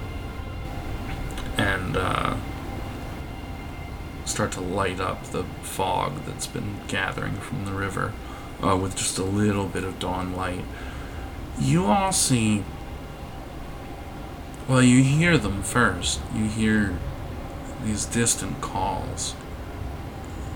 and 1.59 1.97
uh, 1.97 2.37
start 4.25 4.53
to 4.53 4.61
light 4.61 5.01
up 5.01 5.25
the 5.25 5.45
fog 5.63 6.25
that's 6.27 6.47
been 6.47 6.81
gathering 6.89 7.35
from 7.35 7.65
the 7.65 7.73
river 7.73 8.13
uh, 8.63 8.77
with 8.77 8.97
just 8.97 9.19
a 9.19 9.25
little 9.25 9.67
bit 9.67 9.85
of 9.85 9.99
dawn 9.99 10.35
light. 10.35 10.65
You 11.59 11.87
all 11.87 12.13
see 12.13 12.65
well, 14.69 14.83
you 14.83 15.03
hear 15.03 15.39
them 15.39 15.63
first. 15.63 16.21
You 16.35 16.45
hear 16.45 16.97
these 17.85 18.07
distant 18.07 18.61
calls. 18.61 19.35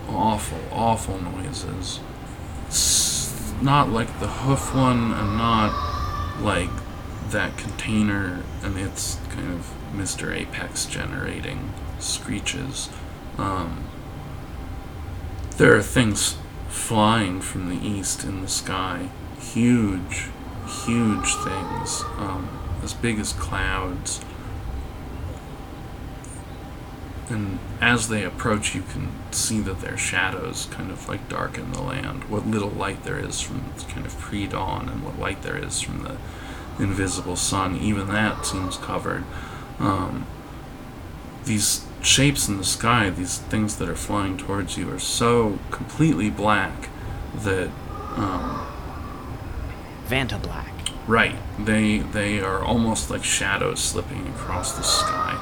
Awful, 0.07 0.59
awful 0.71 1.21
noises. 1.21 1.99
Not 3.61 3.89
like 3.89 4.19
the 4.19 4.27
hoof 4.27 4.73
one, 4.73 5.11
and 5.11 5.37
not 5.37 6.39
like 6.39 6.69
that 7.31 7.57
container 7.57 8.43
and 8.63 8.77
its 8.77 9.19
kind 9.29 9.53
of 9.53 9.73
Mr. 9.93 10.33
Apex 10.33 10.85
generating 10.85 11.73
screeches. 11.99 12.89
Um, 13.37 13.83
there 15.57 15.75
are 15.75 15.81
things 15.81 16.37
flying 16.69 17.41
from 17.41 17.69
the 17.69 17.85
east 17.85 18.23
in 18.23 18.41
the 18.41 18.47
sky. 18.47 19.09
Huge, 19.39 20.27
huge 20.85 21.35
things. 21.35 22.03
Um, 22.17 22.49
as 22.83 22.93
big 22.93 23.19
as 23.19 23.33
clouds. 23.33 24.21
And 27.29 27.59
as 27.81 28.07
they 28.07 28.23
approach, 28.23 28.73
you 28.73 28.83
can 28.83 29.09
see 29.31 29.59
that 29.61 29.81
their 29.81 29.97
shadows 29.97 30.67
kind 30.71 30.91
of 30.91 31.09
like 31.09 31.27
darken 31.27 31.73
the 31.73 31.81
land. 31.81 32.29
What 32.29 32.47
little 32.47 32.69
light 32.69 33.03
there 33.03 33.19
is 33.19 33.41
from 33.41 33.73
kind 33.89 34.05
of 34.05 34.17
pre 34.17 34.47
dawn, 34.47 34.87
and 34.87 35.03
what 35.03 35.19
light 35.19 35.41
there 35.41 35.57
is 35.57 35.81
from 35.81 36.03
the 36.03 36.17
invisible 36.79 37.35
sun, 37.35 37.75
even 37.77 38.07
that 38.07 38.45
seems 38.45 38.77
covered. 38.77 39.25
Um, 39.79 40.25
these 41.43 41.86
shapes 42.07 42.47
in 42.47 42.57
the 42.57 42.63
sky, 42.63 43.09
these 43.09 43.37
things 43.37 43.75
that 43.77 43.89
are 43.89 43.95
flying 43.95 44.37
towards 44.37 44.77
you, 44.77 44.89
are 44.91 44.99
so 44.99 45.59
completely 45.71 46.29
black 46.29 46.89
that 47.35 47.69
um, 48.15 48.65
Vanta 50.07 50.41
Black. 50.41 50.73
Right. 51.05 51.35
They 51.59 51.99
they 51.99 52.39
are 52.39 52.63
almost 52.63 53.09
like 53.09 53.23
shadows 53.23 53.81
slipping 53.81 54.27
across 54.27 54.73
the 54.73 54.83
sky. 54.83 55.33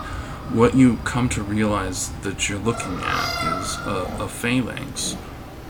What 0.51 0.76
you 0.76 0.97
come 1.03 1.30
to 1.30 1.41
realize 1.41 2.09
that 2.22 2.49
you're 2.49 2.59
looking 2.59 2.99
at 3.01 3.59
is 3.61 3.78
a, 3.78 4.18
a 4.20 4.28
phalanx 4.28 5.18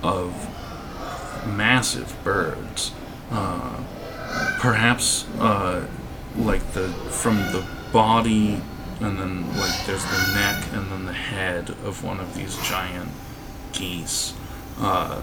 of 0.04 0.34
massive 1.48 2.16
birds. 2.24 2.92
Uh, 3.32 3.84
perhaps 4.60 5.28
uh, 5.40 5.88
like 6.38 6.74
the 6.74 6.90
from 7.10 7.38
the 7.38 7.66
body 7.92 8.62
and 9.02 9.20
then 9.20 9.48
like 9.58 9.86
there's 9.86 10.04
the 10.04 10.34
neck 10.34 10.64
and 10.74 10.92
then 10.92 11.06
the 11.06 11.14
head 11.14 11.70
of 11.84 12.04
one 12.04 12.20
of 12.20 12.36
these 12.36 12.58
giant 12.68 13.10
geese. 13.74 14.34
Uh, 14.80 15.22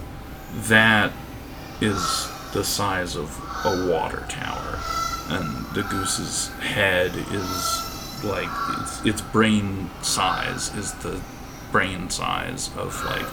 that 0.54 1.12
is 1.80 2.28
the 2.52 2.62
size 2.62 3.16
of 3.16 3.38
a 3.64 3.90
water 3.90 4.26
tower, 4.28 4.78
and 5.28 5.66
the 5.74 5.82
goose's 5.82 6.48
head 6.58 7.12
is 7.30 8.24
like 8.24 8.48
its, 8.80 9.04
its 9.04 9.20
brain 9.20 9.90
size 10.02 10.74
is 10.76 10.92
the 10.94 11.20
brain 11.70 12.10
size 12.10 12.70
of 12.76 13.02
like 13.04 13.26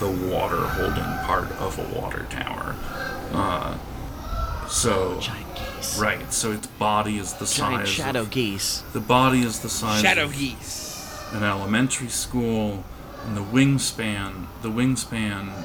the 0.00 0.28
water 0.28 0.56
holding 0.56 1.04
part 1.24 1.50
of 1.60 1.78
a 1.78 1.98
water 1.98 2.26
tower. 2.28 2.74
Uh, 3.32 3.78
so 4.68 5.20
geese. 5.82 5.98
right, 5.98 6.32
so 6.32 6.52
its 6.52 6.66
body 6.66 7.18
is 7.18 7.34
the 7.34 7.46
size. 7.46 7.58
Giant 7.58 7.88
size. 7.88 7.94
shadow 7.94 8.20
of, 8.22 8.30
geese. 8.30 8.82
the 8.92 9.00
body 9.00 9.40
is 9.40 9.60
the 9.60 9.68
size. 9.68 10.00
Shadow 10.00 10.24
of 10.24 10.34
geese. 10.34 11.18
an 11.32 11.42
elementary 11.42 12.08
school, 12.08 12.84
and 13.24 13.36
the 13.36 13.42
wingspan. 13.42 14.46
The 14.62 14.70
wingspan 14.70 15.64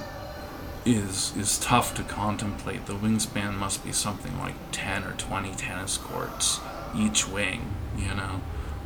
is 0.85 1.35
is 1.35 1.57
tough 1.59 1.95
to 1.95 2.03
contemplate. 2.03 2.85
The 2.85 2.95
wingspan 2.95 3.55
must 3.55 3.83
be 3.83 3.91
something 3.91 4.37
like 4.39 4.55
ten 4.71 5.03
or 5.03 5.13
twenty 5.13 5.53
tennis 5.53 5.97
courts 5.97 6.59
each 6.95 7.27
wing. 7.27 7.75
You 7.97 8.13
know, 8.13 8.41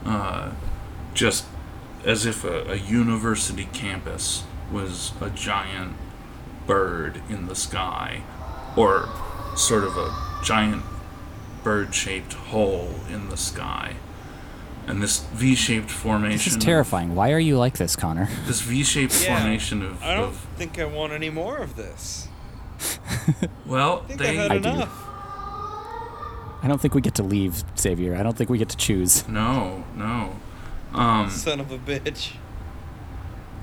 uh, 0.06 0.52
just 1.14 1.46
as 2.06 2.26
if 2.26 2.44
a, 2.44 2.72
a 2.72 2.76
university 2.76 3.68
campus 3.74 4.44
was 4.72 5.12
a 5.22 5.30
giant 5.30 5.96
bird 6.66 7.22
in 7.30 7.48
the 7.48 7.56
sky, 7.56 8.24
or 8.76 9.10
sort 9.56 9.84
of 9.84 9.98
a 9.98 10.16
giant 10.44 10.84
bird-shaped 11.64 12.34
hole 12.34 12.90
in 13.10 13.30
the 13.30 13.38
sky. 13.38 13.96
and 14.88 15.02
this 15.02 15.20
V-shaped 15.34 15.92
formation. 15.92 16.38
This 16.38 16.48
is 16.48 16.58
terrifying. 16.58 17.14
Why 17.16 17.32
are 17.32 17.40
you 17.40 17.58
like 17.58 17.78
this, 17.78 17.96
Connor? 17.96 18.28
This 18.48 18.62
V-shaped 18.62 19.22
Yeah, 19.24 19.40
formation 19.40 19.84
of, 19.84 20.02
I 20.04 20.16
don't 20.16 20.30
of 20.30 20.38
think 20.58 20.80
I 20.80 20.86
want 20.86 21.14
any 21.14 21.30
more 21.30 21.58
of 21.60 21.76
this. 21.76 22.28
well, 23.66 24.02
I 24.06 24.08
think 24.08 24.20
they 24.20 24.40
I've 24.40 24.52
had 24.52 24.66
I 24.66 24.84
do. 24.84 24.90
I 26.64 26.68
don't 26.68 26.80
think 26.82 26.94
we 26.94 27.02
get 27.02 27.16
to 27.16 27.24
leave, 27.24 27.64
Xavier. 27.78 28.16
I 28.16 28.24
don't 28.24 28.38
think 28.38 28.50
we 28.50 28.58
get 28.58 28.70
to 28.70 28.78
choose. 28.78 29.28
no, 29.28 29.84
no. 29.96 30.36
Um, 30.94 31.30
Son 31.30 31.60
of 31.60 31.72
a 31.72 31.78
bitch. 31.78 32.34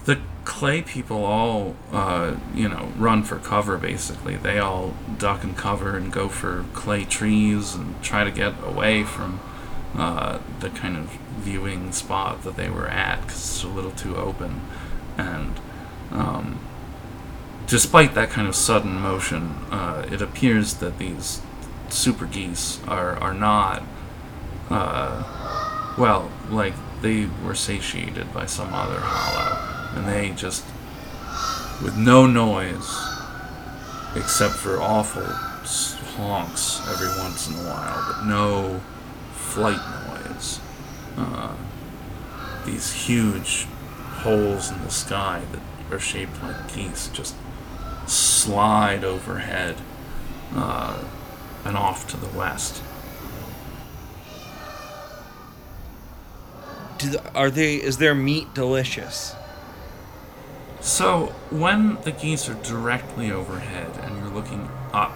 The 0.08 0.18
clay 0.46 0.80
people 0.80 1.22
all 1.22 1.76
uh, 1.92 2.34
you 2.54 2.66
know 2.66 2.90
run 2.96 3.22
for 3.22 3.38
cover 3.38 3.76
basically. 3.76 4.36
They 4.36 4.58
all 4.58 4.94
duck 5.18 5.44
and 5.44 5.54
cover 5.54 5.98
and 5.98 6.10
go 6.10 6.30
for 6.30 6.64
clay 6.72 7.04
trees 7.04 7.74
and 7.74 8.02
try 8.02 8.24
to 8.24 8.30
get 8.30 8.54
away 8.64 9.04
from 9.04 9.38
uh, 9.94 10.38
the 10.60 10.70
kind 10.70 10.96
of 10.96 11.10
viewing 11.36 11.92
spot 11.92 12.42
that 12.44 12.56
they 12.56 12.70
were 12.70 12.88
at 12.88 13.20
because 13.20 13.36
it's 13.36 13.62
a 13.64 13.68
little 13.68 13.90
too 13.90 14.16
open. 14.16 14.62
And 15.18 15.60
um, 16.10 16.58
despite 17.66 18.14
that 18.14 18.30
kind 18.30 18.48
of 18.48 18.54
sudden 18.56 18.94
motion 18.94 19.56
uh, 19.70 20.08
it 20.10 20.22
appears 20.22 20.74
that 20.76 20.98
these 20.98 21.42
super 21.90 22.24
geese 22.24 22.80
are, 22.88 23.16
are 23.18 23.34
not 23.34 23.82
uh, 24.70 25.92
well 25.98 26.30
like 26.48 26.72
they 27.02 27.28
were 27.44 27.54
satiated 27.54 28.32
by 28.32 28.46
some 28.46 28.72
other 28.72 29.00
hollow 29.00 29.77
and 29.94 30.06
they 30.06 30.30
just 30.30 30.64
with 31.82 31.96
no 31.96 32.26
noise 32.26 32.96
except 34.14 34.54
for 34.54 34.80
awful 34.80 35.22
honks 35.22 36.80
every 36.88 37.08
once 37.18 37.48
in 37.48 37.54
a 37.54 37.68
while 37.68 38.12
but 38.12 38.24
no 38.24 38.80
flight 39.32 39.80
noise 40.08 40.60
uh, 41.16 41.54
these 42.64 42.92
huge 42.92 43.66
holes 44.22 44.70
in 44.70 44.82
the 44.82 44.90
sky 44.90 45.42
that 45.52 45.94
are 45.94 46.00
shaped 46.00 46.42
like 46.42 46.74
geese 46.74 47.08
just 47.08 47.34
slide 48.06 49.04
overhead 49.04 49.76
uh, 50.54 51.02
and 51.64 51.76
off 51.76 52.08
to 52.08 52.16
the 52.16 52.38
west 52.38 52.82
the, 57.06 57.22
are 57.34 57.50
they? 57.50 57.76
Is 57.76 57.98
their 57.98 58.14
meat 58.14 58.54
delicious? 58.54 59.34
So, 60.88 61.26
when 61.50 61.98
the 62.04 62.12
geese 62.12 62.48
are 62.48 62.54
directly 62.54 63.30
overhead 63.30 63.98
and 64.02 64.16
you're 64.16 64.30
looking 64.30 64.70
up 64.94 65.14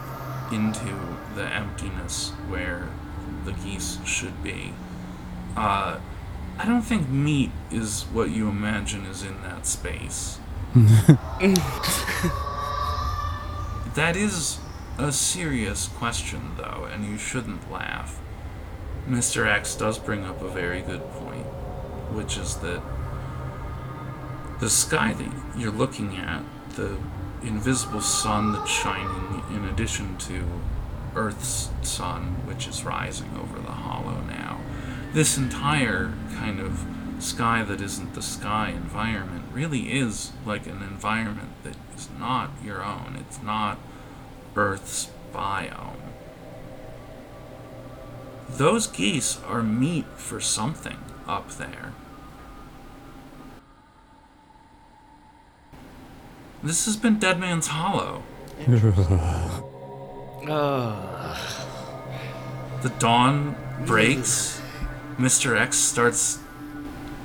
into 0.53 0.95
the 1.35 1.45
emptiness 1.45 2.29
where 2.47 2.91
the 3.47 3.53
geese 3.53 3.97
should 4.05 4.45
be, 4.45 4.75
uh, 5.57 5.99
I 6.59 6.67
don't 6.67 6.83
think 6.83 7.09
meat 7.09 7.53
is 7.71 8.03
what 8.13 8.31
you 8.31 8.51
imagine 8.51 9.07
is 9.07 9.23
in 9.23 9.41
that 9.45 9.67
space. 9.67 10.39
that 13.95 14.15
is 14.15 14.59
a 14.99 15.11
serious 15.11 15.89
question, 15.89 16.51
though, 16.59 16.87
and 16.93 17.07
you 17.07 17.17
shouldn't 17.17 17.73
laugh. 17.73 18.21
Mr. 19.09 19.47
X 19.47 19.75
does 19.75 19.99
bring 19.99 20.27
up 20.27 20.43
a 20.43 20.49
very 20.49 20.83
good 20.83 21.03
point, 21.13 21.47
which 22.13 22.37
is 22.37 22.57
that 22.57 22.83
the 24.63 24.71
sky 24.71 25.13
that 25.13 25.59
you're 25.59 25.73
looking 25.73 26.17
at, 26.17 26.41
the 26.77 26.97
invisible 27.43 28.01
sun 28.01 28.53
that's 28.53 28.71
shining 28.71 29.43
in 29.51 29.65
addition 29.65 30.17
to 30.17 30.45
Earth's 31.17 31.69
sun, 31.83 32.47
which 32.47 32.69
is 32.69 32.85
rising 32.85 33.29
over 33.37 33.59
the 33.59 33.73
hollow 33.73 34.21
now, 34.21 34.61
this 35.15 35.37
entire 35.37 36.15
kind 36.37 36.61
of 36.61 36.87
sky 37.19 37.65
that 37.65 37.81
isn't 37.81 38.15
the 38.15 38.23
sky 38.23 38.69
environment 38.69 39.47
really 39.53 39.99
is 39.99 40.31
like 40.47 40.69
an 40.69 40.81
environment 40.81 41.51
that 41.65 41.75
is 41.97 42.09
not 42.17 42.51
your 42.65 42.85
own. 42.85 43.17
It's 43.19 43.43
not 43.43 43.81
Earth's 44.55 45.11
biome. 45.35 45.97
Those 48.49 48.87
geese 48.87 49.41
are 49.45 49.65
meat 49.65 50.07
for 50.15 50.39
something 50.41 50.99
up 51.27 51.51
there. 51.57 51.95
This 56.63 56.85
has 56.87 56.97
been 56.97 57.19
Dead 57.19 57.39
Man's 57.41 57.67
Hollow. 57.69 58.23
The 62.83 62.89
dawn 62.99 63.55
breaks. 63.87 64.61
Mr. 65.17 65.57
X 65.57 65.77
starts 65.77 66.41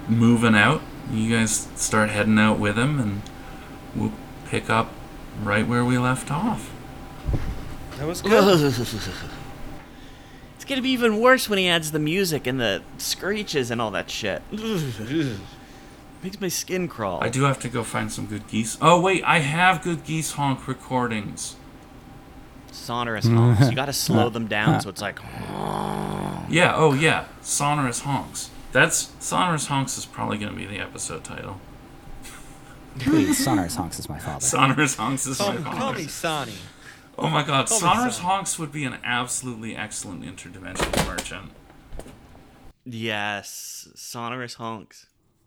moving 0.08 0.54
out. 0.54 0.82
You 1.12 1.36
guys 1.36 1.68
start 1.76 2.12
heading 2.12 2.38
out 2.38 2.60
with 2.60 2.78
him, 2.78 3.00
and 3.00 3.22
we'll 3.96 4.12
pick 4.46 4.70
up 4.70 4.92
right 5.44 5.68
where 5.68 5.84
we 5.84 5.98
left 5.98 6.32
off. 6.32 6.72
That 7.98 8.06
was 8.06 8.22
good. 8.22 8.62
it's 10.56 10.66
gonna 10.66 10.84
be 10.84 10.92
even 10.92 11.20
worse 11.20 11.50
when 11.50 11.58
he 11.58 11.68
adds 11.68 11.92
the 11.92 12.00
music 12.00 12.46
and 12.46 12.60
the 12.60 12.84
screeches 13.00 13.72
and 13.72 13.82
all 13.82 13.90
that 13.92 14.12
shit. 14.12 14.44
Makes 16.24 16.42
my 16.42 16.48
skin 16.48 16.88
crawl. 16.88 17.24
I 17.24 17.30
do 17.30 17.44
have 17.44 17.60
to 17.60 17.70
go 17.70 17.84
find 17.84 18.12
some 18.12 18.26
good 18.26 18.48
geese. 18.48 18.78
Oh, 18.82 19.00
wait, 19.00 19.24
I 19.24 19.40
have 19.40 19.82
good 19.84 20.04
geese 20.04 20.32
honk 20.34 20.68
recordings. 20.68 21.56
Sonorous 22.72 23.28
honks. 23.28 23.70
You 23.70 23.76
gotta 23.76 23.94
slow 23.94 24.30
them 24.38 24.48
down 24.48 24.82
so 24.82 24.90
it's 24.90 25.02
like. 25.02 25.20
Yeah, 26.50 26.74
oh, 26.78 26.94
yeah, 26.94 27.26
sonorous 27.42 28.00
honks. 28.02 28.50
That's 28.72 29.12
sonorous 29.20 29.68
honks 29.68 29.98
is 29.98 30.06
probably 30.06 30.38
going 30.38 30.52
to 30.54 30.58
be 30.58 30.66
the 30.66 30.80
episode 30.80 31.26
title. 31.26 31.60
Please, 33.00 33.44
Sonorous 33.44 33.76
Honks 33.76 34.00
is 34.00 34.08
my 34.08 34.18
father. 34.18 34.40
Sonorous 34.46 34.96
honks 34.96 35.28
is 35.28 35.38
Call, 35.40 35.54
my 35.54 35.62
call 35.62 35.74
father. 35.80 35.98
me 36.00 36.08
Sonny. 36.08 36.54
Oh 37.18 37.28
my 37.30 37.44
god, 37.44 37.68
Call 37.68 37.80
sonorous 37.80 38.16
Son. 38.16 38.26
honks 38.26 38.58
would 38.58 38.72
be 38.72 38.86
an 38.86 38.98
absolutely 39.04 39.76
excellent 39.76 40.24
interdimensional 40.24 41.06
merchant. 41.06 41.52
Yes, 42.86 43.90
sonorous 43.96 44.54
honks. 44.56 45.08